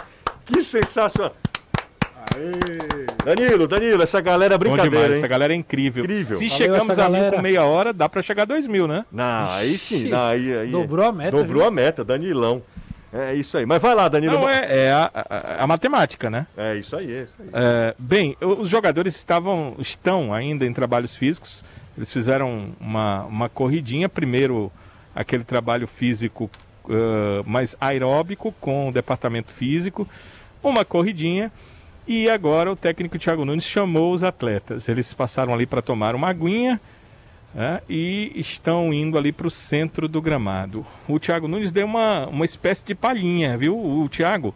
Que 0.45 0.61
sensacional. 0.63 1.33
Danilo, 3.25 3.67
Danilo, 3.67 4.03
essa 4.03 4.21
galera 4.21 4.55
é 4.55 4.59
brincadeira, 4.59 4.91
demais. 4.91 5.11
hein? 5.13 5.17
Essa 5.19 5.29
galera 5.29 5.53
é 5.53 5.57
incrível. 5.57 6.05
Incrível. 6.05 6.37
Se 6.37 6.49
Valeu 6.49 6.57
chegamos 6.57 6.99
a 6.99 7.09
mil 7.09 7.31
com 7.33 7.41
meia 7.43 7.65
hora, 7.65 7.93
dá 7.93 8.09
pra 8.09 8.23
chegar 8.23 8.43
a 8.43 8.47
2 8.47 8.67
mil, 8.67 8.87
né? 8.87 9.05
Não, 9.11 9.51
aí 9.53 9.77
sim. 9.77 10.09
Não, 10.09 10.27
aí, 10.27 10.59
aí- 10.59 10.71
dobrou 10.71 11.05
a 11.07 11.13
meta, 11.13 11.31
Dobrou 11.37 11.61
viu? 11.63 11.69
a 11.69 11.71
meta, 11.71 12.05
Danilão. 12.05 12.63
É 13.13 13.35
isso 13.35 13.59
aí. 13.59 13.67
Mas 13.67 13.83
vai 13.83 13.95
lá, 13.95 14.09
Danilo. 14.09 14.35
Não, 14.39 14.49
é, 14.49 14.85
é 14.87 14.93
a, 14.93 15.11
a- 15.15 15.65
a 15.65 15.67
matemática, 15.67 16.31
né? 16.31 16.47
É 16.57 16.77
isso 16.77 16.97
aí, 16.97 17.13
é 17.13 17.23
isso 17.23 17.37
aí. 17.41 17.49
É, 17.53 17.95
bem, 17.99 18.37
os 18.41 18.69
jogadores 18.71 19.17
estavam, 19.17 19.75
estão 19.79 20.33
ainda 20.33 20.65
em 20.65 20.73
trabalhos 20.73 21.17
físicos. 21.17 21.65
Eles 21.97 22.13
fizeram 22.13 22.69
uma, 22.81 23.25
uma 23.25 23.49
corridinha. 23.49 24.09
Primeiro, 24.09 24.71
aquele 25.15 25.43
trabalho 25.45 25.87
físico 25.89 26.49
eh, 26.89 27.43
mais 27.45 27.77
aeróbico 27.81 28.55
com 28.61 28.89
o 28.89 28.93
departamento 28.93 29.51
físico. 29.53 30.09
Uma 30.63 30.85
corridinha. 30.85 31.51
E 32.07 32.31
agora 32.31 32.71
o 32.73 32.77
técnico 32.77 33.19
Thiago 33.19 33.45
Nunes 33.45 33.65
chamou 33.65 34.13
os 34.13 34.23
atletas. 34.25 34.89
Eles 34.89 35.13
passaram 35.13 35.53
ali 35.53 35.67
para 35.67 35.83
tomar 35.83 36.15
uma 36.15 36.29
aguinha 36.29 36.81
né, 37.55 37.81
e 37.89 38.33
estão 38.37 38.93
indo 38.93 39.19
ali 39.19 39.33
para 39.33 39.47
o 39.47 39.51
centro 39.51 40.09
do 40.09 40.21
gramado. 40.23 40.87
O 41.09 41.19
Thiago 41.19 41.49
Nunes 41.49 41.71
deu 41.73 41.87
uma, 41.87 42.27
uma 42.27 42.45
espécie 42.45 42.85
de 42.85 42.95
palhinha, 42.95 43.57
viu? 43.59 43.77
O 43.77 44.09
Thiago 44.09 44.55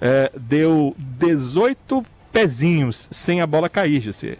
é, 0.00 0.30
deu 0.36 0.94
18 0.98 2.04
pezinhos 2.32 3.08
sem 3.10 3.40
a 3.40 3.46
bola 3.46 3.68
cair, 3.68 4.00
José. 4.00 4.36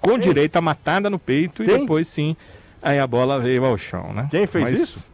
Com 0.00 0.18
direito 0.18 0.56
a 0.56 0.60
matada 0.60 1.10
no 1.10 1.18
peito 1.18 1.62
e 1.62 1.66
depois 1.66 2.08
sim, 2.08 2.34
aí 2.82 2.98
a 2.98 3.06
bola 3.06 3.38
veio 3.38 3.64
ao 3.64 3.76
chão, 3.76 4.12
né? 4.12 4.28
Quem 4.30 4.46
fez 4.46 4.64
Mas 4.64 4.80
isso? 4.80 5.12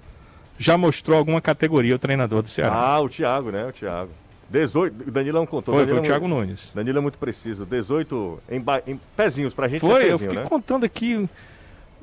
Já 0.59 0.79
mostrou 0.79 1.19
alguma 1.19 1.41
categoria 1.41 1.95
o 1.95 1.99
treinador 1.99 2.43
do 2.43 2.49
Ceará. 2.49 2.75
Ah, 2.75 3.01
o 3.01 3.09
Thiago, 3.09 3.51
né? 3.51 3.67
O 3.67 3.73
Thiago. 3.73 4.11
18. 4.49 5.09
O 5.09 5.11
Danilão 5.11 5.45
contou. 5.45 5.75
foi, 5.75 5.87
foi 5.87 5.99
o 5.99 6.01
é 6.01 6.03
Thiago 6.03 6.29
Nunes. 6.29 6.71
Danilo 6.75 6.99
é 6.99 7.01
muito 7.01 7.19
preciso. 7.19 7.67
18 7.67 8.41
em, 8.51 8.61
ba- 8.61 8.83
em 8.87 8.99
pezinhos 9.17 9.55
pra 9.55 9.69
gente 9.69 9.81
Foi, 9.81 10.05
é 10.05 10.07
eu 10.07 10.11
pezinho, 10.12 10.19
fiquei 10.31 10.43
né? 10.45 10.49
contando 10.49 10.85
aqui. 10.85 11.29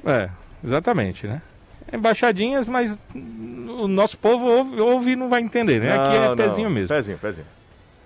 É, 0.06 0.30
exatamente, 0.63 1.28
né? 1.28 1.42
Embaixadinhas, 1.92 2.68
mas 2.70 3.00
o 3.13 3.88
nosso 3.88 4.18
povo 4.18 4.46
ouve, 4.46 4.80
ouve 4.82 5.12
e 5.12 5.16
não 5.16 5.30
vai 5.30 5.42
entender, 5.42 5.80
né? 5.80 5.92
Aqui 5.94 6.18
Não, 6.18 6.34
é 6.34 6.36
pezinho 6.36 6.68
não. 6.70 6.76
mesmo. 6.76 6.88
Pezinho, 6.96 7.18
pezinho. 7.18 7.46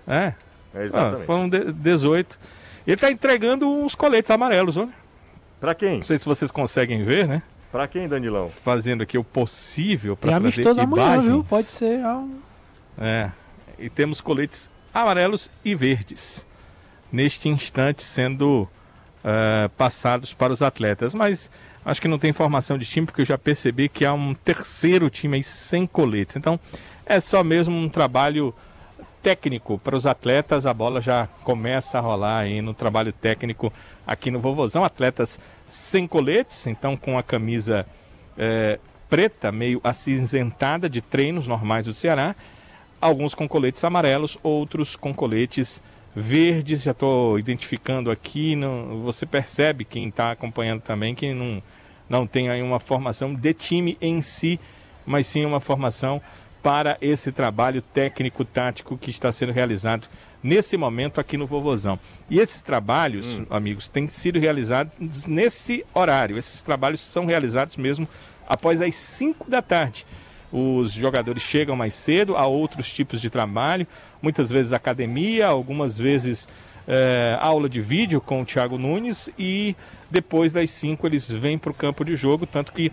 É, 0.06 0.16
É 0.16 0.34
ah, 0.74 0.84
exatamente. 0.84 1.26
foram 1.26 1.48
de- 1.48 1.72
18. 1.72 2.38
Ele 2.86 2.96
tá 2.96 3.10
entregando 3.10 3.68
uns 3.70 3.94
coletes 3.94 4.30
amarelos, 4.30 4.76
olha. 4.76 4.90
Pra 5.60 5.74
quem? 5.74 5.96
Não 5.98 6.02
sei 6.04 6.18
se 6.18 6.24
vocês 6.24 6.50
conseguem 6.50 7.04
ver, 7.04 7.26
né? 7.26 7.42
Pra 7.72 7.86
quem, 7.88 8.08
Danilão? 8.08 8.48
Fazendo 8.48 9.02
aqui 9.02 9.18
o 9.18 9.24
possível 9.24 10.16
Tem 10.16 10.30
para 10.30 10.40
trazer 10.40 10.60
amistoso 10.62 10.80
amanhã, 10.80 11.04
imagens. 11.06 11.24
viu? 11.26 11.44
Pode 11.44 11.66
ser. 11.66 12.04
ah, 12.04 12.16
um- 12.18 12.38
É. 12.98 13.30
E 13.78 13.88
temos 13.90 14.20
coletes 14.20 14.68
amarelos 14.92 15.50
e 15.64 15.74
verdes 15.74 16.46
neste 17.12 17.48
instante 17.48 18.02
sendo 18.02 18.68
eh, 19.24 19.68
passados 19.76 20.32
para 20.32 20.52
os 20.52 20.62
atletas. 20.62 21.12
Mas 21.12 21.50
acho 21.88 22.00
que 22.00 22.08
não 22.08 22.18
tem 22.18 22.30
informação 22.30 22.78
de 22.78 22.86
time, 22.86 23.06
porque 23.06 23.22
eu 23.22 23.26
já 23.26 23.38
percebi 23.38 23.88
que 23.88 24.04
há 24.04 24.12
um 24.12 24.34
terceiro 24.34 25.10
time 25.10 25.36
aí 25.36 25.42
sem 25.42 25.86
coletes. 25.86 26.36
Então 26.36 26.58
é 27.04 27.18
só 27.20 27.42
mesmo 27.42 27.76
um 27.76 27.88
trabalho 27.88 28.54
técnico 29.22 29.78
para 29.78 29.96
os 29.96 30.06
atletas. 30.06 30.66
A 30.66 30.74
bola 30.74 31.00
já 31.00 31.26
começa 31.42 31.98
a 31.98 32.00
rolar 32.00 32.40
aí 32.40 32.60
no 32.60 32.74
trabalho 32.74 33.12
técnico 33.12 33.72
aqui 34.06 34.30
no 34.30 34.38
Vovozão. 34.38 34.84
Atletas 34.84 35.40
sem 35.66 36.06
coletes, 36.06 36.66
então 36.66 36.96
com 36.96 37.18
a 37.18 37.22
camisa 37.22 37.84
eh, 38.36 38.78
preta, 39.08 39.50
meio 39.50 39.80
acinzentada 39.82 40.88
de 40.88 41.00
treinos 41.00 41.46
normais 41.46 41.86
do 41.86 41.94
Ceará 41.94 42.36
alguns 43.00 43.34
com 43.34 43.48
coletes 43.48 43.82
amarelos, 43.84 44.38
outros 44.42 44.96
com 44.96 45.14
coletes 45.14 45.82
verdes. 46.14 46.82
Já 46.82 46.92
estou 46.92 47.38
identificando 47.38 48.10
aqui, 48.10 48.56
não, 48.56 49.02
você 49.02 49.24
percebe 49.24 49.84
quem 49.84 50.08
está 50.08 50.32
acompanhando 50.32 50.82
também 50.82 51.14
que 51.14 51.32
não, 51.32 51.62
não 52.08 52.26
tem 52.26 52.48
aí 52.48 52.62
uma 52.62 52.80
formação 52.80 53.34
de 53.34 53.54
time 53.54 53.96
em 54.00 54.22
si, 54.22 54.58
mas 55.06 55.26
sim 55.26 55.44
uma 55.44 55.60
formação 55.60 56.20
para 56.62 56.98
esse 57.00 57.30
trabalho 57.32 57.80
técnico-tático 57.80 58.98
que 58.98 59.10
está 59.10 59.30
sendo 59.30 59.52
realizado 59.52 60.08
nesse 60.42 60.76
momento 60.76 61.20
aqui 61.20 61.36
no 61.36 61.46
Vovozão. 61.46 61.98
E 62.28 62.38
esses 62.38 62.62
trabalhos, 62.62 63.40
amigos, 63.48 63.88
têm 63.88 64.08
sido 64.08 64.38
realizados 64.38 65.26
nesse 65.26 65.84
horário. 65.94 66.36
Esses 66.36 66.62
trabalhos 66.62 67.00
são 67.00 67.26
realizados 67.26 67.76
mesmo 67.76 68.08
após 68.46 68.82
as 68.82 68.94
5 68.94 69.50
da 69.50 69.62
tarde. 69.62 70.06
Os 70.50 70.92
jogadores 70.92 71.42
chegam 71.42 71.76
mais 71.76 71.94
cedo, 71.94 72.36
há 72.36 72.46
outros 72.46 72.90
tipos 72.90 73.20
de 73.20 73.28
trabalho, 73.28 73.86
muitas 74.22 74.48
vezes 74.48 74.72
academia, 74.72 75.46
algumas 75.46 75.98
vezes 75.98 76.48
é, 76.86 77.36
aula 77.38 77.68
de 77.68 77.82
vídeo 77.82 78.18
com 78.18 78.40
o 78.40 78.44
Thiago 78.46 78.78
Nunes 78.78 79.28
e 79.38 79.76
depois 80.10 80.52
das 80.52 80.70
5 80.70 81.06
eles 81.06 81.30
vêm 81.30 81.58
para 81.58 81.70
o 81.70 81.74
campo 81.74 82.04
de 82.04 82.16
jogo, 82.16 82.46
tanto 82.46 82.72
que 82.72 82.92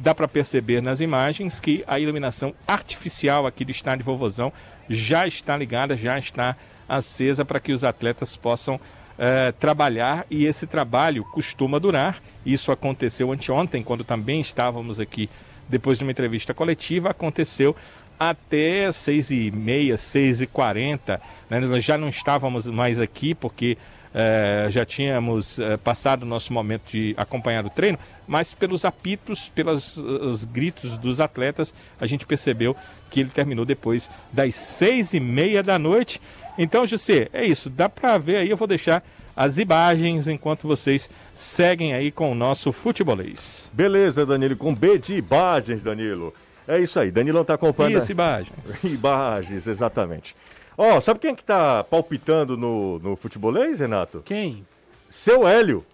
dá 0.00 0.14
para 0.14 0.26
perceber 0.26 0.82
nas 0.82 1.00
imagens 1.00 1.60
que 1.60 1.84
a 1.86 1.98
iluminação 1.98 2.54
artificial 2.66 3.46
aqui 3.46 3.64
do 3.64 3.70
estádio 3.70 4.04
Vovozão 4.04 4.52
já 4.88 5.26
está 5.26 5.56
ligada, 5.56 5.96
já 5.96 6.18
está 6.18 6.56
acesa 6.88 7.44
para 7.44 7.60
que 7.60 7.72
os 7.72 7.84
atletas 7.84 8.34
possam 8.34 8.80
é, 9.18 9.52
trabalhar 9.52 10.24
e 10.30 10.46
esse 10.46 10.66
trabalho 10.66 11.24
costuma 11.24 11.78
durar. 11.78 12.22
Isso 12.46 12.72
aconteceu 12.72 13.30
anteontem, 13.30 13.82
quando 13.82 14.04
também 14.04 14.40
estávamos 14.40 14.98
aqui 14.98 15.28
depois 15.68 15.98
de 15.98 16.04
uma 16.04 16.10
entrevista 16.10 16.54
coletiva, 16.54 17.10
aconteceu 17.10 17.76
até 18.18 18.90
6 18.90 19.30
e 19.30 19.50
meia, 19.50 19.96
6 19.96 20.40
e 20.42 20.46
40 20.46 21.20
né? 21.48 21.60
Nós 21.60 21.84
já 21.84 21.96
não 21.96 22.08
estávamos 22.08 22.66
mais 22.66 23.00
aqui 23.00 23.34
porque 23.34 23.76
é, 24.14 24.66
já 24.70 24.84
tínhamos 24.84 25.58
é, 25.58 25.76
passado 25.76 26.22
o 26.22 26.26
nosso 26.26 26.52
momento 26.52 26.90
de 26.90 27.14
acompanhar 27.16 27.64
o 27.64 27.70
treino, 27.70 27.98
mas 28.26 28.54
pelos 28.54 28.84
apitos, 28.84 29.48
pelos 29.48 30.44
gritos 30.44 30.98
dos 30.98 31.20
atletas, 31.20 31.74
a 32.00 32.06
gente 32.06 32.26
percebeu 32.26 32.76
que 33.10 33.20
ele 33.20 33.30
terminou 33.30 33.64
depois 33.64 34.10
das 34.32 34.54
seis 34.54 35.14
e 35.14 35.20
meia 35.20 35.62
da 35.62 35.78
noite. 35.78 36.20
Então, 36.56 36.86
José, 36.86 37.28
é 37.32 37.44
isso, 37.44 37.70
dá 37.70 37.88
para 37.88 38.18
ver 38.18 38.36
aí, 38.36 38.50
eu 38.50 38.56
vou 38.56 38.66
deixar 38.68 39.02
as 39.36 39.56
imagens 39.56 40.26
enquanto 40.26 40.66
vocês 40.66 41.08
seguem 41.32 41.94
aí 41.94 42.10
com 42.10 42.32
o 42.32 42.34
nosso 42.34 42.72
futebolês. 42.72 43.70
Beleza, 43.72 44.26
Danilo, 44.26 44.56
com 44.56 44.74
B 44.74 44.98
de 44.98 45.14
imagens, 45.14 45.82
Danilo. 45.82 46.34
É 46.66 46.78
isso 46.80 46.98
aí, 46.98 47.10
Danilo 47.12 47.40
está 47.40 47.54
acompanhando. 47.54 48.02
Isso, 48.02 48.10
imagens. 48.10 48.82
imagens, 48.84 49.68
exatamente. 49.68 50.34
Ó, 50.80 50.96
oh, 50.96 51.00
sabe 51.00 51.18
quem 51.18 51.32
é 51.32 51.34
que 51.34 51.42
tá 51.42 51.82
palpitando 51.82 52.56
no, 52.56 53.00
no 53.00 53.16
futebolês, 53.16 53.80
Renato? 53.80 54.22
Quem? 54.24 54.64
Seu 55.10 55.46
Hélio. 55.46 55.84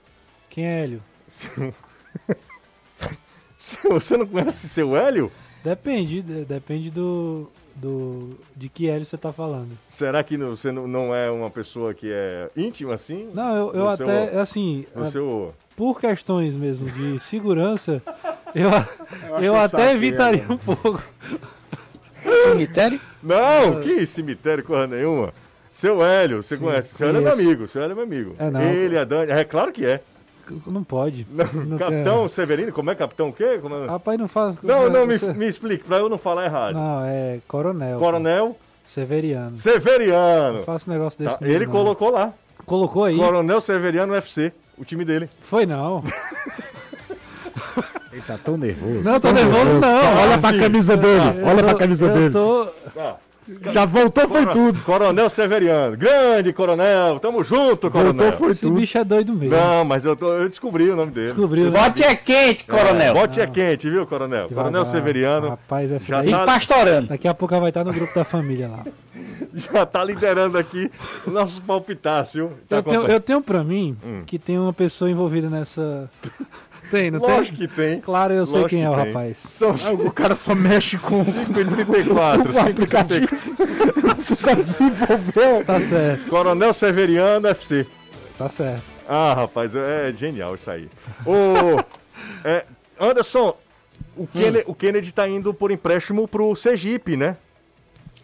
Quem 0.50 0.66
é 0.66 0.82
Hélio? 0.82 1.02
Você 3.88 4.18
não 4.18 4.26
conhece 4.26 4.68
seu 4.68 4.94
Hélio? 4.94 5.32
Depende, 5.64 6.20
depende 6.20 6.90
do, 6.90 7.50
do 7.74 8.38
de 8.54 8.68
que 8.68 8.86
Hélio 8.86 9.06
você 9.06 9.16
tá 9.16 9.32
falando. 9.32 9.70
Será 9.88 10.22
que 10.22 10.36
não, 10.36 10.50
você 10.50 10.70
não, 10.70 10.86
não 10.86 11.14
é 11.14 11.30
uma 11.30 11.48
pessoa 11.48 11.94
que 11.94 12.12
é 12.12 12.50
íntima 12.54 12.92
assim? 12.92 13.30
Não, 13.32 13.56
eu, 13.56 13.72
eu 13.72 13.88
até, 13.88 14.28
seu, 14.28 14.38
assim, 14.38 14.84
a, 14.94 15.04
seu... 15.04 15.54
por 15.74 15.98
questões 15.98 16.54
mesmo 16.54 16.90
de 16.90 17.18
segurança, 17.20 18.02
eu, 18.54 18.68
eu, 19.30 19.42
eu 19.44 19.56
até 19.56 19.92
evitaria 19.94 20.44
um 20.50 20.58
pouco. 20.58 21.02
Cemitério? 22.44 23.00
Não, 23.24 23.80
que 23.80 24.04
cemitério, 24.06 24.62
coisa 24.62 24.86
nenhuma. 24.86 25.32
Seu 25.72 26.04
Hélio, 26.04 26.42
você 26.42 26.56
Sim, 26.56 26.64
conhece? 26.64 26.94
Seu 26.94 27.08
Hélio 27.08 27.18
é 27.18 27.22
meu 27.22 27.32
amigo, 27.32 27.66
seu 27.66 27.82
Hélio 27.82 27.92
é 27.92 27.94
meu 27.94 28.04
amigo. 28.04 28.36
É, 28.38 28.50
não, 28.50 28.60
Ele, 28.60 28.98
a 28.98 29.04
Dani, 29.04 29.32
é 29.32 29.44
claro 29.44 29.72
que 29.72 29.84
é. 29.84 30.00
Não 30.66 30.84
pode. 30.84 31.26
Não, 31.32 31.64
não 31.64 31.78
capitão. 31.78 32.28
Severino, 32.28 32.70
como 32.70 32.90
é 32.90 32.94
capitão 32.94 33.30
o 33.30 33.32
quê? 33.32 33.58
Como 33.62 33.74
é? 33.76 33.86
Rapaz, 33.86 34.18
não 34.18 34.28
faz. 34.28 34.56
Não, 34.62 34.90
não, 34.90 35.06
você... 35.06 35.28
me, 35.28 35.38
me 35.38 35.46
explique, 35.46 35.84
pra 35.84 35.96
eu 35.96 36.08
não 36.10 36.18
falar 36.18 36.44
errado. 36.44 36.74
Não, 36.74 37.02
é 37.06 37.40
coronel. 37.48 37.98
Coronel? 37.98 38.58
Severiano. 38.84 39.56
Severiano. 39.56 40.58
Não 40.58 40.64
faço 40.64 40.90
negócio 40.90 41.18
desse. 41.18 41.38
Tá, 41.38 41.48
ele 41.48 41.64
não. 41.64 41.72
colocou 41.72 42.10
lá. 42.10 42.34
Colocou 42.66 43.04
aí? 43.04 43.16
Coronel 43.16 43.60
Severiano 43.60 44.12
UFC, 44.12 44.52
o 44.76 44.84
time 44.84 45.04
dele. 45.04 45.30
Foi 45.40 45.64
não. 45.64 46.04
Ele 48.14 48.22
tá 48.22 48.38
tão 48.38 48.56
nervoso. 48.56 49.02
Não, 49.02 49.18
tô 49.18 49.32
nervoso, 49.32 49.64
nervoso 49.64 49.80
não. 49.80 50.22
Olha 50.22 50.38
pra 50.38 50.56
camisa 50.56 50.96
dele. 50.96 51.42
Olha 51.44 51.64
pra 51.64 51.74
camisa 51.74 52.08
dele. 52.08 52.30
Tô... 52.30 52.68
Ah. 52.96 53.16
Já 53.72 53.84
voltou, 53.84 54.28
foi 54.28 54.46
tudo. 54.46 54.80
Coronel 54.82 55.28
Severiano. 55.28 55.96
Grande 55.96 56.52
coronel. 56.52 57.18
Tamo 57.18 57.42
junto, 57.42 57.90
coronel. 57.90 58.14
Voltou, 58.14 58.38
foi 58.38 58.50
Esse 58.52 58.60
tudo. 58.60 58.76
bicho 58.76 58.96
é 58.96 59.04
doido 59.04 59.34
mesmo. 59.34 59.56
Não, 59.56 59.84
mas 59.84 60.04
eu, 60.04 60.14
tô, 60.14 60.32
eu 60.32 60.48
descobri 60.48 60.88
o 60.88 60.96
nome 60.96 61.10
dele. 61.10 61.26
Descobriu. 61.26 61.72
Bote 61.72 62.04
é 62.04 62.14
quente, 62.14 62.64
coronel. 62.64 63.10
É, 63.10 63.20
bote 63.20 63.40
é 63.40 63.46
quente, 63.48 63.90
viu, 63.90 64.06
coronel? 64.06 64.48
Devagar. 64.48 64.70
Coronel 64.70 64.84
Severiano. 64.86 65.48
Rapaz, 65.48 65.90
essa 65.90 66.06
já 66.06 66.22
daí... 66.22 66.30
tá... 66.30 66.42
E 66.42 66.46
pastorando. 66.46 67.08
Daqui 67.08 67.26
a 67.26 67.34
pouco 67.34 67.58
vai 67.58 67.68
estar 67.68 67.82
no 67.82 67.92
grupo 67.92 68.14
da 68.14 68.24
família 68.24 68.68
lá. 68.68 68.84
já 69.52 69.84
tá 69.84 70.04
liderando 70.04 70.56
aqui 70.56 70.88
o 71.26 71.30
nosso 71.30 71.60
palpitácio. 71.62 72.46
viu? 72.46 72.56
Tá 72.68 72.76
eu, 72.76 72.82
tenho, 72.84 73.02
eu 73.02 73.20
tenho 73.20 73.42
pra 73.42 73.64
mim 73.64 73.96
hum. 74.06 74.22
que 74.24 74.38
tem 74.38 74.56
uma 74.56 74.72
pessoa 74.72 75.10
envolvida 75.10 75.50
nessa 75.50 76.08
tem, 76.90 77.10
não 77.10 77.20
Lógico 77.20 77.58
tem? 77.58 77.68
que 77.68 77.74
tem. 77.74 78.00
Claro, 78.00 78.32
eu 78.34 78.40
Lógico 78.40 78.58
sei 78.60 78.68
quem 78.68 78.82
é 78.84 78.90
o 78.90 78.94
tem. 78.94 79.06
rapaz. 79.06 79.36
São... 79.50 79.74
Ah, 79.84 79.92
o 79.92 80.12
cara 80.12 80.36
só 80.36 80.54
mexe 80.54 80.98
com 80.98 81.22
534. 81.24 82.52
O 82.52 82.58
aplicativo. 82.58 83.26
Você 84.02 84.34
já 84.34 84.54
desenvolveu. 84.54 85.64
Tá 85.64 85.80
certo. 85.80 86.28
Coronel 86.28 86.72
Severiano 86.72 87.48
FC. 87.48 87.86
Tá 88.38 88.48
certo. 88.48 88.82
Ah, 89.08 89.34
rapaz, 89.34 89.74
é 89.74 90.12
genial 90.16 90.54
isso 90.54 90.70
aí. 90.70 90.88
O, 91.26 91.82
é, 92.44 92.64
Anderson, 92.98 93.56
o, 94.16 94.22
hum. 94.22 94.26
Kennedy, 94.32 94.64
o 94.66 94.74
Kennedy 94.74 95.12
tá 95.12 95.28
indo 95.28 95.52
por 95.52 95.70
empréstimo 95.70 96.26
pro 96.26 96.54
Sergipe, 96.56 97.16
né? 97.16 97.36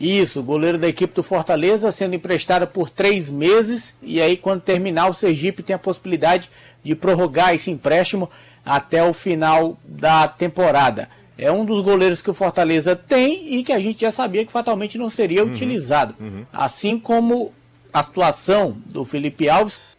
Isso, 0.01 0.43
goleiro 0.43 0.79
da 0.79 0.89
equipe 0.89 1.15
do 1.15 1.23
Fortaleza 1.23 1.93
sendo 1.93 2.15
emprestado 2.15 2.67
por 2.67 2.89
três 2.89 3.29
meses. 3.29 3.95
E 4.01 4.19
aí, 4.19 4.35
quando 4.35 4.63
terminar, 4.63 5.09
o 5.11 5.13
Sergipe 5.13 5.63
tem 5.63 5.77
a 5.77 5.79
possibilidade 5.79 6.51
de 6.83 6.95
prorrogar 6.95 7.55
esse 7.55 7.71
empréstimo 7.71 8.31
até 8.65 9.03
o 9.03 9.13
final 9.13 9.79
da 9.85 10.29
temporada. 10.29 11.09
É 11.37 11.51
um 11.51 11.65
dos 11.65 11.83
goleiros 11.83 12.21
que 12.21 12.31
o 12.31 12.35
Fortaleza 12.35 12.95
tem 12.95 13.55
e 13.55 13.65
que 13.65 13.73
a 13.73 13.81
gente 13.81 14.03
já 14.03 14.13
sabia 14.13 14.45
que 14.45 14.53
fatalmente 14.53 14.99
não 14.99 15.09
seria 15.09 15.43
uhum, 15.43 15.51
utilizado. 15.51 16.15
Uhum. 16.21 16.45
Assim 16.53 16.99
como 16.99 17.53
a 17.93 18.03
situação 18.03 18.77
do 18.87 19.05
Felipe 19.05 19.49
Alves. 19.49 19.97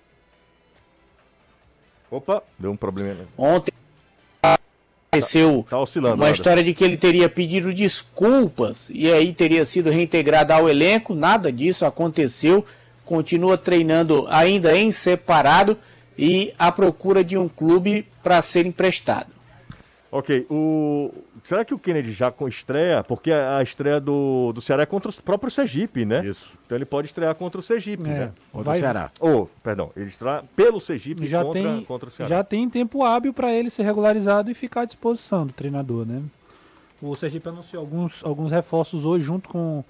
Opa, 2.11 2.43
deu 2.59 2.71
um 2.71 2.77
problema. 2.77 3.25
Ontem 3.37 3.71
apareceu 5.11 5.65
tá, 5.69 5.77
tá 5.77 6.13
uma 6.13 6.29
história 6.29 6.63
de 6.63 6.73
que 6.73 6.83
ele 6.83 6.95
teria 6.95 7.27
pedido 7.27 7.73
desculpas 7.73 8.89
e 8.93 9.11
aí 9.11 9.33
teria 9.33 9.65
sido 9.65 9.89
reintegrado 9.89 10.53
ao 10.53 10.69
elenco. 10.69 11.15
Nada 11.15 11.51
disso 11.51 11.85
aconteceu. 11.85 12.63
Continua 13.03 13.57
treinando 13.57 14.27
ainda 14.29 14.77
em 14.77 14.91
separado 14.91 15.77
e 16.17 16.53
à 16.57 16.71
procura 16.71 17.23
de 17.23 17.37
um 17.37 17.49
clube 17.49 18.05
para 18.21 18.41
ser 18.41 18.65
emprestado. 18.65 19.41
Ok, 20.11 20.45
o... 20.49 21.09
será 21.41 21.63
que 21.63 21.73
o 21.73 21.79
Kennedy 21.79 22.11
já 22.11 22.33
estreia? 22.45 23.01
Porque 23.01 23.31
a 23.31 23.63
estreia 23.63 23.97
do, 23.97 24.51
do 24.51 24.59
Ceará 24.59 24.83
é 24.83 24.85
contra 24.85 25.09
o 25.09 25.23
próprio 25.23 25.49
Sergipe, 25.49 26.03
né? 26.03 26.25
Isso. 26.25 26.51
Então 26.65 26.77
ele 26.77 26.83
pode 26.83 27.07
estrear 27.07 27.33
contra 27.33 27.59
o 27.59 27.63
Sergipe, 27.63 28.03
é, 28.03 28.07
né? 28.07 28.31
Contra 28.51 28.65
vai... 28.71 28.77
o 28.77 28.81
Ceará. 28.81 29.11
Ou, 29.21 29.43
oh, 29.43 29.59
perdão, 29.63 29.89
ele 29.95 30.07
estreia 30.07 30.43
pelo 30.53 30.81
Sergipe 30.81 31.25
já 31.25 31.41
contra, 31.41 31.61
tem, 31.61 31.83
contra 31.85 32.09
o 32.09 32.11
Ceará. 32.11 32.29
Já 32.29 32.43
tem 32.43 32.69
tempo 32.69 33.05
hábil 33.05 33.33
para 33.33 33.53
ele 33.53 33.69
ser 33.69 33.83
regularizado 33.83 34.51
e 34.51 34.53
ficar 34.53 34.81
à 34.81 34.85
disposição 34.85 35.47
do 35.47 35.53
treinador, 35.53 36.05
né? 36.05 36.21
O 37.01 37.15
Sergipe 37.15 37.47
anunciou 37.47 37.81
alguns, 37.81 38.21
alguns 38.23 38.51
reforços 38.51 39.05
hoje 39.05 39.23
junto 39.23 39.47
com, 39.47 39.81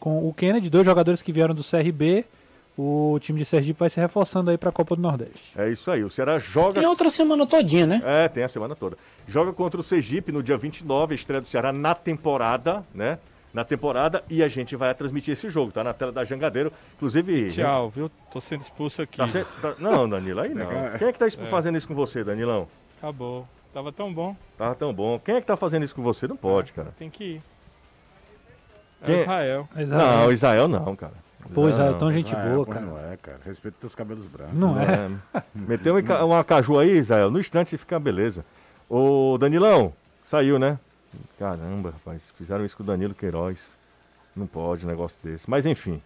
com 0.00 0.26
o 0.26 0.32
Kennedy, 0.32 0.70
dois 0.70 0.86
jogadores 0.86 1.20
que 1.20 1.30
vieram 1.30 1.54
do 1.54 1.62
CRB 1.62 2.24
o 2.80 3.18
time 3.18 3.40
de 3.40 3.44
Sergipe 3.44 3.80
vai 3.80 3.90
se 3.90 3.98
reforçando 3.98 4.52
aí 4.52 4.56
para 4.56 4.68
a 4.68 4.72
Copa 4.72 4.94
do 4.94 5.02
Nordeste. 5.02 5.52
É 5.58 5.68
isso 5.68 5.90
aí, 5.90 6.04
o 6.04 6.08
Ceará 6.08 6.38
joga... 6.38 6.74
Tem 6.74 6.86
outra 6.86 7.10
semana 7.10 7.44
todinha, 7.44 7.84
né? 7.84 8.00
É, 8.04 8.28
tem 8.28 8.44
a 8.44 8.48
semana 8.48 8.76
toda. 8.76 8.96
Joga 9.26 9.52
contra 9.52 9.80
o 9.80 9.82
Sergipe 9.82 10.30
no 10.30 10.44
dia 10.44 10.56
29, 10.56 11.12
a 11.12 11.16
estreia 11.16 11.40
do 11.40 11.48
Ceará 11.48 11.72
na 11.72 11.92
temporada, 11.92 12.84
né? 12.94 13.18
Na 13.52 13.64
temporada, 13.64 14.22
e 14.30 14.44
a 14.44 14.46
gente 14.46 14.76
vai 14.76 14.94
transmitir 14.94 15.32
esse 15.32 15.50
jogo, 15.50 15.72
tá 15.72 15.82
na 15.82 15.92
tela 15.92 16.12
da 16.12 16.22
Jangadeiro. 16.22 16.72
Inclusive... 16.94 17.50
Tchau, 17.50 17.90
viu? 17.90 18.08
Tô 18.30 18.40
sendo 18.40 18.60
expulso 18.60 19.02
aqui. 19.02 19.16
Tá 19.16 19.26
se... 19.26 19.44
tá... 19.60 19.74
Não, 19.80 20.08
Danilo, 20.08 20.38
aí 20.38 20.54
não. 20.54 20.68
Quem 20.96 21.08
é 21.08 21.12
que 21.12 21.18
tá 21.18 21.26
é. 21.26 21.30
fazendo 21.30 21.76
isso 21.76 21.88
com 21.88 21.94
você, 21.94 22.22
Danilão? 22.22 22.68
Acabou. 22.98 23.44
Tava 23.74 23.90
tão 23.90 24.14
bom. 24.14 24.36
Tava 24.56 24.76
tão 24.76 24.94
bom. 24.94 25.18
Quem 25.18 25.34
é 25.34 25.40
que 25.40 25.46
tá 25.48 25.56
fazendo 25.56 25.84
isso 25.84 25.96
com 25.96 26.02
você? 26.02 26.28
Não 26.28 26.36
pode, 26.36 26.72
cara. 26.72 26.94
Tem 26.96 27.10
que 27.10 27.24
ir. 27.24 27.42
É 29.02 29.06
Quem... 29.06 29.20
Israel. 29.20 29.68
Israel. 29.76 30.16
Não, 30.16 30.32
Israel 30.32 30.68
não, 30.68 30.94
cara. 30.94 31.27
Pô, 31.54 31.68
Israel, 31.68 31.94
tão 31.96 32.12
gente 32.12 32.34
boa, 32.34 32.66
cara. 32.66 32.80
Não 32.80 32.98
é, 32.98 33.16
cara. 33.16 33.38
Respeita 33.44 33.76
teus 33.80 33.94
cabelos 33.94 34.26
brancos. 34.26 34.58
Não, 34.58 34.78
é. 34.78 35.10
é. 35.34 35.42
Meteu 35.54 35.96
uma, 35.96 36.24
uma 36.24 36.44
caju 36.44 36.78
aí, 36.78 36.98
Israel. 36.98 37.30
No 37.30 37.40
instante 37.40 37.76
fica 37.78 37.98
beleza. 37.98 38.44
Ô, 38.88 39.36
Danilão, 39.38 39.92
saiu, 40.26 40.58
né? 40.58 40.78
Caramba, 41.38 41.90
rapaz. 41.90 42.32
Fizeram 42.36 42.64
isso 42.64 42.76
com 42.76 42.82
o 42.82 42.86
Danilo 42.86 43.14
Queiroz. 43.14 43.70
Não 44.36 44.46
pode 44.46 44.84
um 44.84 44.88
negócio 44.88 45.18
desse. 45.22 45.48
Mas 45.48 45.64
enfim. 45.64 46.02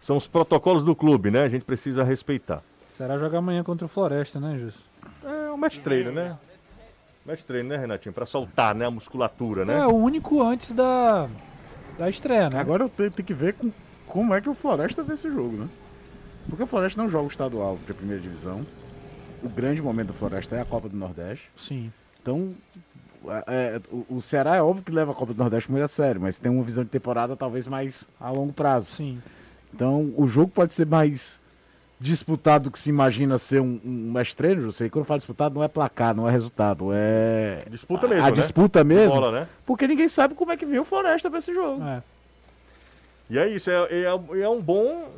São 0.00 0.16
os 0.16 0.26
protocolos 0.26 0.82
do 0.82 0.96
clube, 0.96 1.30
né? 1.30 1.42
A 1.42 1.48
gente 1.48 1.64
precisa 1.64 2.02
respeitar. 2.02 2.62
Será 2.96 3.18
jogar 3.18 3.38
amanhã 3.38 3.62
contra 3.62 3.84
o 3.84 3.88
Floresta, 3.88 4.40
né, 4.40 4.58
Jus? 4.58 4.74
É 5.22 5.50
um 5.50 5.56
match 5.56 5.78
treino, 5.78 6.10
né? 6.10 6.38
Match 7.24 7.42
treino, 7.42 7.68
né, 7.68 7.76
Renatinho? 7.76 8.14
Pra 8.14 8.24
soltar, 8.24 8.74
né? 8.74 8.86
A 8.86 8.90
musculatura, 8.90 9.64
né? 9.64 9.78
É, 9.78 9.86
o 9.86 9.94
único 9.94 10.42
antes 10.42 10.72
da, 10.72 11.28
da 11.98 12.08
estreia, 12.08 12.48
né? 12.48 12.60
Agora 12.60 12.84
eu 12.84 12.88
tenho, 12.88 13.10
tenho 13.10 13.26
que 13.26 13.34
ver 13.34 13.54
com 13.54 13.70
como 14.10 14.34
é 14.34 14.40
que 14.40 14.48
o 14.48 14.54
Floresta 14.54 15.02
vê 15.02 15.14
esse 15.14 15.30
jogo, 15.30 15.56
né? 15.56 15.68
Porque 16.48 16.62
o 16.64 16.66
Floresta 16.66 17.00
não 17.00 17.08
joga 17.08 17.24
o 17.24 17.28
estadual 17.28 17.78
de 17.86 17.94
primeira 17.94 18.20
divisão. 18.20 18.66
O 19.42 19.48
grande 19.48 19.80
momento 19.80 20.08
do 20.08 20.14
Floresta 20.14 20.56
é 20.56 20.60
a 20.60 20.64
Copa 20.64 20.88
do 20.88 20.96
Nordeste. 20.96 21.48
Sim. 21.56 21.92
Então, 22.20 22.54
é, 23.26 23.44
é, 23.46 23.80
o, 23.90 24.16
o 24.16 24.20
Ceará 24.22 24.56
é 24.56 24.62
óbvio 24.62 24.84
que 24.84 24.90
leva 24.92 25.12
a 25.12 25.14
Copa 25.14 25.32
do 25.32 25.38
Nordeste 25.38 25.70
muito 25.70 25.84
a 25.84 25.88
sério, 25.88 26.20
mas 26.20 26.38
tem 26.38 26.50
uma 26.50 26.62
visão 26.62 26.82
de 26.82 26.90
temporada 26.90 27.36
talvez 27.36 27.66
mais 27.66 28.08
a 28.20 28.30
longo 28.30 28.52
prazo. 28.52 28.88
Sim. 28.96 29.22
Então, 29.72 30.12
o 30.16 30.26
jogo 30.26 30.50
pode 30.52 30.74
ser 30.74 30.86
mais 30.86 31.38
disputado 32.00 32.64
do 32.64 32.70
que 32.70 32.78
se 32.78 32.88
imagina 32.88 33.38
ser 33.38 33.60
um, 33.60 33.78
um 33.84 34.10
mestre 34.12 34.36
treino, 34.36 34.62
eu 34.62 34.72
sei, 34.72 34.88
quando 34.88 35.02
eu 35.02 35.06
falo 35.06 35.18
disputado 35.18 35.54
não 35.54 35.62
é 35.62 35.68
placar, 35.68 36.16
não 36.16 36.26
é 36.26 36.32
resultado, 36.32 36.88
é 36.94 37.62
Disputa 37.70 38.08
mesmo, 38.08 38.24
a 38.24 38.28
né? 38.28 38.32
disputa 38.32 38.82
mesmo, 38.82 39.12
Bola, 39.12 39.40
né? 39.40 39.48
porque 39.66 39.86
ninguém 39.86 40.08
sabe 40.08 40.34
como 40.34 40.50
é 40.50 40.56
que 40.56 40.64
vem 40.64 40.78
o 40.80 40.84
Floresta 40.84 41.28
pra 41.28 41.40
esse 41.40 41.52
jogo. 41.52 41.82
É. 41.84 42.02
E 43.30 43.38
é 43.38 43.48
isso, 43.48 43.70
é, 43.70 43.74
é, 43.90 44.40
é 44.42 44.48
um 44.48 44.60
bom 44.60 45.08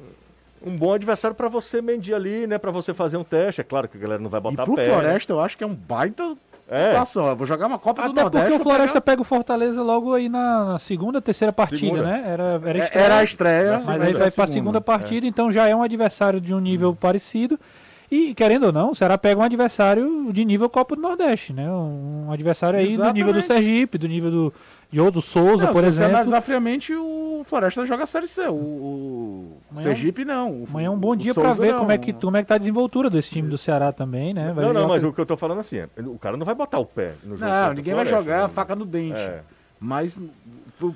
um 0.64 0.76
bom 0.76 0.92
adversário 0.92 1.34
pra 1.34 1.48
você 1.48 1.82
medir 1.82 2.14
ali, 2.14 2.46
né? 2.46 2.56
Pra 2.56 2.70
você 2.70 2.94
fazer 2.94 3.16
um 3.16 3.24
teste. 3.24 3.60
É 3.60 3.64
claro 3.64 3.88
que 3.88 3.96
a 3.96 4.00
galera 4.00 4.20
não 4.22 4.30
vai 4.30 4.38
E 4.38 4.42
botar 4.44 4.62
pro 4.62 4.76
pé. 4.76 4.86
né? 4.86 4.92
Floresta 4.92 5.32
eu 5.32 5.40
acho 5.40 5.58
que 5.58 5.64
é 5.64 5.66
um 5.66 5.74
baita 5.74 6.36
É. 6.68 6.84
situação. 6.84 7.26
Eu 7.26 7.34
vou 7.34 7.44
jogar 7.48 7.66
uma 7.66 7.80
Copa 7.80 8.02
do 8.02 8.12
Até 8.12 8.20
Nordeste. 8.22 8.46
porque 8.48 8.60
o 8.60 8.62
Floresta 8.62 9.00
pegar- 9.00 9.12
pega 9.16 9.22
o 9.22 9.24
Fortaleza 9.24 9.82
logo 9.82 10.14
aí 10.14 10.28
na, 10.28 10.78
segunda, 10.78 11.20
terceira 11.20 11.52
partida, 11.52 11.80
Segunda. 11.80 12.02
né? 12.04 12.22
Era, 12.24 12.60
era, 12.64 12.78
É, 12.78 12.82
estreia, 12.84 13.04
Era 13.04 13.16
a 13.18 13.24
estreia. 13.24 13.72
Mas 13.72 13.82
segunda. 13.82 14.04
aí 14.04 14.12
vai 14.12 14.28
a 14.28 14.30
pra 14.30 14.46
segunda 14.46 14.80
partida, 14.80 15.26
então 15.26 15.50
já 15.50 15.66
é 15.66 15.74
um 15.74 15.82
adversário 15.82 16.40
de 16.40 16.54
um 16.54 16.60
nível 16.60 16.94
parecido. 16.94 17.58
E, 18.08 18.32
querendo 18.34 18.66
ou 18.66 18.72
não, 18.72 18.90
o 18.90 18.94
Ceará 18.94 19.16
pega 19.18 19.40
um 19.40 19.42
adversário 19.44 20.30
de 20.32 20.44
nível 20.44 20.68
Copa 20.70 20.94
do 20.94 21.00
Nordeste, 21.02 21.52
né? 21.52 21.68
Um 21.68 22.30
adversário 22.30 22.78
aí 22.78 22.96
do 22.96 23.10
nível 23.12 23.32
do 23.32 23.38
Exatamente. 23.40 23.46
Sergipe, 23.66 23.98
do 23.98 24.06
nível 24.06 24.30
do, 24.30 24.54
de 24.92 25.00
outro 25.00 25.22
Souza, 25.22 25.64
Não, 25.66 25.72
por 25.72 25.80
se 25.80 25.86
você 25.86 25.88
exemplo. 26.02 26.14
analisar 26.16 26.40
friamente, 26.42 26.94
o 26.94 27.42
Floresta 27.46 27.86
joga 27.86 28.02
a 28.04 28.06
Série 28.06 28.26
C. 28.26 28.46
O, 28.48 28.52
o 28.52 29.58
Amanhã- 29.70 29.82
Sergipe 29.88 30.24
não. 30.24 30.50
O- 30.62 30.66
Amanhã 30.68 30.86
é 30.88 30.90
um 30.90 30.98
bom 30.98 31.10
o 31.12 31.16
dia 31.16 31.32
pra 31.32 31.44
Souza 31.44 31.62
ver 31.62 31.72
não. 31.72 31.78
como 31.80 31.92
é, 31.92 31.98
que, 31.98 32.12
como 32.12 32.36
é 32.36 32.42
que 32.42 32.48
tá 32.48 32.54
a 32.56 32.58
desenvoltura 32.58 33.08
desse 33.08 33.30
time 33.30 33.48
do 33.48 33.56
Ceará 33.56 33.90
também, 33.90 34.34
né? 34.34 34.52
Vai 34.52 34.64
Não, 34.64 34.72
não, 34.72 34.82
jogar 34.82 34.94
mas 34.94 35.02
o 35.04 35.12
que 35.12 35.20
eu 35.20 35.26
tô 35.26 35.36
falando 35.36 35.60
assim, 35.60 35.78
é, 35.78 35.88
o 35.98 36.18
cara 36.18 36.36
não 36.36 36.44
vai 36.44 36.54
botar 36.54 36.78
o 36.78 36.84
pé 36.86 37.14
no 37.24 37.36
jogo. 37.36 37.50
Não, 37.50 37.70
o 37.70 37.74
ninguém 37.74 37.94
vai 37.94 38.04
Floresta, 38.04 38.22
jogar 38.30 38.38
né? 38.40 38.44
a 38.44 38.48
faca 38.50 38.76
no 38.76 38.84
dente. 38.84 39.16
É. 39.18 39.40
Mas, 39.80 40.16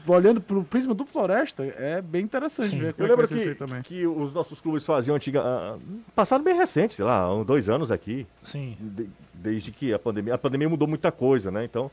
olhando 0.06 0.40
pro 0.40 0.62
prisma 0.62 0.94
do 0.94 1.04
Floresta, 1.04 1.64
é 1.64 2.00
bem 2.00 2.22
interessante 2.22 2.70
Sim. 2.70 2.78
ver 2.78 2.88
Eu 2.88 2.94
como 2.94 3.06
é 3.06 3.10
lembro 3.10 3.26
que 3.28 3.34
vai 3.34 3.42
isso 3.44 3.52
que, 3.52 3.58
também. 3.58 3.82
que 3.82 4.06
os 4.06 4.32
nossos 4.32 4.60
clubes 4.60 4.84
faziam 4.86 5.16
antiga. 5.16 5.40
ah, 5.42 5.76
passado 6.14 6.44
bem 6.44 6.54
recente, 6.54 6.94
sei 6.94 7.04
lá, 7.04 7.34
uns 7.34 7.44
dois 7.46 7.68
anos 7.68 7.90
aqui. 7.90 8.26
Sim. 8.42 8.76
de- 8.80 9.08
desde 9.34 9.70
que 9.72 9.92
a 9.92 9.98
pandemia. 9.98 10.34
A 10.34 10.38
pandemia 10.38 10.68
mudou 10.68 10.86
muita 10.86 11.10
coisa, 11.10 11.50
né? 11.50 11.64
Então. 11.64 11.90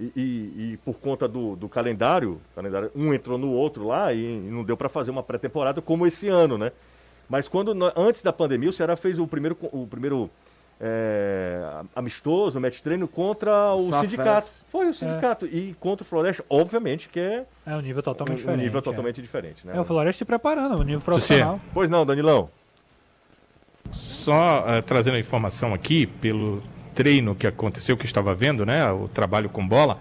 E, 0.00 0.12
e- 0.16 0.72
e 0.72 0.76
por 0.84 0.98
conta 1.00 1.26
do, 1.26 1.56
do 1.56 1.68
calendário, 1.68 2.40
calendário, 2.54 2.90
um 2.94 3.12
entrou 3.12 3.36
no 3.36 3.50
outro 3.52 3.86
lá 3.86 4.12
e, 4.12 4.18
e 4.20 4.50
não 4.50 4.62
deu 4.62 4.76
para 4.76 4.88
fazer 4.88 5.10
uma 5.10 5.22
pré-temporada 5.24 5.82
como 5.82 6.06
esse 6.06 6.28
ano, 6.28 6.56
né? 6.56 6.70
Mas 7.28 7.48
quando 7.48 7.74
antes 7.96 8.22
da 8.22 8.32
pandemia, 8.32 8.68
o 8.70 8.72
Ceará 8.72 8.94
fez 8.96 9.18
o 9.18 9.26
primeiro, 9.26 9.56
o 9.60 9.86
primeiro 9.88 10.30
é, 10.80 11.60
amistoso, 11.96 12.60
match 12.60 12.80
treino 12.80 13.08
contra 13.08 13.74
o 13.74 13.90
Safes. 13.90 14.10
sindicato. 14.10 14.48
Foi 14.70 14.88
o 14.88 14.94
sindicato. 14.94 15.46
E 15.46 15.74
contra 15.80 16.04
o 16.04 16.06
Floresta, 16.06 16.44
obviamente, 16.48 17.08
que 17.08 17.18
é 17.18 17.44
É 17.66 17.74
um 17.74 17.80
nível 17.80 18.00
totalmente 18.02 18.36
um, 18.36 18.38
um 18.38 18.38
diferente. 18.38 18.62
nível 18.64 18.78
é. 18.78 18.82
totalmente 18.82 19.20
diferente, 19.20 19.66
né? 19.66 19.76
É, 19.76 19.80
o 19.80 19.84
Floresta 19.84 20.18
se 20.18 20.24
preparando, 20.24 20.76
o 20.78 20.82
nível 20.84 21.00
profissional. 21.00 21.60
Pois 21.74 21.88
não, 21.90 22.06
Danilão. 22.06 22.48
Só 23.92 24.64
eh, 24.68 24.82
trazendo 24.82 25.16
a 25.16 25.20
informação 25.20 25.72
aqui, 25.74 26.06
pelo 26.06 26.62
treino 26.98 27.32
que 27.32 27.46
aconteceu, 27.46 27.96
que 27.96 28.04
estava 28.04 28.34
vendo, 28.34 28.66
né? 28.66 28.90
O 28.90 29.06
trabalho 29.06 29.48
com 29.48 29.66
bola, 29.66 30.00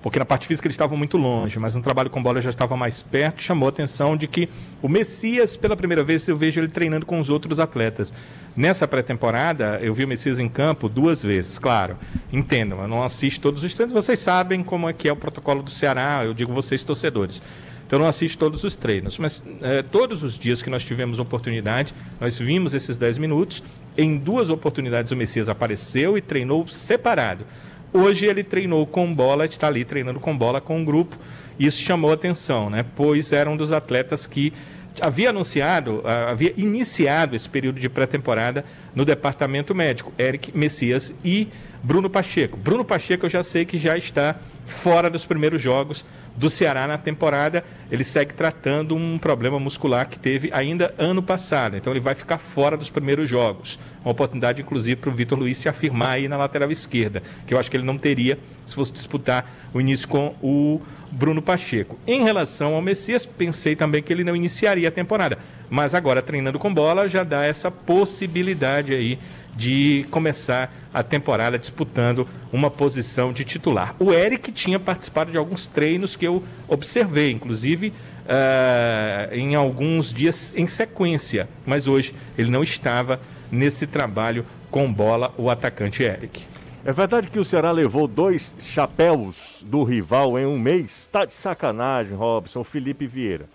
porque 0.00 0.16
na 0.16 0.24
parte 0.24 0.46
física 0.46 0.68
eles 0.68 0.74
estavam 0.74 0.96
muito 0.96 1.16
longe, 1.16 1.58
mas 1.58 1.74
no 1.74 1.82
trabalho 1.82 2.08
com 2.08 2.22
bola 2.22 2.40
já 2.40 2.50
estava 2.50 2.76
mais 2.76 3.02
perto, 3.02 3.42
chamou 3.42 3.66
a 3.66 3.70
atenção 3.70 4.16
de 4.16 4.28
que 4.28 4.48
o 4.80 4.88
Messias, 4.88 5.56
pela 5.56 5.76
primeira 5.76 6.04
vez, 6.04 6.28
eu 6.28 6.36
vejo 6.36 6.60
ele 6.60 6.68
treinando 6.68 7.04
com 7.04 7.18
os 7.18 7.30
outros 7.30 7.58
atletas. 7.58 8.14
Nessa 8.56 8.86
pré-temporada, 8.86 9.80
eu 9.82 9.92
vi 9.92 10.04
o 10.04 10.08
Messias 10.08 10.38
em 10.38 10.48
campo 10.48 10.88
duas 10.88 11.20
vezes, 11.20 11.58
claro. 11.58 11.96
Entendam, 12.32 12.80
eu 12.80 12.86
não 12.86 13.02
assisto 13.02 13.40
todos 13.40 13.64
os 13.64 13.74
treinos, 13.74 13.92
vocês 13.92 14.20
sabem 14.20 14.62
como 14.62 14.88
é 14.88 14.92
que 14.92 15.08
é 15.08 15.12
o 15.12 15.16
protocolo 15.16 15.64
do 15.64 15.70
Ceará, 15.72 16.22
eu 16.24 16.32
digo 16.32 16.54
vocês 16.54 16.84
torcedores. 16.84 17.42
Então 17.84 17.98
não 17.98 18.06
assisto 18.06 18.38
todos 18.38 18.62
os 18.62 18.76
treinos, 18.76 19.18
mas 19.18 19.44
eh, 19.62 19.82
todos 19.82 20.22
os 20.24 20.36
dias 20.36 20.60
que 20.60 20.68
nós 20.68 20.84
tivemos 20.84 21.20
oportunidade, 21.20 21.94
nós 22.20 22.36
vimos 22.36 22.74
esses 22.74 22.96
10 22.96 23.18
minutos. 23.18 23.62
Em 23.96 24.16
duas 24.16 24.50
oportunidades 24.50 25.12
o 25.12 25.16
Messias 25.16 25.48
apareceu 25.48 26.18
e 26.18 26.20
treinou 26.20 26.66
separado. 26.68 27.46
Hoje 27.92 28.26
ele 28.26 28.44
treinou 28.44 28.86
com 28.86 29.12
bola, 29.14 29.46
está 29.46 29.68
ali 29.68 29.84
treinando 29.84 30.20
com 30.20 30.36
bola 30.36 30.60
com 30.60 30.78
um 30.78 30.84
grupo. 30.84 31.16
Isso 31.58 31.80
chamou 31.80 32.12
atenção, 32.12 32.68
né? 32.68 32.84
Pois 32.94 33.32
era 33.32 33.48
um 33.48 33.56
dos 33.56 33.72
atletas 33.72 34.26
que 34.26 34.52
havia 35.00 35.30
anunciado, 35.30 36.02
ah, 36.04 36.30
havia 36.30 36.52
iniciado 36.56 37.34
esse 37.36 37.48
período 37.48 37.80
de 37.80 37.88
pré-temporada 37.88 38.64
no 38.94 39.04
departamento 39.04 39.74
médico, 39.74 40.12
Eric 40.18 40.56
Messias 40.56 41.14
e 41.24 41.48
Bruno 41.86 42.10
Pacheco. 42.10 42.56
Bruno 42.56 42.84
Pacheco 42.84 43.26
eu 43.26 43.30
já 43.30 43.44
sei 43.44 43.64
que 43.64 43.78
já 43.78 43.96
está 43.96 44.34
fora 44.66 45.08
dos 45.08 45.24
primeiros 45.24 45.62
jogos 45.62 46.04
do 46.36 46.50
Ceará 46.50 46.84
na 46.84 46.98
temporada. 46.98 47.62
Ele 47.88 48.02
segue 48.02 48.34
tratando 48.34 48.96
um 48.96 49.16
problema 49.16 49.60
muscular 49.60 50.08
que 50.08 50.18
teve 50.18 50.50
ainda 50.52 50.92
ano 50.98 51.22
passado. 51.22 51.76
Então 51.76 51.92
ele 51.92 52.00
vai 52.00 52.16
ficar 52.16 52.38
fora 52.38 52.76
dos 52.76 52.90
primeiros 52.90 53.30
jogos. 53.30 53.78
Uma 54.04 54.10
oportunidade, 54.10 54.62
inclusive, 54.62 54.96
para 54.96 55.10
o 55.10 55.12
Vitor 55.12 55.38
Luiz 55.38 55.58
se 55.58 55.68
afirmar 55.68 56.16
aí 56.16 56.26
na 56.26 56.36
lateral 56.36 56.72
esquerda, 56.72 57.22
que 57.46 57.54
eu 57.54 57.58
acho 57.58 57.70
que 57.70 57.76
ele 57.76 57.84
não 57.84 57.96
teria 57.96 58.36
se 58.64 58.74
fosse 58.74 58.92
disputar 58.92 59.48
o 59.72 59.80
início 59.80 60.08
com 60.08 60.34
o 60.42 60.80
Bruno 61.12 61.40
Pacheco. 61.40 61.96
Em 62.04 62.24
relação 62.24 62.74
ao 62.74 62.82
Messias, 62.82 63.24
pensei 63.24 63.76
também 63.76 64.02
que 64.02 64.12
ele 64.12 64.24
não 64.24 64.34
iniciaria 64.34 64.88
a 64.88 64.92
temporada. 64.92 65.38
Mas 65.70 65.94
agora, 65.94 66.20
treinando 66.20 66.58
com 66.58 66.74
bola, 66.74 67.08
já 67.08 67.22
dá 67.22 67.44
essa 67.44 67.70
possibilidade 67.70 68.92
aí 68.92 69.20
de 69.56 70.06
começar 70.10 70.72
a 70.92 71.02
temporada 71.02 71.58
disputando 71.58 72.28
uma 72.52 72.70
posição 72.70 73.32
de 73.32 73.44
titular. 73.44 73.96
O 73.98 74.12
Eric 74.12 74.52
tinha 74.52 74.78
participado 74.78 75.32
de 75.32 75.38
alguns 75.38 75.66
treinos 75.66 76.14
que 76.14 76.26
eu 76.26 76.44
observei, 76.68 77.32
inclusive 77.32 77.92
ah, 78.28 79.28
em 79.32 79.54
alguns 79.54 80.12
dias 80.12 80.54
em 80.56 80.66
sequência, 80.66 81.48
mas 81.64 81.88
hoje 81.88 82.14
ele 82.36 82.50
não 82.50 82.62
estava 82.62 83.20
nesse 83.50 83.86
trabalho 83.86 84.44
com 84.70 84.92
bola, 84.92 85.32
o 85.38 85.48
atacante 85.48 86.02
Eric. 86.02 86.44
É 86.84 86.92
verdade 86.92 87.28
que 87.28 87.38
o 87.38 87.44
Ceará 87.44 87.72
levou 87.72 88.06
dois 88.06 88.54
chapéus 88.60 89.64
do 89.66 89.82
rival 89.82 90.38
em 90.38 90.46
um 90.46 90.58
mês? 90.58 91.08
Tá 91.10 91.24
de 91.24 91.34
sacanagem, 91.34 92.14
Robson, 92.14 92.62
Felipe 92.62 93.06
Vieira. 93.06 93.46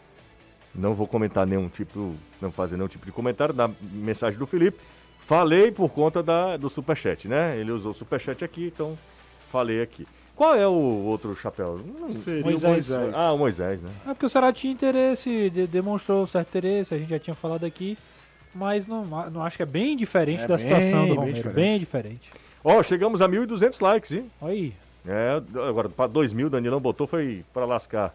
Não 0.74 0.94
vou 0.94 1.06
comentar 1.06 1.46
nenhum 1.46 1.70
tipo, 1.70 2.16
não 2.42 2.52
fazer 2.52 2.76
nenhum 2.76 2.88
tipo 2.88 3.06
de 3.06 3.12
comentário 3.12 3.54
da 3.54 3.70
mensagem 3.94 4.40
do 4.40 4.48
Felipe. 4.48 4.78
Falei 5.22 5.72
por 5.72 5.90
conta 5.92 6.22
da, 6.22 6.58
do 6.58 6.70
Superchat, 6.70 7.28
né? 7.28 7.58
Ele 7.58 7.72
usou 7.72 7.92
o 7.92 7.94
Superchat 7.94 8.44
aqui, 8.44 8.72
então 8.76 8.98
falei 9.52 9.82
aqui. 9.82 10.06
Qual 10.36 10.56
é 10.56 10.68
o 10.68 10.72
outro 10.72 11.36
chapéu? 11.36 11.80
Não 12.00 12.12
Seria 12.12 12.42
Moisés. 12.44 12.90
o 12.90 12.98
Moisés. 12.98 13.16
Ah, 13.16 13.32
o 13.32 13.38
Moisés, 13.38 13.82
né? 13.82 13.92
É 14.08 14.14
porque 14.14 14.26
o 14.26 14.30
Ceará 14.30 14.52
tinha 14.52 14.74
interesse, 14.74 15.50
de- 15.52 15.68
demonstrou 15.68 16.24
um 16.24 16.28
certo 16.28 16.48
interesse, 16.50 16.94
a 16.94 16.98
gente 16.98 17.10
já 17.10 17.20
tinha 17.20 17.36
falado 17.36 17.64
aqui, 17.64 17.98
mas 18.54 18.88
não, 18.88 19.06
não 19.06 19.44
acho 19.44 19.58
que 19.58 19.64
é 19.64 19.66
bem 19.68 19.96
diferente 19.96 20.44
É 20.44 20.48
da 20.48 20.58
bem, 20.58 20.66
situação 20.68 21.08
do 21.08 21.14
Romero, 21.14 21.50
bem 21.52 21.80
diferente. 21.80 22.32
Ó, 22.64 22.82
chegamos 22.82 23.22
a 23.22 23.30
1.200 23.30 23.80
likes, 23.82 24.12
hein? 24.14 24.32
Olha 24.42 24.52
aí. 24.54 24.74
É, 25.08 25.42
agora 25.68 25.90
para 25.90 26.08
2 26.08 26.34
mil, 26.34 26.50
Danilão 26.50 26.80
botou, 26.80 27.06
foi 27.08 27.46
para 27.54 27.66
lascar. 27.66 28.14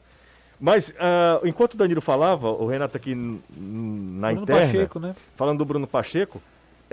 Mas 0.61 0.93
ah, 0.99 1.41
enquanto 1.45 1.75
o 1.75 1.77
Danilo 1.77 2.01
falava, 2.01 2.51
o 2.51 2.67
Renato 2.67 2.97
aqui 2.97 3.15
na 3.15 4.29
Bruno 4.29 4.43
interna, 4.43 4.63
Pacheco, 4.67 4.99
né? 4.99 5.15
falando 5.37 5.59
do 5.59 5.65
Bruno 5.65 5.87
Pacheco, 5.87 6.43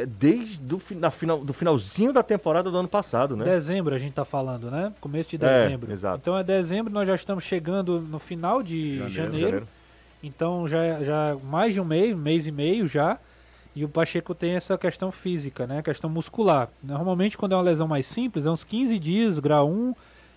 desde 0.08 0.58
do, 0.60 0.82
na 0.96 1.12
final, 1.12 1.44
do 1.44 1.54
finalzinho 1.54 2.12
da 2.12 2.24
temporada 2.24 2.72
do 2.72 2.78
ano 2.78 2.88
passado, 2.88 3.36
né? 3.36 3.46
Dezembro 3.46 3.94
a 3.94 3.98
gente 3.98 4.14
tá 4.14 4.26
falando, 4.26 4.72
né? 4.72 4.92
Começo 5.00 5.30
de 5.30 5.36
É, 5.46 5.64
dezembro. 5.64 5.92
exato. 5.92 6.18
Então 6.22 6.38
é 6.38 6.44
dezembro, 6.44 6.92
nós 6.92 7.08
já 7.08 7.16
estamos 7.16 7.44
chegando 7.44 8.00
no 8.02 8.18
final 8.20 8.64
de 8.64 9.08
janeiro. 9.10 9.68
Então 10.24 10.68
já 10.68 11.04
já 11.04 11.38
mais 11.44 11.74
de 11.74 11.82
um 11.82 11.86
mês, 11.86 12.16
um 12.16 12.18
mês 12.20 12.48
e 12.48 12.52
meio 12.52 12.88
já. 12.88 13.20
E 13.76 13.84
o 13.84 13.90
Pacheco 13.90 14.36
tem 14.36 14.52
essa 14.52 14.78
questão 14.78 15.12
física, 15.12 15.66
né? 15.66 15.82
Questão 15.82 16.10
muscular. 16.10 16.70
Normalmente 16.82 17.38
quando 17.38 17.54
é 17.54 17.56
uma 17.56 17.64
lesão 17.64 17.88
mais 17.88 18.06
simples, 18.06 18.46
é 18.46 18.50
uns 18.52 18.64
15 18.64 18.98
dias, 19.00 19.40
grau 19.40 19.70
1. 19.70 19.94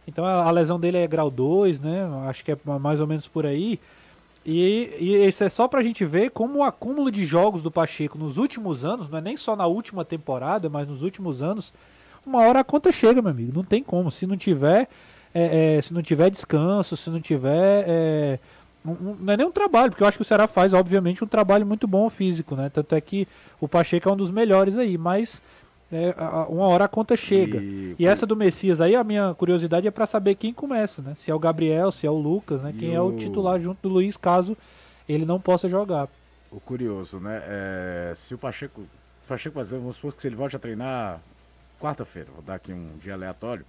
Então 0.08 0.24
a, 0.24 0.44
a 0.44 0.50
lesão 0.50 0.78
dele 0.80 0.98
é 0.98 1.06
grau 1.06 1.30
2, 1.30 1.80
né? 1.80 2.06
Acho 2.28 2.44
que 2.44 2.52
é 2.52 2.58
mais 2.80 3.00
ou 3.00 3.06
menos 3.06 3.26
por 3.28 3.44
aí. 3.46 3.78
E, 4.48 4.94
e 5.00 5.26
isso 5.26 5.42
é 5.42 5.48
só 5.48 5.66
pra 5.66 5.82
gente 5.82 6.04
ver 6.04 6.30
como 6.30 6.60
o 6.60 6.62
acúmulo 6.62 7.10
de 7.10 7.24
jogos 7.24 7.62
do 7.64 7.70
Pacheco 7.70 8.16
nos 8.16 8.36
últimos 8.38 8.84
anos, 8.84 9.08
não 9.10 9.18
é 9.18 9.20
nem 9.20 9.36
só 9.36 9.56
na 9.56 9.66
última 9.66 10.04
temporada, 10.04 10.68
mas 10.68 10.86
nos 10.86 11.02
últimos 11.02 11.42
anos, 11.42 11.74
uma 12.24 12.40
hora 12.46 12.60
a 12.60 12.64
conta 12.64 12.92
chega, 12.92 13.20
meu 13.20 13.32
amigo. 13.32 13.50
Não 13.52 13.64
tem 13.64 13.82
como. 13.82 14.08
Se 14.10 14.24
não 14.24 14.36
tiver, 14.36 14.88
é, 15.34 15.76
é, 15.78 15.82
se 15.82 15.92
não 15.92 16.00
tiver 16.00 16.30
descanso, 16.30 16.96
se 16.96 17.10
não 17.10 17.20
tiver. 17.20 17.84
é, 17.88 18.38
um- 18.86 19.16
não 19.18 19.32
é 19.32 19.36
nem 19.36 19.46
um 19.46 19.50
trabalho, 19.50 19.90
porque 19.90 20.04
eu 20.04 20.06
acho 20.06 20.16
que 20.16 20.22
o 20.22 20.24
Ceará 20.24 20.46
faz, 20.46 20.72
obviamente, 20.72 21.24
um 21.24 21.26
trabalho 21.26 21.66
muito 21.66 21.88
bom 21.88 22.08
físico, 22.08 22.54
né? 22.54 22.70
Tanto 22.70 22.94
é 22.94 23.00
que 23.00 23.26
o 23.60 23.66
Pacheco 23.66 24.08
é 24.08 24.12
um 24.12 24.16
dos 24.16 24.30
melhores 24.30 24.76
aí, 24.76 24.96
mas 24.96 25.42
é, 25.92 26.14
uma 26.48 26.66
hora 26.66 26.84
a 26.84 26.88
conta 26.88 27.16
chega. 27.16 27.58
E- 27.58 27.94
E, 27.98 28.06
essa 28.06 28.26
do 28.26 28.34
Messias 28.36 28.80
aí, 28.80 28.94
a 28.96 29.04
minha 29.04 29.34
curiosidade 29.34 29.86
é 29.86 29.90
pra 29.90 30.06
saber 30.06 30.34
quem 30.34 30.52
começa, 30.52 31.00
né? 31.02 31.14
Se 31.16 31.30
é 31.30 31.34
o 31.34 31.38
Gabriel, 31.38 31.90
se 31.92 32.06
é 32.06 32.10
o 32.10 32.18
Lucas, 32.18 32.60
né? 32.62 32.74
Quem 32.78 32.94
é 32.94 33.00
o 33.00 33.06
o- 33.08 33.16
titular 33.16 33.60
junto 33.60 33.78
do 33.82 33.88
Luiz, 33.94 34.16
caso 34.16 34.56
ele 35.08 35.24
não 35.24 35.40
possa 35.40 35.68
jogar. 35.68 36.08
O 36.50 36.58
curioso, 36.60 37.18
né? 37.20 37.42
É, 37.46 38.12
se 38.16 38.34
o 38.34 38.38
Pacheco. 38.38 38.80
O 38.82 39.28
Pacheco, 39.28 39.62
vamos 39.64 39.96
supor 39.96 40.12
que 40.14 40.22
se 40.22 40.28
ele 40.28 40.36
volte 40.36 40.56
a 40.56 40.58
treinar 40.58 41.20
quarta-feira, 41.80 42.28
vou 42.32 42.42
dar 42.42 42.54
aqui 42.54 42.72
um 42.72 42.96
dia 43.02 43.14
aleatório, 43.14 43.64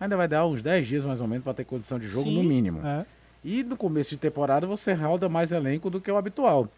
ainda 0.00 0.16
vai 0.16 0.26
dar 0.26 0.46
uns 0.46 0.62
10 0.62 0.86
dias 0.86 1.04
mais 1.04 1.20
ou 1.20 1.26
menos 1.28 1.44
para 1.44 1.54
ter 1.54 1.64
condição 1.64 1.98
de 1.98 2.08
jogo 2.08 2.24
Sim, 2.24 2.36
no 2.36 2.44
mínimo. 2.44 2.80
é. 2.86 3.04
E 3.44 3.62
no 3.62 3.76
começo 3.76 4.10
de 4.10 4.16
temporada 4.16 4.66
você 4.66 4.92
roda 4.92 5.28
mais 5.28 5.52
elenco 5.52 5.88
do 5.88 6.00
que 6.00 6.10
o 6.10 6.16
habitual. 6.16 6.68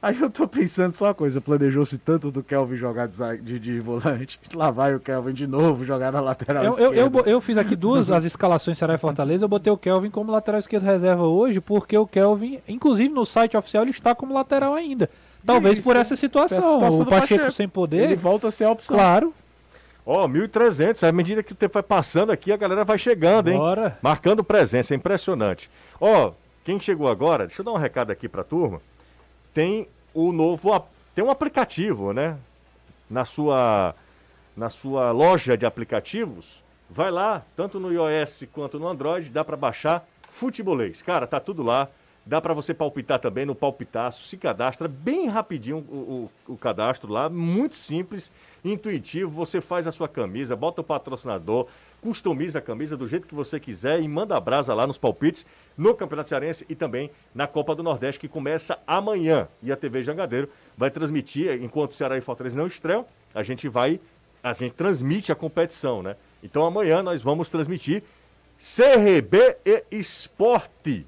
Aí 0.00 0.20
eu 0.20 0.30
tô 0.30 0.46
pensando 0.46 0.92
só 0.92 1.06
uma 1.06 1.14
coisa, 1.14 1.40
planejou-se 1.40 1.98
tanto 1.98 2.30
do 2.30 2.40
Kelvin 2.40 2.76
jogar 2.76 3.08
de, 3.08 3.58
de, 3.58 3.80
volante, 3.80 4.38
lá 4.54 4.70
vai 4.70 4.94
o 4.94 5.00
Kelvin 5.00 5.32
de 5.32 5.44
novo 5.44 5.84
jogar 5.84 6.12
na 6.12 6.20
lateral 6.20 6.62
Eu, 6.62 6.72
eu, 6.74 6.78
eu, 6.78 6.86
esquerda. 6.92 7.10
bo- 7.10 7.28
eu 7.28 7.40
fiz 7.40 7.58
aqui 7.58 7.74
duas 7.74 8.08
as 8.08 8.24
escalações 8.24 8.78
Ceará 8.78 8.94
e 8.94 8.98
Fortaleza. 8.98 9.44
Eu 9.44 9.48
botei 9.48 9.72
o 9.72 9.76
Kelvin 9.76 10.08
como 10.10 10.30
lateral 10.30 10.60
esquerdo 10.60 10.84
reserva 10.84 11.24
hoje, 11.24 11.60
porque 11.60 11.98
o 11.98 12.06
Kelvin, 12.06 12.60
inclusive 12.68 13.12
no 13.12 13.26
site 13.26 13.56
oficial, 13.56 13.82
ele 13.82 13.90
está 13.90 14.14
como 14.14 14.32
lateral 14.32 14.74
ainda. 14.74 15.10
Talvez 15.44 15.74
Isso, 15.78 15.82
por 15.84 15.96
essa 15.96 16.14
essa 16.14 16.20
situação. 16.20 16.74
situação 16.74 17.00
o 17.00 17.06
Pacheco, 17.06 17.40
Pacheco. 17.40 17.50
sem 17.52 17.68
poder. 17.68 18.02
Ele 18.04 18.16
volta 18.16 18.48
a 18.48 18.50
ser 18.52 18.64
a 18.64 18.70
opção. 18.70 18.96
Claro. 18.96 19.34
Ó, 20.06 20.26
1.300. 20.28 21.08
À 21.08 21.12
medida 21.12 21.42
que 21.42 21.52
o 21.52 21.56
tempo 21.56 21.74
vai 21.74 21.82
passando 21.82 22.30
aqui, 22.30 22.52
a 22.52 22.56
galera 22.56 22.84
vai 22.84 22.98
chegando, 22.98 23.48
hein? 23.48 23.58
Bora. 23.58 23.98
Marcando 24.00 24.44
presença, 24.44 24.94
é 24.94 24.96
impressionante. 24.96 25.68
Ó, 26.00 26.32
quem 26.64 26.78
chegou 26.80 27.08
agora, 27.08 27.46
deixa 27.46 27.62
eu 27.62 27.64
dar 27.64 27.72
um 27.72 27.76
recado 27.76 28.10
aqui 28.12 28.28
pra 28.28 28.44
turma. 28.44 28.80
Tem 29.58 29.88
o 30.14 30.30
novo, 30.30 30.86
tem 31.16 31.24
um 31.24 31.32
aplicativo, 31.32 32.12
né? 32.12 32.38
Na 33.10 33.24
sua, 33.24 33.92
na 34.56 34.70
sua 34.70 35.10
loja 35.10 35.56
de 35.58 35.66
aplicativos. 35.66 36.62
Vai 36.88 37.10
lá, 37.10 37.42
tanto 37.56 37.80
no 37.80 37.92
iOS 37.92 38.44
quanto 38.52 38.78
no 38.78 38.86
Android, 38.86 39.30
dá 39.30 39.44
pra 39.44 39.56
baixar 39.56 40.06
Futebolês. 40.30 41.02
Cara, 41.02 41.26
tá 41.26 41.40
tudo 41.40 41.64
lá. 41.64 41.88
Dá 42.24 42.40
pra 42.40 42.54
você 42.54 42.72
palpitar 42.72 43.18
também 43.18 43.44
no 43.44 43.52
Palpitaço. 43.54 44.22
Se 44.28 44.36
cadastra 44.36 44.86
bem 44.86 45.26
rapidinho 45.26 45.78
o, 45.78 46.30
o- 46.46 46.52
o 46.52 46.56
cadastro 46.56 47.10
lá, 47.12 47.28
muito 47.28 47.74
simples, 47.74 48.30
intuitivo. 48.64 49.28
Você 49.30 49.60
faz 49.60 49.88
a 49.88 49.90
sua 49.90 50.06
camisa, 50.06 50.54
bota 50.54 50.82
o 50.82 50.84
patrocinador, 50.84 51.66
customiza 52.00 52.58
a 52.58 52.62
camisa 52.62 52.96
do 52.96 53.08
jeito 53.08 53.26
que 53.26 53.34
você 53.34 53.58
quiser 53.58 54.00
e 54.00 54.08
manda 54.08 54.36
a 54.36 54.40
brasa 54.40 54.72
lá 54.74 54.86
nos 54.86 54.98
palpites 54.98 55.44
no 55.76 55.94
Campeonato 55.94 56.28
Cearense 56.28 56.64
e 56.68 56.74
também 56.74 57.10
na 57.34 57.46
Copa 57.46 57.74
do 57.74 57.82
Nordeste, 57.82 58.20
que 58.20 58.28
começa 58.28 58.78
amanhã. 58.86 59.48
E 59.62 59.72
a 59.72 59.76
TV 59.76 60.02
Jangadeiro 60.02 60.48
vai 60.76 60.90
transmitir, 60.90 61.62
enquanto 61.62 61.92
o 61.92 61.94
Ceará 61.94 62.16
e 62.16 62.20
Fortaleza 62.20 62.56
não 62.56 62.66
estreiam, 62.66 63.04
a 63.34 63.42
gente 63.42 63.68
vai, 63.68 64.00
a 64.42 64.52
gente 64.52 64.72
transmite 64.72 65.32
a 65.32 65.34
competição, 65.34 66.02
né? 66.02 66.16
Então 66.42 66.64
amanhã 66.64 67.02
nós 67.02 67.20
vamos 67.20 67.50
transmitir 67.50 68.02
CRB 68.58 69.56
e 69.64 69.84
Esporte 69.90 71.06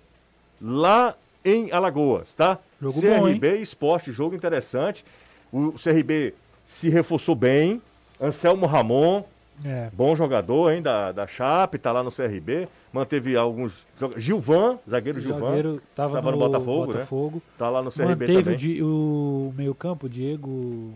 lá 0.61 1.17
em 1.45 1.73
Alagoas, 1.73 2.35
tá? 2.35 2.59
Jogo 2.81 3.01
CRB 3.01 3.51
bom, 3.51 3.57
e 3.57 3.63
Esporte, 3.63 4.13
jogo 4.13 4.35
interessante. 4.35 5.05
O 5.53 5.73
CRB 5.73 6.35
se 6.65 6.89
reforçou 6.89 7.35
bem. 7.35 7.81
Anselmo 8.21 8.67
Ramon, 8.67 9.25
É. 9.65 9.91
bom 9.93 10.17
jogador, 10.17 10.73
hein, 10.73 10.81
da, 10.81 11.13
da 11.13 11.27
Chape, 11.27 11.79
tá 11.79 11.93
lá 11.93 12.03
no 12.03 12.11
CRB. 12.11 12.67
Manteve 12.93 13.37
alguns. 13.37 13.87
Gilvan, 14.17 14.79
zagueiro 14.89 15.19
O 15.19 15.21
Gilvan. 15.21 15.41
zagueiro 15.41 15.83
tava 15.95 16.09
estava 16.19 16.31
no, 16.31 16.37
no 16.39 16.45
Botafogo, 16.49 16.87
né? 16.87 16.93
Botafogo. 16.95 17.43
Tá 17.59 17.69
lá 17.69 17.83
no 17.83 17.91
CRB 17.91 18.09
Manteve 18.09 18.43
também. 18.43 18.55
o, 18.55 18.59
Di- 18.59 18.83
o 18.83 19.53
meio-campo, 19.57 20.09
Diego. 20.09 20.93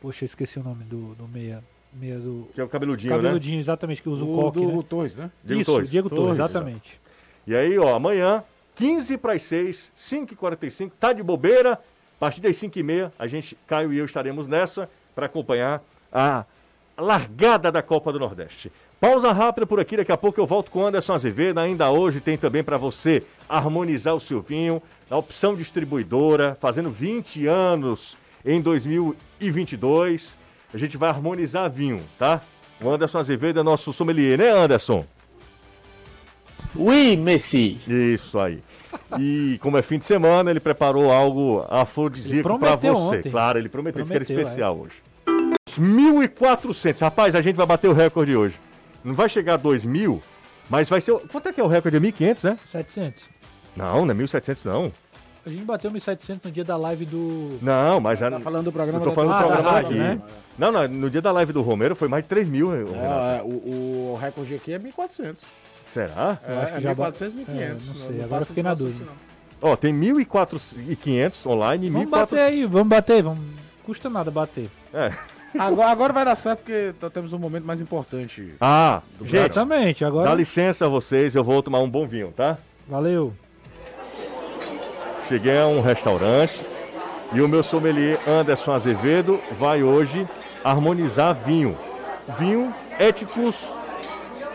Poxa, 0.00 0.24
eu 0.24 0.26
esqueci 0.26 0.58
o 0.58 0.62
nome 0.62 0.84
do, 0.84 1.14
do 1.14 1.26
meia. 1.26 1.62
Meia 1.92 2.18
do. 2.18 2.48
Que 2.54 2.60
é 2.60 2.64
o 2.64 2.68
cabeludinho, 2.68 3.10
né? 3.12 3.16
Cabeludinho, 3.16 3.60
exatamente, 3.60 4.02
que 4.02 4.08
usa 4.08 4.24
o, 4.24 4.32
O 4.32 4.42
coque, 4.42 4.60
do 4.60 4.66
né? 4.76 4.84
Torres, 4.88 5.16
né? 5.16 5.30
Diego 5.42 5.62
Isso, 5.62 5.72
Torres. 5.72 5.90
Diego 5.90 6.08
Torres, 6.10 6.24
Torres, 6.36 6.38
exatamente. 6.40 7.00
E 7.46 7.54
aí, 7.54 7.78
ó, 7.78 7.94
amanhã, 7.94 8.42
15 8.74 9.16
para 9.16 9.34
as 9.34 9.42
6, 9.42 9.92
5h45, 9.96 10.90
tá 10.98 11.12
de 11.12 11.22
bobeira. 11.22 11.74
A 11.74 12.18
partir 12.18 12.40
das 12.40 12.56
5h30, 12.56 13.10
a 13.18 13.26
gente, 13.26 13.56
Caio 13.66 13.92
e 13.92 13.98
eu, 13.98 14.04
estaremos 14.04 14.48
nessa 14.48 14.88
para 15.14 15.26
acompanhar 15.26 15.82
a 16.12 16.44
largada 16.96 17.70
da 17.70 17.82
Copa 17.82 18.12
do 18.12 18.18
Nordeste. 18.18 18.70
Pausa 19.00 19.32
rápida 19.32 19.66
por 19.66 19.80
aqui, 19.80 19.96
daqui 19.96 20.12
a 20.12 20.16
pouco 20.16 20.40
eu 20.40 20.46
volto 20.46 20.70
com 20.70 20.80
o 20.80 20.86
Anderson 20.86 21.14
Azevedo. 21.14 21.58
Ainda 21.58 21.90
hoje 21.90 22.20
tem 22.20 22.36
também 22.38 22.62
para 22.62 22.76
você 22.76 23.22
harmonizar 23.48 24.14
o 24.14 24.20
seu 24.20 24.40
vinho, 24.40 24.80
a 25.10 25.16
opção 25.16 25.54
distribuidora, 25.54 26.56
fazendo 26.60 26.90
20 26.90 27.46
anos 27.46 28.16
em 28.44 28.60
2022. 28.60 30.36
A 30.72 30.78
gente 30.78 30.96
vai 30.96 31.10
harmonizar 31.10 31.70
vinho, 31.70 32.02
tá? 32.18 32.40
O 32.80 32.88
Anderson 32.88 33.18
Azevedo 33.18 33.60
é 33.60 33.62
nosso 33.62 33.92
sommelier, 33.92 34.38
né, 34.38 34.50
Anderson? 34.50 35.04
Oui, 36.74 37.16
Messi. 37.16 37.78
Isso 37.86 38.38
aí. 38.38 38.62
E 39.18 39.58
como 39.60 39.76
é 39.76 39.82
fim 39.82 39.98
de 39.98 40.06
semana, 40.06 40.50
ele 40.50 40.60
preparou 40.60 41.12
algo 41.12 41.64
afrodisíaco 41.68 42.42
para 42.42 42.58
prometeu 42.58 42.94
você. 42.94 43.16
ontem. 43.18 43.30
Claro, 43.30 43.58
ele 43.58 43.68
prometeu, 43.68 44.02
disse 44.02 44.12
que 44.12 44.16
era 44.16 44.24
Prometeu, 44.24 44.48
especial 44.48 44.78
hoje. 44.78 44.94
1.400. 46.08 47.00
Rapaz, 47.00 47.34
a 47.34 47.40
gente 47.40 47.56
vai 47.56 47.66
bater 47.66 47.88
o 47.88 47.92
recorde 47.92 48.36
hoje. 48.36 48.58
Não 49.02 49.14
vai 49.14 49.28
chegar 49.28 49.54
a 49.54 49.58
2.000, 49.58 50.20
mas 50.68 50.88
vai 50.88 51.00
ser... 51.00 51.12
Quanto 51.30 51.48
é 51.48 51.52
que 51.52 51.60
é 51.60 51.64
o 51.64 51.66
recorde? 51.66 51.96
É 51.96 52.00
1.500, 52.00 52.44
né? 52.44 52.58
700. 52.66 53.24
Não, 53.76 54.06
não 54.06 54.12
é 54.12 54.16
1.700 54.16 54.58
não. 54.64 54.92
A 55.44 55.50
gente 55.50 55.64
bateu 55.64 55.90
1.700 55.90 56.40
no 56.44 56.50
dia 56.50 56.64
da 56.64 56.74
live 56.76 57.04
do. 57.04 57.58
Não, 57.60 58.00
mas... 58.00 58.22
a- 58.22 58.30
Tá 58.30 58.40
falando 58.40 58.64
do 58.64 58.68
eu 58.68 58.72
programa 58.72 58.98
tô 59.00 59.10
da 59.10 59.14
falando 59.14 59.32
do 59.36 59.48
da 59.62 59.72
programa 59.72 59.90
né? 59.90 60.20
Não, 60.56 60.72
não, 60.72 60.88
no 60.88 61.10
dia 61.10 61.20
da 61.20 61.30
live 61.32 61.52
do 61.52 61.60
Romero 61.60 61.94
foi 61.94 62.08
mais 62.08 62.24
de 62.24 62.28
3 62.30 62.48
mil, 62.48 62.70
Renato. 62.70 62.94
É, 62.94 63.38
é, 63.38 63.42
o, 63.42 64.12
o 64.14 64.18
recorde 64.18 64.54
aqui 64.54 64.72
é 64.72 64.78
1.400. 64.78 65.42
Será? 65.92 66.38
É, 66.48 66.56
acho 66.62 66.72
que 66.72 66.78
é 66.78 66.80
já 66.80 66.94
1.400, 66.94 67.34
1.500. 67.34 67.46
É, 67.58 67.68
não 67.68 67.78
sei, 67.78 68.06
agora 68.16 68.28
passa 68.28 68.42
eu 68.42 68.46
fiquei 68.46 68.62
na 68.62 68.74
dúvida. 68.74 69.10
Ó, 69.60 69.76
tem 69.76 69.94
1.400 69.94 71.46
online 71.50 71.86
e 71.88 71.90
Vamos 71.90 72.08
1.400... 72.08 72.10
bater 72.10 72.38
aí, 72.40 72.64
vamos 72.64 72.88
bater, 72.88 73.22
vamos. 73.22 73.44
Custa 73.84 74.08
nada 74.08 74.30
bater. 74.30 74.70
É. 74.94 75.12
Agora, 75.58 75.90
agora 75.90 76.12
vai 76.12 76.24
dar 76.24 76.34
certo 76.34 76.60
porque 76.60 76.92
temos 77.12 77.32
um 77.32 77.38
momento 77.38 77.64
mais 77.64 77.80
importante. 77.80 78.54
Ah, 78.60 79.02
gente, 79.22 79.36
Exatamente, 79.36 80.04
agora. 80.04 80.28
dá 80.28 80.34
licença 80.34 80.86
a 80.86 80.88
vocês, 80.88 81.34
eu 81.34 81.44
vou 81.44 81.62
tomar 81.62 81.78
um 81.80 81.88
bom 81.88 82.06
vinho, 82.06 82.32
tá? 82.36 82.58
Valeu. 82.88 83.32
Cheguei 85.28 85.58
a 85.58 85.66
um 85.66 85.80
restaurante 85.80 86.64
e 87.32 87.40
o 87.40 87.48
meu 87.48 87.62
sommelier 87.62 88.18
Anderson 88.28 88.72
Azevedo 88.72 89.40
vai 89.58 89.82
hoje 89.82 90.28
harmonizar 90.62 91.34
vinho. 91.34 91.76
Vinho 92.38 92.74
éticos 92.98 93.74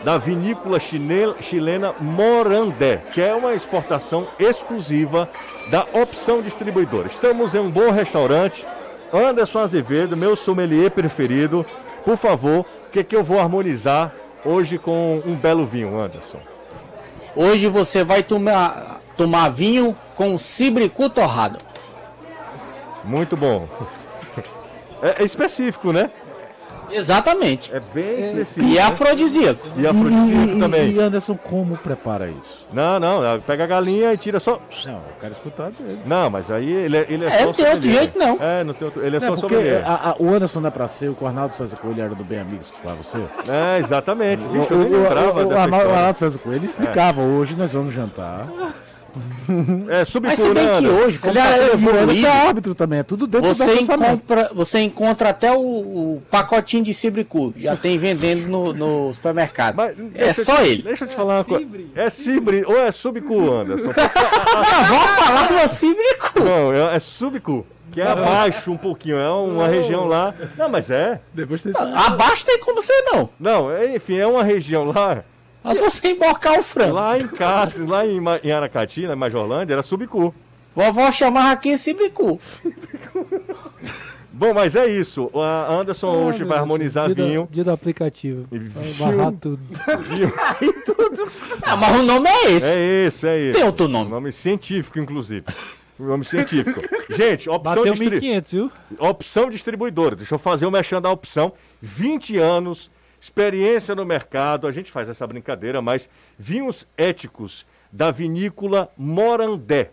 da 0.04 0.16
vinícola 0.16 0.78
chilena 0.80 1.94
Morandé, 2.00 2.98
que 3.12 3.20
é 3.20 3.34
uma 3.34 3.52
exportação 3.54 4.26
exclusiva 4.38 5.28
da 5.70 5.86
Opção 5.92 6.40
Distribuidora. 6.40 7.06
Estamos 7.06 7.54
em 7.54 7.58
um 7.58 7.70
bom 7.70 7.90
restaurante. 7.90 8.66
Anderson 9.12 9.60
Azevedo, 9.60 10.16
meu 10.16 10.36
sommelier 10.36 10.90
preferido. 10.90 11.64
Por 12.04 12.16
favor, 12.16 12.60
o 12.60 12.90
que, 12.92 13.04
que 13.04 13.14
eu 13.14 13.24
vou 13.24 13.38
harmonizar 13.38 14.12
hoje 14.44 14.78
com 14.78 15.22
um 15.26 15.34
belo 15.34 15.66
vinho, 15.66 15.98
Anderson? 15.98 16.38
Hoje 17.34 17.68
você 17.68 18.02
vai 18.02 18.22
tomar, 18.22 19.00
tomar 19.16 19.48
vinho 19.50 19.96
com 20.14 20.36
cibricu 20.38 21.08
torrado. 21.08 21.58
Muito 23.04 23.36
bom. 23.36 23.68
É, 25.02 25.22
é 25.22 25.24
específico, 25.24 25.94
né? 25.94 26.10
Exatamente. 26.92 27.74
É 27.74 27.80
bem 27.92 28.20
específico. 28.20 28.66
E 28.66 28.78
é 28.78 28.82
afrodisíaco. 28.82 29.68
E 29.76 29.86
afrodisíaco 29.86 30.52
E, 30.56 30.58
também. 30.60 30.92
e 30.92 31.00
Anderson, 31.00 31.36
como 31.36 31.76
prepara 31.76 32.28
isso? 32.28 32.60
Não, 32.72 33.00
não, 33.00 33.24
ela 33.24 33.40
pega 33.40 33.64
a 33.64 33.66
galinha 33.66 34.12
e 34.12 34.16
tira 34.16 34.38
só. 34.38 34.60
Não, 34.84 34.92
eu 34.94 35.00
quero 35.20 35.32
escutar 35.32 35.70
dele. 35.70 35.98
Não, 36.06 36.30
mas 36.30 36.50
aí 36.50 36.70
ele 36.70 36.96
é, 36.96 37.06
ele 37.08 37.24
é, 37.24 37.28
É, 37.28 37.38
só 37.38 37.44
não 37.46 37.52
tem 37.52 37.66
outro 37.66 37.82
jeito, 37.82 38.18
não. 38.18 38.38
É, 38.40 38.62
não 38.64 38.74
tem 38.74 38.84
outro. 38.86 39.04
Ele 39.04 39.16
é 39.16 39.20
Não, 39.20 39.26
só 39.36 39.40
porque 39.48 39.54
sommelier. 39.56 39.82
a- 39.84 40.10
a- 40.10 40.16
o 40.18 40.28
Anderson 40.34 40.60
não 40.60 40.68
é 40.68 40.70
pra 40.70 40.86
ser, 40.88 41.08
o 41.08 41.26
Arnaldo 41.26 41.54
César 41.54 41.76
Coelho 41.76 42.00
era 42.02 42.14
do 42.14 42.22
Bem 42.24 42.38
Amigos 42.40 42.72
pra 42.82 42.92
você. 42.92 43.18
É, 43.48 43.78
exatamente. 43.78 44.44
O, 44.44 44.48
Vixe, 44.50 44.70
eu 44.70 44.78
nem 44.78 44.86
o- 44.86 45.02
lembrava 45.02 45.16
o- 45.16 45.18
Arnaldo, 45.30 45.48
o 45.48 45.52
história. 45.64 45.94
Arnaldo 45.96 46.18
César 46.18 46.38
Coelho 46.38 46.58
ele 46.58 46.64
explicava 46.66 47.20
hoje, 47.22 47.54
nós 47.56 47.72
vamos 47.72 47.92
jantar. 47.92 48.46
É, 49.88 49.98
Mas 49.98 50.08
se 50.08 50.20
bem 50.20 50.30
que 50.30 50.36
subculando. 50.36 50.90
hoje, 50.90 51.18
como 51.18 51.32
Ele 51.32 51.40
tá 51.40 51.46
é, 51.50 51.52
tudo 51.54 51.62
o 51.62 51.74
Anderson 51.74 51.90
evoluído, 51.96 52.26
é 52.26 52.30
árbitro 52.46 52.74
também, 52.74 52.98
é 52.98 53.02
tudo 53.02 53.26
dentro 53.26 53.48
do 53.48 53.54
você 53.54 53.62
orçamento. 53.64 53.92
encontra, 53.92 54.50
você 54.54 54.80
encontra 54.80 55.28
até 55.30 55.52
o, 55.52 55.60
o 55.60 56.22
pacotinho 56.30 56.84
de 56.84 56.94
cibricu. 56.94 57.52
Já 57.56 57.76
tem 57.76 57.98
vendendo 57.98 58.46
no, 58.48 58.72
no 58.72 59.12
supermercado. 59.14 59.74
Mas 59.76 59.96
é 60.14 60.32
só 60.32 60.56
te- 60.56 60.62
ele. 60.62 60.82
Deixa 60.82 61.04
eu 61.04 61.08
te 61.08 61.14
falar 61.14 61.38
uma 61.38 61.44
coisa. 61.44 61.66
É 61.94 62.08
cibre 62.10 62.64
ou 62.66 62.78
é 62.78 62.90
subcu, 62.92 63.52
Anderson? 63.52 63.90
Ah, 63.96 64.82
vamos 64.88 65.10
falar 65.24 65.62
do 65.64 65.68
cibricu. 65.68 66.40
Não, 66.40 66.72
é, 66.72 66.96
é 66.96 66.98
subcu. 66.98 67.66
Que 67.92 68.00
é 68.00 68.06
abaixo 68.06 68.70
um 68.70 68.76
pouquinho, 68.76 69.16
é 69.16 69.28
uma 69.32 69.66
região 69.66 70.06
lá. 70.06 70.32
Não, 70.56 70.68
mas 70.68 70.90
é. 70.90 71.20
Depois 71.34 71.60
você... 71.60 71.72
Abaixo 71.76 72.46
tem 72.46 72.60
como 72.60 72.80
ser 72.80 72.94
não. 73.12 73.28
Não, 73.38 73.68
é, 73.72 73.96
enfim, 73.96 74.16
é 74.16 74.24
uma 74.26 74.44
região 74.44 74.84
lá. 74.84 75.24
Mas 75.62 75.78
você 75.78 76.08
embocar 76.08 76.58
o 76.58 76.62
frango. 76.62 76.94
Lá 76.94 77.18
em 77.18 77.28
Cáceres, 77.28 77.88
lá 77.88 78.06
em, 78.06 78.20
em 78.42 78.52
Aracati, 78.52 79.06
na 79.06 79.14
Majorlândia, 79.14 79.74
era 79.74 79.82
subcu. 79.82 80.34
Vovó 80.74 81.10
chamava 81.10 81.50
aqui 81.52 81.76
cibricu. 81.76 82.38
Bom, 84.32 84.54
mas 84.54 84.74
é 84.76 84.86
isso. 84.86 85.30
A 85.34 85.74
Anderson 85.74 86.08
hoje 86.24 86.44
vai 86.44 86.58
harmonizar 86.58 87.12
dia 87.12 87.14
vinho. 87.26 87.42
Do, 87.46 87.52
dia 87.52 87.64
do 87.64 87.70
aplicativo. 87.72 88.46
E 88.52 88.58
Vai 88.58 88.84
vinho. 88.84 88.96
barrar 88.98 89.32
tudo. 89.40 89.60
Ah, 91.62 91.76
mas 91.76 92.00
o 92.00 92.02
nome 92.04 92.28
é 92.28 92.50
esse. 92.52 92.66
É 92.66 93.06
esse, 93.06 93.28
é 93.28 93.38
esse. 93.38 93.58
Tem 93.58 93.66
outro 93.66 93.88
nome. 93.88 94.08
Nome 94.08 94.32
científico, 94.32 94.98
inclusive. 94.98 95.44
Nome 95.98 96.24
científico. 96.24 96.80
Gente, 97.10 97.50
opção, 97.50 97.82
Bateu 97.82 97.92
distri... 97.92 98.20
1.500, 98.20 98.50
viu? 98.50 98.70
opção 98.98 99.50
distribuidora. 99.50 100.16
Deixa 100.16 100.34
eu 100.36 100.38
fazer 100.38 100.64
o 100.64 100.70
mexendo 100.70 101.02
da 101.02 101.10
opção. 101.10 101.52
20 101.82 102.38
anos, 102.38 102.90
experiência 103.20 103.94
no 103.94 104.06
mercado. 104.06 104.66
A 104.66 104.72
gente 104.72 104.90
faz 104.90 105.08
essa 105.08 105.26
brincadeira, 105.26 105.82
mas 105.82 106.08
vinhos 106.38 106.88
éticos 106.96 107.66
da 107.92 108.10
vinícola 108.10 108.90
Morandé, 108.96 109.90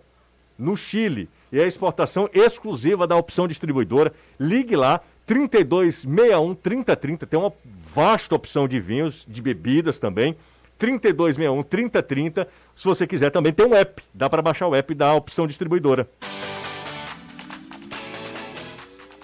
no 0.58 0.78
Chile. 0.78 1.30
e 1.52 1.60
a 1.60 1.66
exportação 1.66 2.30
exclusiva 2.34 3.08
da 3.08 3.16
opção 3.16 3.48
distribuidora. 3.48 4.14
Ligue 4.40 4.76
lá, 4.76 5.02
3261 5.26 6.56
3030. 6.56 7.26
Tem 7.26 7.40
uma 7.40 7.54
vasta 7.94 8.36
opção 8.36 8.68
de 8.68 8.80
vinhos, 8.80 9.26
de 9.28 9.42
bebidas 9.42 10.00
também. 10.00 10.36
3261 10.78 11.64
3030. 11.64 12.48
Se 12.76 12.86
você 12.86 13.08
quiser 13.08 13.32
também 13.32 13.54
tem 13.54 13.66
um 13.66 13.74
app, 13.74 14.02
dá 14.14 14.30
para 14.30 14.42
baixar 14.42 14.68
o 14.68 14.76
app 14.76 14.94
da 14.94 15.14
opção 15.14 15.48
distribuidora. 15.48 16.08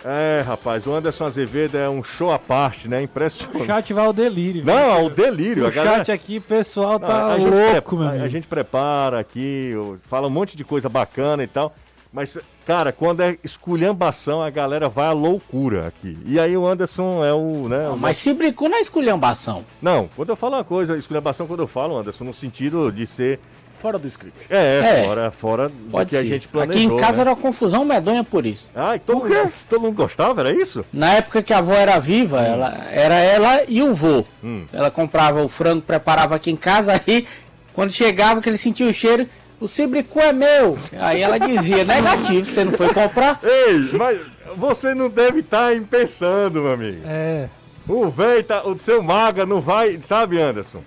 É, 0.06 0.42
rapaz, 0.46 0.86
o 0.86 0.94
Anderson 0.94 1.26
Azevedo 1.26 1.78
é 1.78 1.90
um 1.90 2.04
show 2.04 2.32
à 2.32 2.38
parte, 2.38 2.90
né? 2.90 2.98
O 3.00 3.02
Impressionante. 3.02 3.66
chat 3.66 3.94
vai 3.94 4.06
ao 4.06 4.12
delírio. 4.14 4.66
Não, 4.66 4.92
ao 4.92 5.10
delírio. 5.10 5.64
O 5.64 5.68
a 5.68 5.72
galera... 5.72 5.98
chat 5.98 6.12
aqui, 6.12 6.40
pessoal, 6.40 7.00
Não, 7.00 7.08
tá 7.08 7.28
a, 7.28 7.40
gente 7.40 7.50
louco, 7.50 7.66
prepa- 7.72 7.96
meu 7.96 8.04
a- 8.06 8.10
amigo. 8.10 8.24
a 8.26 8.28
gente 8.28 8.48
prepara 8.48 9.20
aqui, 9.20 9.72
fala 10.04 10.28
um 10.28 10.32
monte 10.32 10.58
de 10.58 10.64
coisa 10.64 10.90
bacana 10.90 11.44
e 11.44 11.48
tal. 11.48 11.74
Mas, 12.12 12.38
cara, 12.68 12.92
quando 12.92 13.22
é 13.22 13.38
esculhambação, 13.44 14.44
a 14.44 14.50
galera 14.50 14.88
vai 14.88 15.08
à 15.08 15.12
loucura 15.14 15.88
aqui. 15.88 16.16
E 16.26 16.40
aí 16.40 16.56
o 16.56 16.68
Anderson 16.68 17.24
é 17.26 17.34
o, 17.34 17.68
né? 17.68 17.90
o 17.90 17.98
Mas 17.98 18.18
se 18.18 18.34
brincou 18.34 18.70
na 18.70 18.80
esculhambação. 18.80 19.66
Não, 19.82 20.08
quando 20.16 20.30
eu 20.30 20.36
falo 20.36 20.56
uma 20.58 20.64
coisa, 20.64 20.96
esculhambação 20.98 21.48
quando 21.48 21.62
eu 21.62 21.68
falo, 21.68 21.98
Anderson, 21.98 22.26
no 22.26 22.34
sentido 22.34 22.92
de 22.92 23.08
ser. 23.08 23.40
Fora 23.84 24.00
do 24.00 24.08
script. 24.08 24.46
É, 24.50 25.02
É. 25.02 25.04
fora, 25.04 25.30
fora 25.32 25.68
do 25.68 25.92
Pode 25.92 26.10
que 26.12 26.16
ser. 26.16 26.22
a 26.22 26.26
gente 26.26 26.48
planejou. 26.48 26.86
Aqui 26.86 26.94
em 26.96 26.98
casa 26.98 27.18
né? 27.18 27.22
era 27.24 27.32
uma 27.32 27.36
confusão 27.36 27.84
medonha 27.84 28.24
por 28.24 28.46
isso. 28.46 28.72
Ai, 28.74 28.98
todo, 28.98 29.26
mundo, 29.26 29.54
todo 29.70 29.82
mundo 29.82 29.94
gostava, 29.94 30.40
era 30.40 30.54
isso? 30.54 30.86
Na 30.94 31.16
época 31.16 31.44
que 31.44 31.52
a 31.54 31.58
avó 31.58 31.74
era 31.74 32.00
viva, 32.00 32.40
ela, 32.40 32.82
era 32.90 33.16
ela 33.16 33.64
e 33.68 33.84
o 33.84 33.94
vô. 33.94 34.24
Hum. 34.42 34.64
Ela 34.72 34.90
comprava 34.90 35.44
o 35.44 35.50
frango, 35.50 35.82
preparava 35.82 36.34
aqui 36.34 36.50
em 36.50 36.56
casa, 36.56 36.94
aí 37.06 37.28
quando 37.74 37.92
chegava 37.92 38.42
que 38.42 38.48
ele 38.48 38.58
sentia 38.58 38.88
o 38.88 38.94
cheiro, 38.94 39.28
o 39.60 39.68
cibricu 39.68 40.22
é 40.22 40.32
meu. 40.32 40.80
Aí 40.98 41.22
ela 41.22 41.38
dizia, 41.38 41.84
negativo, 41.84 42.46
você 42.46 42.64
não 42.64 42.72
foi 42.72 42.88
comprar. 42.94 43.38
Ei, 43.44 43.90
mas 43.98 44.18
você 44.56 44.96
não 44.96 45.10
deve 45.10 45.42
estar 45.42 45.74
pensando, 45.90 46.62
meu 46.62 46.72
amigo. 46.72 47.02
É. 47.06 47.50
O 47.86 48.08
velho, 48.10 48.46
tá, 48.46 48.66
o 48.66 48.80
seu 48.80 49.04
maga 49.04 49.46
não 49.46 49.60
vai, 49.60 50.00
sabe, 50.08 50.40
Anderson? 50.40 50.82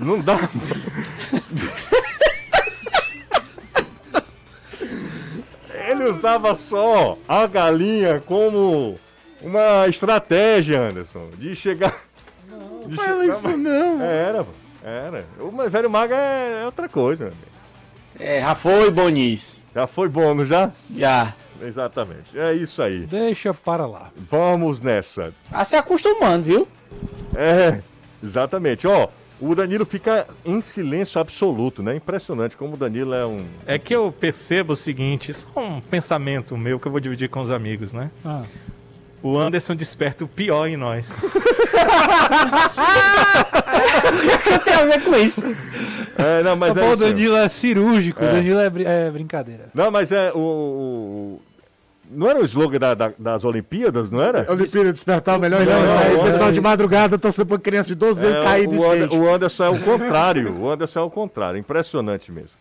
Não 0.00 0.20
dá. 0.20 0.38
Ele 5.88 5.97
usava 6.08 6.54
só 6.54 7.16
a 7.28 7.46
galinha 7.46 8.22
como 8.24 8.98
uma 9.42 9.86
estratégia, 9.88 10.80
Anderson, 10.80 11.28
de 11.36 11.54
chegar. 11.54 11.96
Não, 12.48 12.90
Fala 12.96 13.26
isso 13.26 13.48
não. 13.56 14.02
Era, 14.02 14.44
pô, 14.44 14.50
era. 14.82 15.24
O 15.38 15.70
velho 15.70 15.90
maga 15.90 16.16
é, 16.16 16.62
é 16.62 16.64
outra 16.64 16.88
coisa, 16.88 17.24
meu 17.24 17.32
amigo. 17.32 17.48
É, 18.18 18.40
já 18.40 18.54
foi, 18.54 18.90
Bonice. 18.90 19.58
Já 19.74 19.86
foi 19.86 20.08
não 20.08 20.44
já? 20.44 20.72
Já. 20.96 21.34
Exatamente. 21.62 22.38
É 22.38 22.52
isso 22.52 22.82
aí. 22.82 23.00
Deixa 23.06 23.52
para 23.52 23.86
lá. 23.86 24.10
Vamos 24.30 24.80
nessa. 24.80 25.32
Tá 25.50 25.64
se 25.64 25.76
acostumando, 25.76 26.44
viu? 26.44 26.68
É, 27.34 27.80
exatamente. 28.22 28.86
Ó, 28.86 29.08
o 29.40 29.54
Danilo 29.54 29.84
fica 29.86 30.26
em 30.44 30.60
silêncio 30.60 31.20
absoluto, 31.20 31.82
né? 31.82 31.94
Impressionante 31.96 32.56
como 32.56 32.74
o 32.74 32.76
Danilo 32.76 33.14
é 33.14 33.24
um. 33.26 33.44
É 33.66 33.78
que 33.78 33.94
eu 33.94 34.10
percebo 34.12 34.72
o 34.72 34.76
seguinte, 34.76 35.30
isso 35.30 35.46
é 35.54 35.60
um 35.60 35.80
pensamento 35.80 36.56
meu 36.56 36.78
que 36.80 36.86
eu 36.86 36.92
vou 36.92 37.00
dividir 37.00 37.28
com 37.28 37.40
os 37.40 37.50
amigos, 37.50 37.92
né? 37.92 38.10
Ah. 38.24 38.42
O 39.22 39.36
Anderson 39.36 39.74
desperta 39.74 40.24
o 40.24 40.28
pior 40.28 40.68
em 40.68 40.76
nós. 40.76 41.10
O 41.10 41.30
que 44.38 44.58
tem 44.64 44.74
a 44.74 44.84
ver 44.84 45.02
com 45.04 45.16
isso? 45.16 45.42
É, 46.16 46.42
não, 46.42 46.56
mas 46.56 46.76
é 46.76 46.80
o 46.82 46.88
mesmo. 46.90 47.04
Danilo 47.06 47.36
é 47.36 47.48
cirúrgico, 47.48 48.22
É. 48.22 48.28
o 48.28 48.32
Danilo 48.32 48.58
é, 48.60 48.70
bri- 48.70 48.84
é 48.84 49.10
brincadeira. 49.10 49.68
Não, 49.74 49.90
mas 49.90 50.12
é 50.12 50.32
o. 50.32 50.38
o- 50.38 51.42
Não 52.10 52.28
era 52.28 52.40
o 52.40 52.44
slogan 52.44 52.78
da- 52.78 52.94
da- 52.94 53.12
das 53.18 53.44
Olimpíadas, 53.44 54.10
não 54.10 54.20
era? 54.22 54.50
Olimpíada 54.50 54.92
despertar 54.92 55.36
o 55.36 55.40
melhor 55.40 55.64
Não, 55.64 55.72
não, 55.72 55.86
não, 55.86 55.98
Aí 55.98 56.14
o 56.16 56.22
pessoal 56.24 56.46
não. 56.46 56.52
de 56.52 56.60
madrugada 56.60 57.18
torcendo 57.18 57.46
pra 57.46 57.58
criança 57.58 57.88
de 57.88 57.94
12 57.94 58.24
anos 58.24 58.38
É, 58.38 58.42
cair 58.44 58.66
do 58.68 58.76
skate. 58.76 59.14
o 59.16 59.28
Anderson 59.34 59.64
é 59.64 59.68
o 59.68 59.78
contrário. 59.80 60.56
O 60.58 60.70
Anderson 60.70 61.00
é 61.00 61.02
o 61.02 61.10
contrário. 61.10 61.58
Impressionante 61.58 62.32
mesmo. 62.32 62.56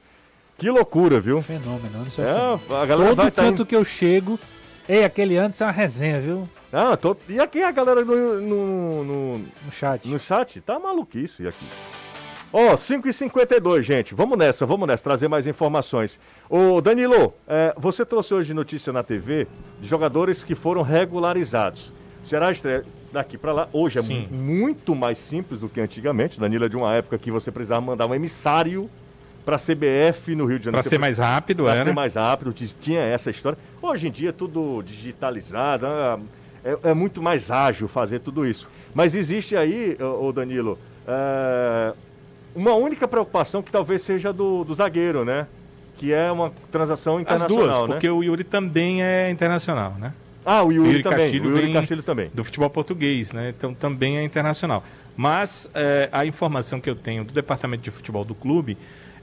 Que 0.58 0.70
loucura, 0.70 1.20
viu? 1.20 1.42
Fenômeno, 1.42 2.00
não 2.00 2.12
sei 2.12 2.26
É, 2.26 2.28
fenômeno. 2.34 2.76
a 2.76 2.86
galera 2.86 3.16
vai 3.16 3.26
Todo 3.28 3.34
tá 3.36 3.42
canto 3.44 3.62
em- 3.62 3.66
que 3.66 3.76
eu 3.76 3.86
chego. 3.86 4.40
Ei, 4.90 5.04
aquele 5.04 5.38
antes 5.38 5.62
é 5.62 5.66
uma 5.66 5.72
resenha, 5.72 6.20
viu? 6.20 6.50
Ah, 6.74 6.98
tô... 6.98 7.16
E 7.30 7.40
aqui 7.40 7.62
a 7.62 7.72
galera 7.72 8.04
no, 8.04 8.42
no, 8.42 9.04
no, 9.04 9.38
No 9.38 9.72
chat. 9.72 10.08
No 10.10 10.18
chat, 10.20 10.60
tá 10.62 10.78
maluquice 10.80 11.48
aqui. 11.48 11.66
Ó, 12.52 12.76
5h52, 12.76 13.82
gente. 13.84 14.16
Vamos 14.16 14.38
nessa, 14.38 14.66
vamos 14.66 14.88
nessa, 14.88 15.04
trazer 15.04 15.28
mais 15.28 15.48
informações. 15.48 16.20
Ô, 16.50 16.80
Danilo, 16.82 17.34
é, 17.48 17.74
você 17.78 18.06
trouxe 18.06 18.34
hoje 18.34 18.54
notícia 18.54 18.94
na 18.94 19.04
TV 19.04 19.48
de 19.82 19.88
jogadores 19.88 20.44
que 20.44 20.56
foram 20.56 20.82
regularizados. 20.82 21.92
Será 22.24 22.48
a 22.48 22.52
estreia 22.52 22.86
daqui 23.12 23.38
pra 23.38 23.52
lá? 23.54 23.70
Hoje 23.74 24.00
é 24.00 24.02
Sim. 24.02 24.28
mu- 24.32 24.38
muito 24.38 24.96
mais 24.96 25.18
simples 25.18 25.60
do 25.60 25.68
que 25.70 25.80
antigamente. 25.82 26.40
Danilo 26.40 26.66
é 26.66 26.70
de 26.70 26.78
uma 26.78 26.94
época 26.96 27.18
que 27.18 27.30
você 27.32 27.52
precisava 27.52 27.82
mandar 27.82 28.06
um 28.08 28.16
emissário 28.16 28.90
pra 29.46 29.58
CBF 29.58 30.34
no 30.36 30.46
Rio 30.46 30.58
de 30.60 30.66
Janeiro. 30.66 30.82
Pra 30.82 30.84
Você 30.84 30.90
ser 30.90 30.98
mais 30.98 31.18
rápido, 31.18 31.64
Pra 31.64 31.76
era. 31.76 31.84
ser 31.84 31.94
mais 31.94 32.16
rápido, 32.16 32.54
tinha 32.54 33.02
essa 33.02 33.30
história. 33.30 33.58
Hoje 33.82 34.08
em 34.08 34.12
dia, 34.12 34.32
tudo 34.34 34.82
digitalizado, 34.84 35.86
ah, 35.86 36.20
é, 36.64 36.78
é 36.90 36.94
muito 36.94 37.22
mais 37.22 37.52
ágil 37.52 37.88
fazer 37.88 38.20
tudo 38.20 38.46
isso. 38.46 38.68
Mas 38.94 39.16
existe 39.16 39.56
aí, 39.56 39.98
ô 40.02 40.28
ô 40.28 40.34
Danilo, 40.34 40.78
é, 41.08 41.94
uma 42.58 42.74
única 42.74 43.08
preocupação 43.08 43.62
que 43.62 43.72
talvez 43.72 44.02
seja 44.02 44.34
do, 44.34 44.64
do 44.64 44.74
zagueiro, 44.74 45.24
né? 45.24 45.46
Que 45.96 46.12
é 46.12 46.32
uma 46.32 46.52
transação 46.72 47.18
As 47.18 47.22
internacional, 47.22 47.66
duas, 47.66 47.82
né? 47.82 47.88
porque 47.88 48.10
o 48.10 48.24
Yuri 48.24 48.44
também 48.44 49.04
é 49.04 49.30
internacional, 49.30 49.94
né? 50.00 50.12
Ah, 50.44 50.64
o 50.64 50.72
Yuri, 50.72 50.90
Yuri 50.90 51.04
também. 51.04 51.20
Castilho 51.20 51.50
o 51.50 51.58
Yuri 51.58 51.74
Castilho 51.74 52.04
também. 52.04 52.32
do 52.34 52.44
futebol 52.44 52.70
português, 52.70 53.32
né? 53.32 53.54
Então 53.56 53.74
também 53.74 54.18
é 54.18 54.24
internacional. 54.24 54.84
Mas 55.16 55.70
eh, 55.74 56.10
a 56.12 56.26
informação 56.26 56.80
que 56.80 56.90
eu 56.90 56.96
tenho 56.96 57.24
do 57.24 57.34
departamento 57.34 57.84
de 57.84 57.92
futebol 57.92 58.24
do 58.24 58.34
clube 58.34 58.78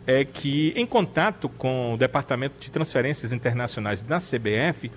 é 0.06 0.24
que, 0.24 0.72
em 0.76 0.86
contato 0.86 1.48
com 1.48 1.94
o 1.94 1.96
departamento 1.96 2.54
de 2.60 2.70
transferências 2.70 3.32
internacionais 3.32 4.00
da 4.00 4.18
CBF, 4.18 4.90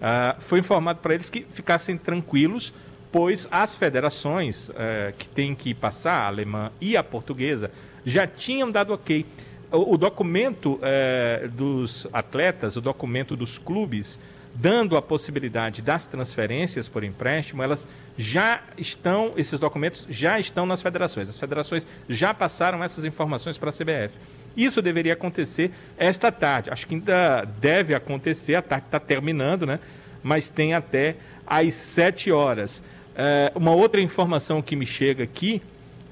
ah, 0.00 0.36
foi 0.38 0.58
informado 0.58 1.00
para 1.00 1.14
eles 1.14 1.28
que 1.28 1.46
ficassem 1.50 1.96
tranquilos, 1.96 2.72
pois 3.14 3.46
as 3.48 3.76
federações 3.76 4.72
eh, 4.74 5.14
que 5.16 5.28
têm 5.28 5.54
que 5.54 5.72
passar, 5.72 6.22
a 6.22 6.26
alemã 6.26 6.72
e 6.80 6.96
a 6.96 7.04
portuguesa, 7.04 7.70
já 8.04 8.26
tinham 8.26 8.68
dado 8.68 8.92
ok. 8.92 9.24
O, 9.70 9.94
o 9.94 9.96
documento 9.96 10.80
eh, 10.82 11.48
dos 11.52 12.08
atletas, 12.12 12.74
o 12.74 12.80
documento 12.80 13.36
dos 13.36 13.56
clubes, 13.56 14.18
dando 14.52 14.96
a 14.96 15.02
possibilidade 15.02 15.80
das 15.80 16.08
transferências 16.08 16.88
por 16.88 17.04
empréstimo, 17.04 17.62
elas 17.62 17.86
já 18.18 18.60
estão, 18.76 19.32
esses 19.36 19.60
documentos 19.60 20.08
já 20.10 20.40
estão 20.40 20.66
nas 20.66 20.82
federações. 20.82 21.28
As 21.28 21.38
federações 21.38 21.86
já 22.08 22.34
passaram 22.34 22.82
essas 22.82 23.04
informações 23.04 23.56
para 23.56 23.70
a 23.70 23.72
CBF. 23.72 24.18
Isso 24.56 24.82
deveria 24.82 25.12
acontecer 25.12 25.70
esta 25.96 26.32
tarde. 26.32 26.68
Acho 26.68 26.84
que 26.84 26.96
ainda 26.96 27.44
deve 27.60 27.94
acontecer, 27.94 28.56
a 28.56 28.62
tarde 28.62 28.86
está 28.86 28.98
terminando, 28.98 29.64
né? 29.64 29.78
Mas 30.20 30.48
tem 30.48 30.74
até 30.74 31.14
às 31.46 31.74
7 31.74 32.32
horas. 32.32 32.82
É, 33.16 33.52
uma 33.54 33.72
outra 33.72 34.00
informação 34.00 34.60
que 34.60 34.74
me 34.74 34.86
chega 34.86 35.22
aqui 35.22 35.62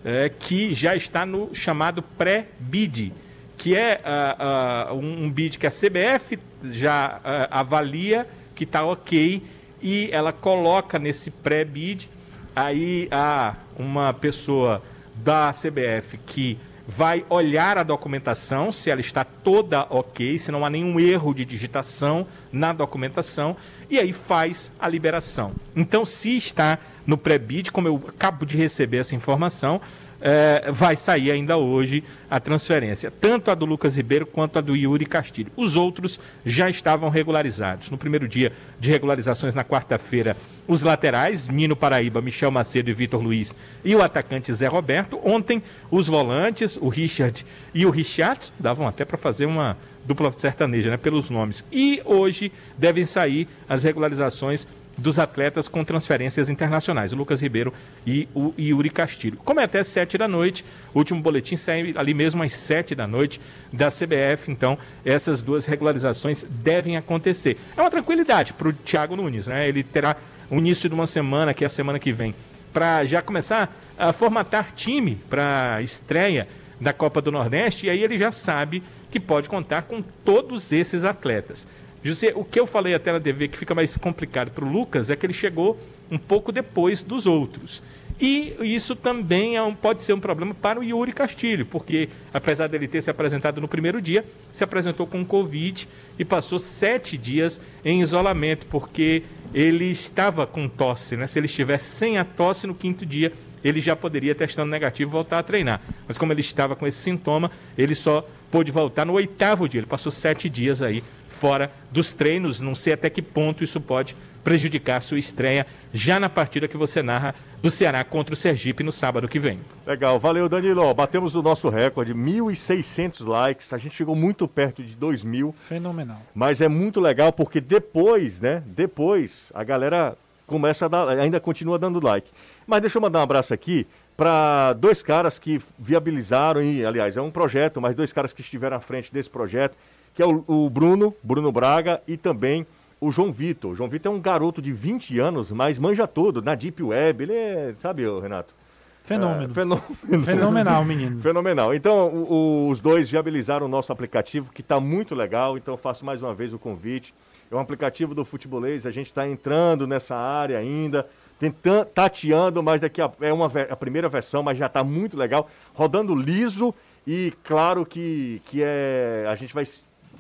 é 0.05 0.29
que 0.29 0.75
já 0.75 0.95
está 0.95 1.25
no 1.27 1.55
chamado 1.55 2.03
pré-bid, 2.03 3.13
que 3.57 3.77
é 3.77 4.01
ah, 4.05 4.89
ah, 4.89 4.95
um, 4.95 5.31
bid 5.31 5.59
que 5.59 5.67
a 5.67 5.71
CBF 5.71 6.39
já 6.65 7.21
ah, 7.25 7.61
avalia 7.61 8.27
que 8.55 8.65
está 8.65 8.85
ok 8.85 9.43
e 9.81 10.09
ela 10.13 10.33
coloca 10.33 10.99
nesse 10.99 11.31
pré-bid. 11.31 12.09
Aí 12.55 13.09
há 13.11 13.55
uma 13.77 14.13
pessoa 14.13 14.83
da 15.15 15.53
CBF 15.53 16.19
que 16.19 16.59
vai 16.87 17.25
olhar 17.31 17.79
a 17.79 17.83
documentação, 17.83 18.73
se 18.73 18.91
ela 18.91 19.01
está 19.01 19.25
toda 19.25 19.87
ok, 19.89 20.39
se 20.39 20.51
não 20.51 20.65
há 20.65 20.71
nenhum 20.71 20.99
erro 20.99 21.33
de 21.33 21.45
digitação 21.45 22.27
na 22.53 22.73
documentação, 22.73 23.57
e 23.89 23.99
aí 23.99 24.13
faz 24.13 24.73
a 24.79 24.89
liberação. 24.89 25.53
Então, 25.77 26.05
se 26.05 26.37
está 26.37 26.79
no 27.07 27.17
pré-bid, 27.17 27.71
como 27.73 27.89
eu 27.89 28.03
acabo 28.09 28.47
de 28.47 28.57
receber 28.57 28.99
essa 28.99 29.15
informação, 29.15 29.81
eh, 30.25 30.71
vai 30.73 30.95
sair 30.95 31.33
ainda 31.33 31.57
hoje 31.57 32.05
a 32.31 32.39
transferência, 32.39 33.11
tanto 33.11 33.51
a 33.51 33.55
do 33.55 33.67
Lucas 33.67 33.97
Ribeiro 33.97 34.25
quanto 34.25 34.59
a 34.59 34.63
do 34.63 34.77
Yuri 34.77 35.05
Castilho. 35.05 35.51
Os 35.57 35.77
outros 35.77 36.21
já 36.47 36.71
estavam 36.71 37.09
regularizados. 37.11 37.91
No 37.91 37.99
primeiro 37.99 38.29
dia 38.29 38.53
de 38.79 38.91
regularizações, 38.91 39.55
na 39.55 39.65
quarta-feira, 39.65 40.37
os 40.69 40.85
laterais, 40.85 41.49
Nino 41.49 41.75
Paraíba, 41.75 42.23
Michel 42.23 42.53
Macedo 42.53 42.89
e 42.89 42.95
Vitor 42.95 43.21
Luiz, 43.21 43.57
e 43.85 43.97
o 43.97 44.03
atacante 44.03 44.53
Zé 44.53 44.69
Roberto. 44.69 45.21
Ontem, 45.25 45.61
os 45.91 46.07
volantes, 46.07 46.77
o 46.81 46.89
Richard 46.89 47.45
e 47.75 47.85
o 47.85 47.91
Richard, 47.91 48.53
davam 48.61 48.87
até 48.87 49.05
para 49.05 49.19
fazer 49.19 49.47
uma 49.47 49.77
dupla 50.05 50.33
sertaneja, 50.33 50.91
né, 50.91 50.97
pelos 50.97 51.31
nomes. 51.31 51.65
E 51.73 52.01
hoje 52.05 52.53
devem 52.79 53.05
sair 53.05 53.49
as 53.69 53.83
regularizações 53.83 54.67
dos 54.97 55.19
atletas 55.19 55.69
com 55.69 55.85
transferências 55.85 56.49
internacionais, 56.51 57.13
o 57.13 57.17
Lucas 57.17 57.41
Ribeiro 57.41 57.73
e 58.07 58.29
o 58.35 58.53
Yuri 58.59 58.91
Castilho. 58.91 59.39
Como 59.39 59.61
é 59.61 59.65
até 59.65 59.83
7 59.83 60.19
da 60.19 60.29
noite, 60.29 60.65
o 60.93 60.99
último 60.99 61.21
boletim 61.21 61.57
sai 61.57 61.95
ali 61.97 62.15
mesmo 62.15 62.43
às 62.43 62.53
7 62.53 62.95
da 62.95 63.07
noite 63.07 63.41
da 63.73 63.89
CBF, 63.89 64.51
então 64.51 64.79
essas 65.05 65.43
duas 65.43 65.67
regularizações 65.67 66.45
devem 66.49 66.97
acontecer. 66.97 67.57
É 67.77 67.81
uma 67.81 67.91
tranquilidade 67.91 68.53
para 68.53 68.69
o 68.69 68.73
Thiago 68.73 69.17
Nunes, 69.17 69.47
né? 69.47 69.69
Ele 69.69 69.83
terá 69.83 70.17
o 70.51 70.57
início 70.57 70.89
de 70.89 70.95
uma 70.95 71.07
semana, 71.07 71.55
que 71.55 71.65
é 71.65 71.67
a 71.67 71.71
semana 71.71 71.99
que 71.99 72.13
vem, 72.13 72.35
para 72.73 73.05
já 73.05 73.23
começar 73.23 73.75
a 73.97 74.13
formatar 74.13 74.73
time 74.73 75.17
para 75.29 75.77
a 75.77 75.83
estreia 75.83 76.47
da 76.81 76.93
Copa 76.93 77.23
do 77.23 77.31
Nordeste, 77.31 77.87
e 77.87 77.91
aí 77.91 78.03
ele 78.03 78.19
já 78.19 78.31
sabe 78.31 78.83
que 79.11 79.21
pode 79.21 79.49
contar 79.49 79.83
com 79.83 80.03
todos 80.03 80.73
esses 80.73 81.05
atletas. 81.05 81.67
José, 82.03 82.33
o 82.35 82.45
que 82.45 82.59
eu 82.59 82.67
falei 82.67 82.95
até 82.95 83.13
na 83.13 83.21
TV 83.21 83.47
que 83.49 83.57
fica 83.57 83.75
mais 83.75 83.97
complicado 83.97 84.51
para 84.51 84.65
o 84.65 84.69
Lucas 84.69 85.09
é 85.09 85.17
que 85.17 85.25
ele 85.25 85.33
chegou 85.33 85.79
um 86.11 86.19
pouco 86.19 86.51
depois 86.51 87.03
dos 87.03 87.27
outros. 87.27 87.83
E 88.21 88.55
isso 88.61 88.95
também 88.95 89.57
é 89.57 89.63
um, 89.63 89.75
pode 89.75 90.03
ser 90.03 90.13
um 90.13 90.21
problema 90.21 90.55
para 90.55 90.79
o 90.79 90.85
Yuri 90.85 91.13
Castilho, 91.13 91.65
porque 91.67 92.09
apesar 92.33 92.69
dele 92.69 92.87
ter 92.87 93.01
se 93.01 93.11
apresentado 93.11 93.61
no 93.61 93.69
primeiro 93.69 94.01
dia, 94.01 94.25
se 94.51 94.63
apresentou 94.63 95.07
com 95.07 95.25
Covid 95.25 95.89
e 96.19 96.25
passou 96.25 96.59
sete 96.59 97.17
dias 97.17 97.61
em 97.85 98.01
isolamento, 98.03 98.67
porque 98.67 99.23
ele 99.55 99.87
estava 99.87 100.47
com 100.47 100.69
tosse. 100.69 101.17
Né? 101.17 101.27
Se 101.27 101.39
ele 101.39 101.47
estivesse 101.47 101.91
sem 101.91 102.19
a 102.19 102.25
tosse 102.25 102.67
no 102.67 102.75
quinto 102.75 103.07
dia, 103.07 103.33
ele 103.65 103.81
já 103.81 103.95
poderia, 103.95 104.35
testando 104.35 104.71
negativo, 104.71 105.11
voltar 105.11 105.39
a 105.39 105.43
treinar. 105.43 105.81
Mas 106.07 106.19
como 106.19 106.33
ele 106.33 106.41
estava 106.41 106.75
com 106.75 106.87
esse 106.87 106.99
sintoma, 106.99 107.51
ele 107.79 107.95
só 107.95 108.27
pôde 108.51 108.71
voltar 108.71 109.07
no 109.07 109.15
oitavo 109.15 109.69
dia. 109.69 109.81
Ele 109.81 109.87
passou 109.87 110.13
sete 110.13 110.49
dias 110.49 110.83
aí 110.83 111.03
fora 111.43 111.73
dos 111.91 112.13
treinos. 112.13 112.61
Não 112.61 112.77
sei 112.77 112.93
até 112.93 113.11
que 113.11 113.21
ponto 113.21 113.65
isso 113.65 113.81
pode 113.81 114.17
prejudicar 114.45 114.99
a 114.99 115.01
sua 115.01 115.19
estreia 115.19 115.67
já 115.93 116.21
na 116.21 116.29
partida 116.29 116.69
que 116.69 116.77
você 116.77 117.03
narra 117.03 117.35
do 117.61 117.69
Ceará 117.69 118.05
contra 118.05 118.33
o 118.33 118.37
Sergipe 118.37 118.85
no 118.85 118.93
sábado 118.93 119.27
que 119.27 119.41
vem. 119.41 119.59
Legal, 119.85 120.21
valeu 120.21 120.49
Danilo. 120.49 120.95
Batemos 120.95 121.35
o 121.35 121.43
nosso 121.43 121.69
recorde, 121.69 122.15
1.600 122.15 123.27
likes. 123.27 123.73
A 123.73 123.79
gente 123.79 123.97
chegou 123.97 124.15
muito 124.15 124.47
perto 124.47 124.85
de 124.85 124.97
2.000. 124.97 125.53
Fenomenal. 125.55 126.23
Mas 126.33 126.61
é 126.61 126.69
muito 126.69 127.01
legal 127.01 127.33
porque 127.33 127.61
depois, 127.61 128.41
né? 128.41 128.63
Depois 128.65 129.51
a 129.53 129.65
galera 129.65 130.17
começa 130.47 130.85
a 130.87 130.89
dar, 130.89 131.09
ainda 131.09 131.41
continua 131.41 131.77
dando 131.77 132.05
like. 132.05 132.31
Mas 132.65 132.83
deixa 132.83 132.99
eu 132.99 133.03
mandar 133.03 133.19
um 133.19 133.23
abraço 133.23 133.53
aqui 133.53 133.85
para 134.17 134.75
dois 134.75 135.03
caras 135.03 135.39
que 135.39 135.61
viabilizaram, 135.79 136.63
e 136.63 136.85
aliás, 136.85 137.17
é 137.17 137.23
um 137.23 137.31
projeto, 137.31 137.81
mas 137.81 137.97
dois 137.97 138.13
caras 138.13 138.33
que 138.33 138.43
estiveram 138.43 138.77
à 138.77 138.81
frente 138.81 139.13
desse 139.13 139.29
projeto, 139.29 139.77
que 140.15 140.23
é 140.23 140.27
o, 140.27 140.45
o 140.47 140.71
Bruno, 140.71 141.15
Bruno 141.23 141.51
Braga 141.51 142.03
e 142.07 142.17
também 142.17 142.67
o 143.01 143.11
João 143.11 143.33
Vitor. 143.33 143.73
O 143.73 143.75
João 143.75 143.89
Vitor 143.89 144.13
é 144.13 144.15
um 144.15 144.21
garoto 144.21 144.63
de 144.63 144.73
20 144.73 145.19
anos, 145.19 145.51
mas 145.51 145.79
manja 145.79 146.07
tudo 146.07 146.41
na 146.41 146.55
Deep 146.55 146.83
Web. 146.83 147.25
Ele 147.25 147.35
é, 147.35 147.75
sabe, 147.79 148.05
Renato? 148.21 148.55
Fenômeno. 149.03 149.51
É, 149.51 149.55
fenômeno. 149.55 150.25
Fenomenal, 150.25 150.85
menino. 150.85 151.21
Fenomenal. 151.21 151.75
Então, 151.75 152.09
o, 152.09 152.33
o, 152.33 152.69
os 152.69 152.81
dois 152.81 153.11
viabilizaram 153.11 153.67
o 153.67 153.69
nosso 153.69 153.93
aplicativo, 153.93 154.53
que 154.53 154.61
está 154.61 154.79
muito 154.79 155.15
legal. 155.15 155.57
Então, 155.57 155.77
faço 155.77 156.05
mais 156.05 156.23
uma 156.23 156.33
vez 156.33 156.53
o 156.55 156.59
convite. 156.59 157.13
É 157.51 157.55
um 157.55 157.59
aplicativo 157.59 158.15
do 158.15 158.25
futebolês, 158.25 158.87
a 158.87 158.91
gente 158.91 159.07
está 159.07 159.29
entrando 159.29 159.87
nessa 159.87 160.17
área 160.17 160.57
ainda 160.57 161.07
tentando, 161.43 161.87
tateando, 161.87 162.63
mas 162.63 162.81
daqui 162.81 163.03
a, 163.03 163.11
é 163.21 163.33
uma, 163.33 163.47
a 163.69 163.75
primeira 163.75 164.09
versão, 164.09 164.45
mas 164.45 164.57
já 164.57 164.67
está 164.67 164.85
muito 164.85 165.17
legal, 165.17 165.51
rodando 165.75 166.15
liso 166.15 166.73
e 167.05 167.33
claro 167.43 167.85
que, 167.85 168.41
que 168.45 168.63
é, 168.63 169.27
a 169.29 169.35
gente 169.35 169.53
vai 169.53 169.65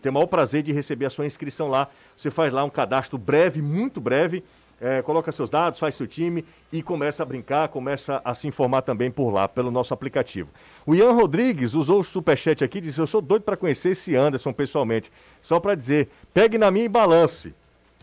ter 0.03 0.11
o 0.11 0.13
maior 0.13 0.27
prazer 0.27 0.63
de 0.63 0.73
receber 0.73 1.07
a 1.07 1.11
sua 1.11 1.25
inscrição 1.25 1.69
lá. 1.69 1.89
Você 2.17 2.31
faz 2.31 2.53
lá 2.53 2.65
um 2.65 2.71
cadastro 2.71 3.17
breve, 3.17 3.63
muito 3.63 4.01
breve, 4.01 4.45
é, 4.81 5.01
coloca 5.01 5.31
seus 5.31 5.49
dados, 5.49 5.79
faz 5.79 5.95
seu 5.95 6.09
time 6.09 6.45
e 6.73 6.83
começa 6.83 7.23
a 7.23 7.27
brincar, 7.27 7.69
começa 7.69 8.21
a 8.25 8.35
se 8.35 8.49
informar 8.49 8.83
também 8.83 9.13
por 9.13 9.31
lá, 9.31 9.47
pelo 9.47 9.71
nosso 9.71 9.95
aplicativo. 9.95 10.51
O 10.85 10.93
Ian 10.93 11.13
Rodrigues 11.13 11.75
usou 11.75 12.01
o 12.01 12.05
superchat 12.05 12.65
aqui 12.65 12.79
e 12.79 12.81
disse: 12.81 12.99
Eu 12.99 13.07
sou 13.07 13.23
doido 13.23 13.43
para 13.43 13.57
conhecer 13.57 13.91
esse 13.91 14.17
Anderson 14.17 14.53
pessoalmente. 14.53 15.13
Só 15.41 15.61
para 15.61 15.77
dizer, 15.77 16.09
pegue 16.35 16.59
na 16.59 16.71
minha 16.71 16.87
e 16.87 16.89
balance. 16.89 17.55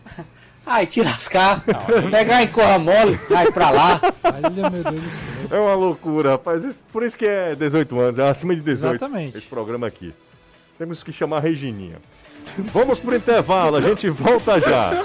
Ai, 0.64 0.86
te 0.86 1.02
lascar. 1.02 1.64
Pegar 2.10 2.42
em 2.42 2.48
corra 2.48 2.78
mole, 2.78 3.14
vai 3.28 3.50
pra 3.50 3.70
lá. 3.70 4.00
É 5.50 5.58
uma 5.58 5.74
loucura, 5.74 6.32
rapaz. 6.32 6.84
por 6.92 7.02
isso 7.02 7.16
que 7.16 7.26
é 7.26 7.54
18 7.54 7.98
anos, 7.98 8.18
é 8.18 8.28
acima 8.28 8.54
de 8.54 8.60
18. 8.60 8.94
Exatamente. 8.94 9.38
Esse 9.38 9.46
programa 9.46 9.86
aqui. 9.86 10.14
Temos 10.80 11.02
que 11.02 11.12
chamar 11.12 11.36
a 11.36 11.40
Regininha. 11.40 11.96
Vamos 12.72 12.98
pro 12.98 13.14
intervalo, 13.14 13.76
a 13.76 13.82
gente 13.82 14.08
volta 14.08 14.58
já. 14.58 15.04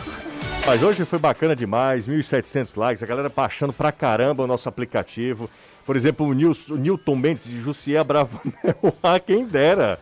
Mas 0.66 0.82
hoje 0.82 1.04
foi 1.04 1.20
bacana 1.20 1.54
demais, 1.54 2.08
1.700 2.08 2.78
likes, 2.78 3.04
a 3.04 3.06
galera 3.06 3.28
baixando 3.28 3.74
pra 3.74 3.92
caramba 3.92 4.46
o 4.46 4.48
nosso 4.48 4.70
aplicativo. 4.70 5.50
Por 5.86 5.98
exemplo, 5.98 6.28
o, 6.28 6.32
Nilson, 6.32 6.76
o 6.76 6.78
Newton 6.78 7.18
Mendes 7.18 7.44
de 7.44 7.60
Jussier 7.60 8.02
Bravanel, 8.06 8.54
ah, 9.04 9.20
quem 9.20 9.46
dera. 9.46 10.00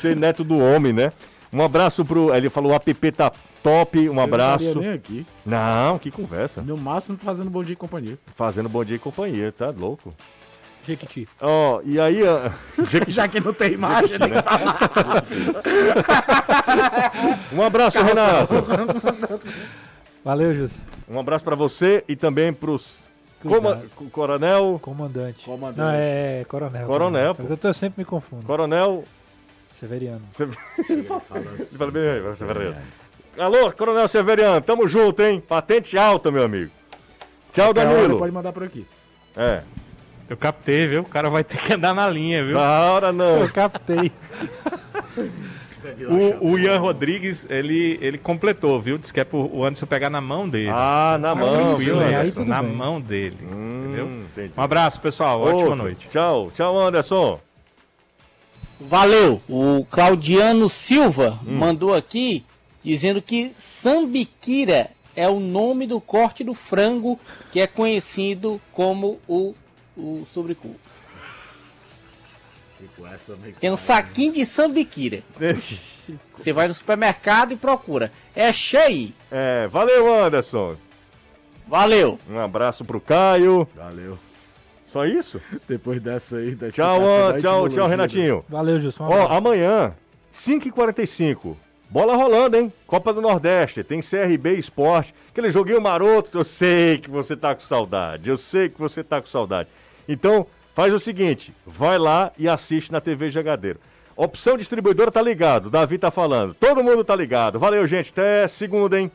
Ser 0.00 0.14
neto 0.14 0.44
do 0.44 0.56
homem, 0.60 0.92
né? 0.92 1.12
Um 1.52 1.60
abraço 1.60 2.04
pro. 2.04 2.32
Ele 2.32 2.48
falou: 2.48 2.70
o 2.70 2.74
app 2.76 3.10
tá 3.10 3.32
top, 3.64 4.08
um 4.08 4.20
abraço. 4.20 4.76
Não 4.76 4.82
nem 4.82 4.92
aqui. 4.92 5.26
Não, 5.44 5.98
que 5.98 6.12
conversa. 6.12 6.62
No 6.62 6.78
máximo 6.78 7.18
fazendo 7.18 7.50
bom 7.50 7.64
dia 7.64 7.72
e 7.72 7.76
companhia. 7.76 8.16
Fazendo 8.36 8.68
bom 8.68 8.84
dia 8.84 8.94
e 8.94 9.00
companhia, 9.00 9.50
tá 9.50 9.74
louco? 9.76 10.14
Jequiti. 10.86 11.28
Ó, 11.40 11.76
oh, 11.76 11.82
e 11.84 12.00
aí. 12.00 12.22
Jequiti. 12.86 13.12
Já 13.12 13.28
que 13.28 13.40
não 13.40 13.52
tem 13.52 13.72
imagem, 13.72 14.18
nem 14.18 14.30
né? 14.30 14.42
Um 17.52 17.62
abraço, 17.62 18.02
Renato. 18.02 18.54
Valeu, 20.24 20.54
José. 20.54 20.80
Um 21.08 21.18
abraço 21.18 21.44
para 21.44 21.56
você 21.56 22.04
e 22.08 22.14
também 22.14 22.52
pros 22.52 23.00
Coma, 23.42 23.82
coronel. 24.12 24.78
Comandante. 24.82 25.44
Comandante. 25.44 25.78
Não, 25.78 25.90
é, 25.90 26.40
é 26.40 26.44
coronel. 26.44 26.86
Coronel. 26.86 27.36
Eu 27.48 27.56
tô 27.56 27.72
sempre 27.72 28.00
me 28.00 28.04
confundo. 28.04 28.44
Coronel. 28.44 29.04
Severiano. 29.72 30.22
Ele 30.88 31.04
fala 31.04 31.22
assim. 31.54 31.76
Fala 31.76 31.90
bem 31.90 32.02
aí, 32.02 32.36
Severiano. 32.36 32.76
Alô, 33.38 33.72
Coronel 33.72 34.08
Severiano, 34.08 34.60
tamo 34.60 34.86
junto, 34.86 35.22
hein? 35.22 35.40
Patente 35.40 35.96
alta, 35.96 36.30
meu 36.30 36.44
amigo. 36.44 36.70
Tchau, 37.52 37.72
Danilo. 37.72 38.18
Pode 38.18 38.32
mandar 38.32 38.52
por 38.52 38.64
aqui. 38.64 38.86
É. 39.36 39.62
Eu 40.30 40.36
captei, 40.36 40.86
viu? 40.86 41.00
O 41.00 41.04
cara 41.04 41.28
vai 41.28 41.42
ter 41.42 41.58
que 41.58 41.74
andar 41.74 41.92
na 41.92 42.08
linha, 42.08 42.44
viu? 42.44 42.54
Na 42.54 42.92
hora 42.92 43.12
não. 43.12 43.40
Eu 43.40 43.48
captei. 43.52 44.12
o, 46.40 46.52
o 46.52 46.56
Ian 46.56 46.78
Rodrigues, 46.78 47.48
ele, 47.50 47.98
ele 48.00 48.16
completou, 48.16 48.80
viu? 48.80 48.96
Diz 48.96 49.10
que 49.10 49.18
é 49.18 49.24
pro 49.24 49.52
o 49.52 49.64
Anderson 49.64 49.86
pegar 49.86 50.08
na 50.08 50.20
mão 50.20 50.48
dele. 50.48 50.70
Ah, 50.72 51.18
na 51.20 51.34
mão. 51.34 51.74
Tranquilo, 51.74 51.98
Anderson, 51.98 52.44
na 52.44 52.62
bem. 52.62 52.72
mão 52.72 53.00
dele. 53.00 53.38
Hum, 53.42 53.84
entendeu? 53.86 54.06
entendi. 54.06 54.52
Um 54.56 54.62
abraço, 54.62 55.00
pessoal. 55.00 55.40
Ótima 55.40 55.58
Outro. 55.58 55.74
noite. 55.74 56.08
Tchau, 56.08 56.52
tchau, 56.54 56.80
Anderson. 56.80 57.40
Valeu. 58.80 59.42
O 59.48 59.84
Claudiano 59.90 60.68
Silva 60.68 61.40
mandou 61.42 61.92
aqui 61.92 62.44
dizendo 62.84 63.20
que 63.20 63.52
sambiquira 63.58 64.90
é 65.16 65.28
o 65.28 65.40
nome 65.40 65.88
do 65.88 66.00
corte 66.00 66.44
do 66.44 66.54
frango 66.54 67.18
que 67.50 67.60
é 67.60 67.66
conhecido 67.66 68.60
como 68.72 69.18
o, 69.28 69.54
o 69.96 70.24
sobrecu. 70.24 70.74
Tem 73.60 73.70
um 73.70 73.76
saquinho 73.76 74.32
de 74.32 74.46
sambiquira. 74.46 75.22
Você 76.34 76.52
vai 76.52 76.66
no 76.66 76.74
supermercado 76.74 77.52
e 77.52 77.56
procura. 77.56 78.10
É 78.34 78.52
cheio. 78.52 79.12
É, 79.30 79.68
valeu, 79.68 80.12
Anderson. 80.12 80.76
Valeu. 81.68 82.18
Um 82.28 82.38
abraço 82.38 82.84
pro 82.84 83.00
Caio. 83.00 83.68
Valeu. 83.76 84.18
Só 84.86 85.06
isso? 85.06 85.40
Depois 85.68 86.00
dessa 86.00 86.36
aí. 86.36 86.56
da 86.56 86.70
Tchau, 86.70 87.00
tchau, 87.40 87.68
tchau, 87.68 87.86
Renatinho. 87.86 88.44
Valeu, 88.48 88.80
Gilson. 88.80 89.04
Um 89.04 89.08
Ó, 89.08 89.28
amanhã, 89.28 89.94
5h45. 90.34 91.54
Bola 91.90 92.14
rolando, 92.14 92.56
hein? 92.56 92.72
Copa 92.86 93.12
do 93.12 93.20
Nordeste. 93.20 93.82
Tem 93.82 94.00
CRB 94.00 94.54
Esporte. 94.54 95.12
Aquele 95.32 95.50
joguinho 95.50 95.80
maroto. 95.80 96.38
Eu 96.38 96.44
sei 96.44 96.98
que 96.98 97.10
você 97.10 97.36
tá 97.36 97.52
com 97.52 97.60
saudade. 97.62 98.30
Eu 98.30 98.36
sei 98.36 98.68
que 98.68 98.78
você 98.78 99.02
tá 99.02 99.20
com 99.20 99.26
saudade. 99.26 99.68
Então, 100.08 100.46
faz 100.72 100.94
o 100.94 101.00
seguinte: 101.00 101.52
vai 101.66 101.98
lá 101.98 102.30
e 102.38 102.48
assiste 102.48 102.92
na 102.92 103.00
TV 103.00 103.28
Jagadeiro. 103.28 103.80
Opção 104.16 104.56
distribuidora 104.56 105.10
tá 105.10 105.20
ligado. 105.20 105.68
Davi 105.68 105.98
tá 105.98 106.12
falando. 106.12 106.54
Todo 106.54 106.84
mundo 106.84 107.02
tá 107.02 107.16
ligado. 107.16 107.58
Valeu, 107.58 107.84
gente. 107.88 108.10
Até 108.10 108.46
segunda, 108.46 109.00
hein? 109.00 109.10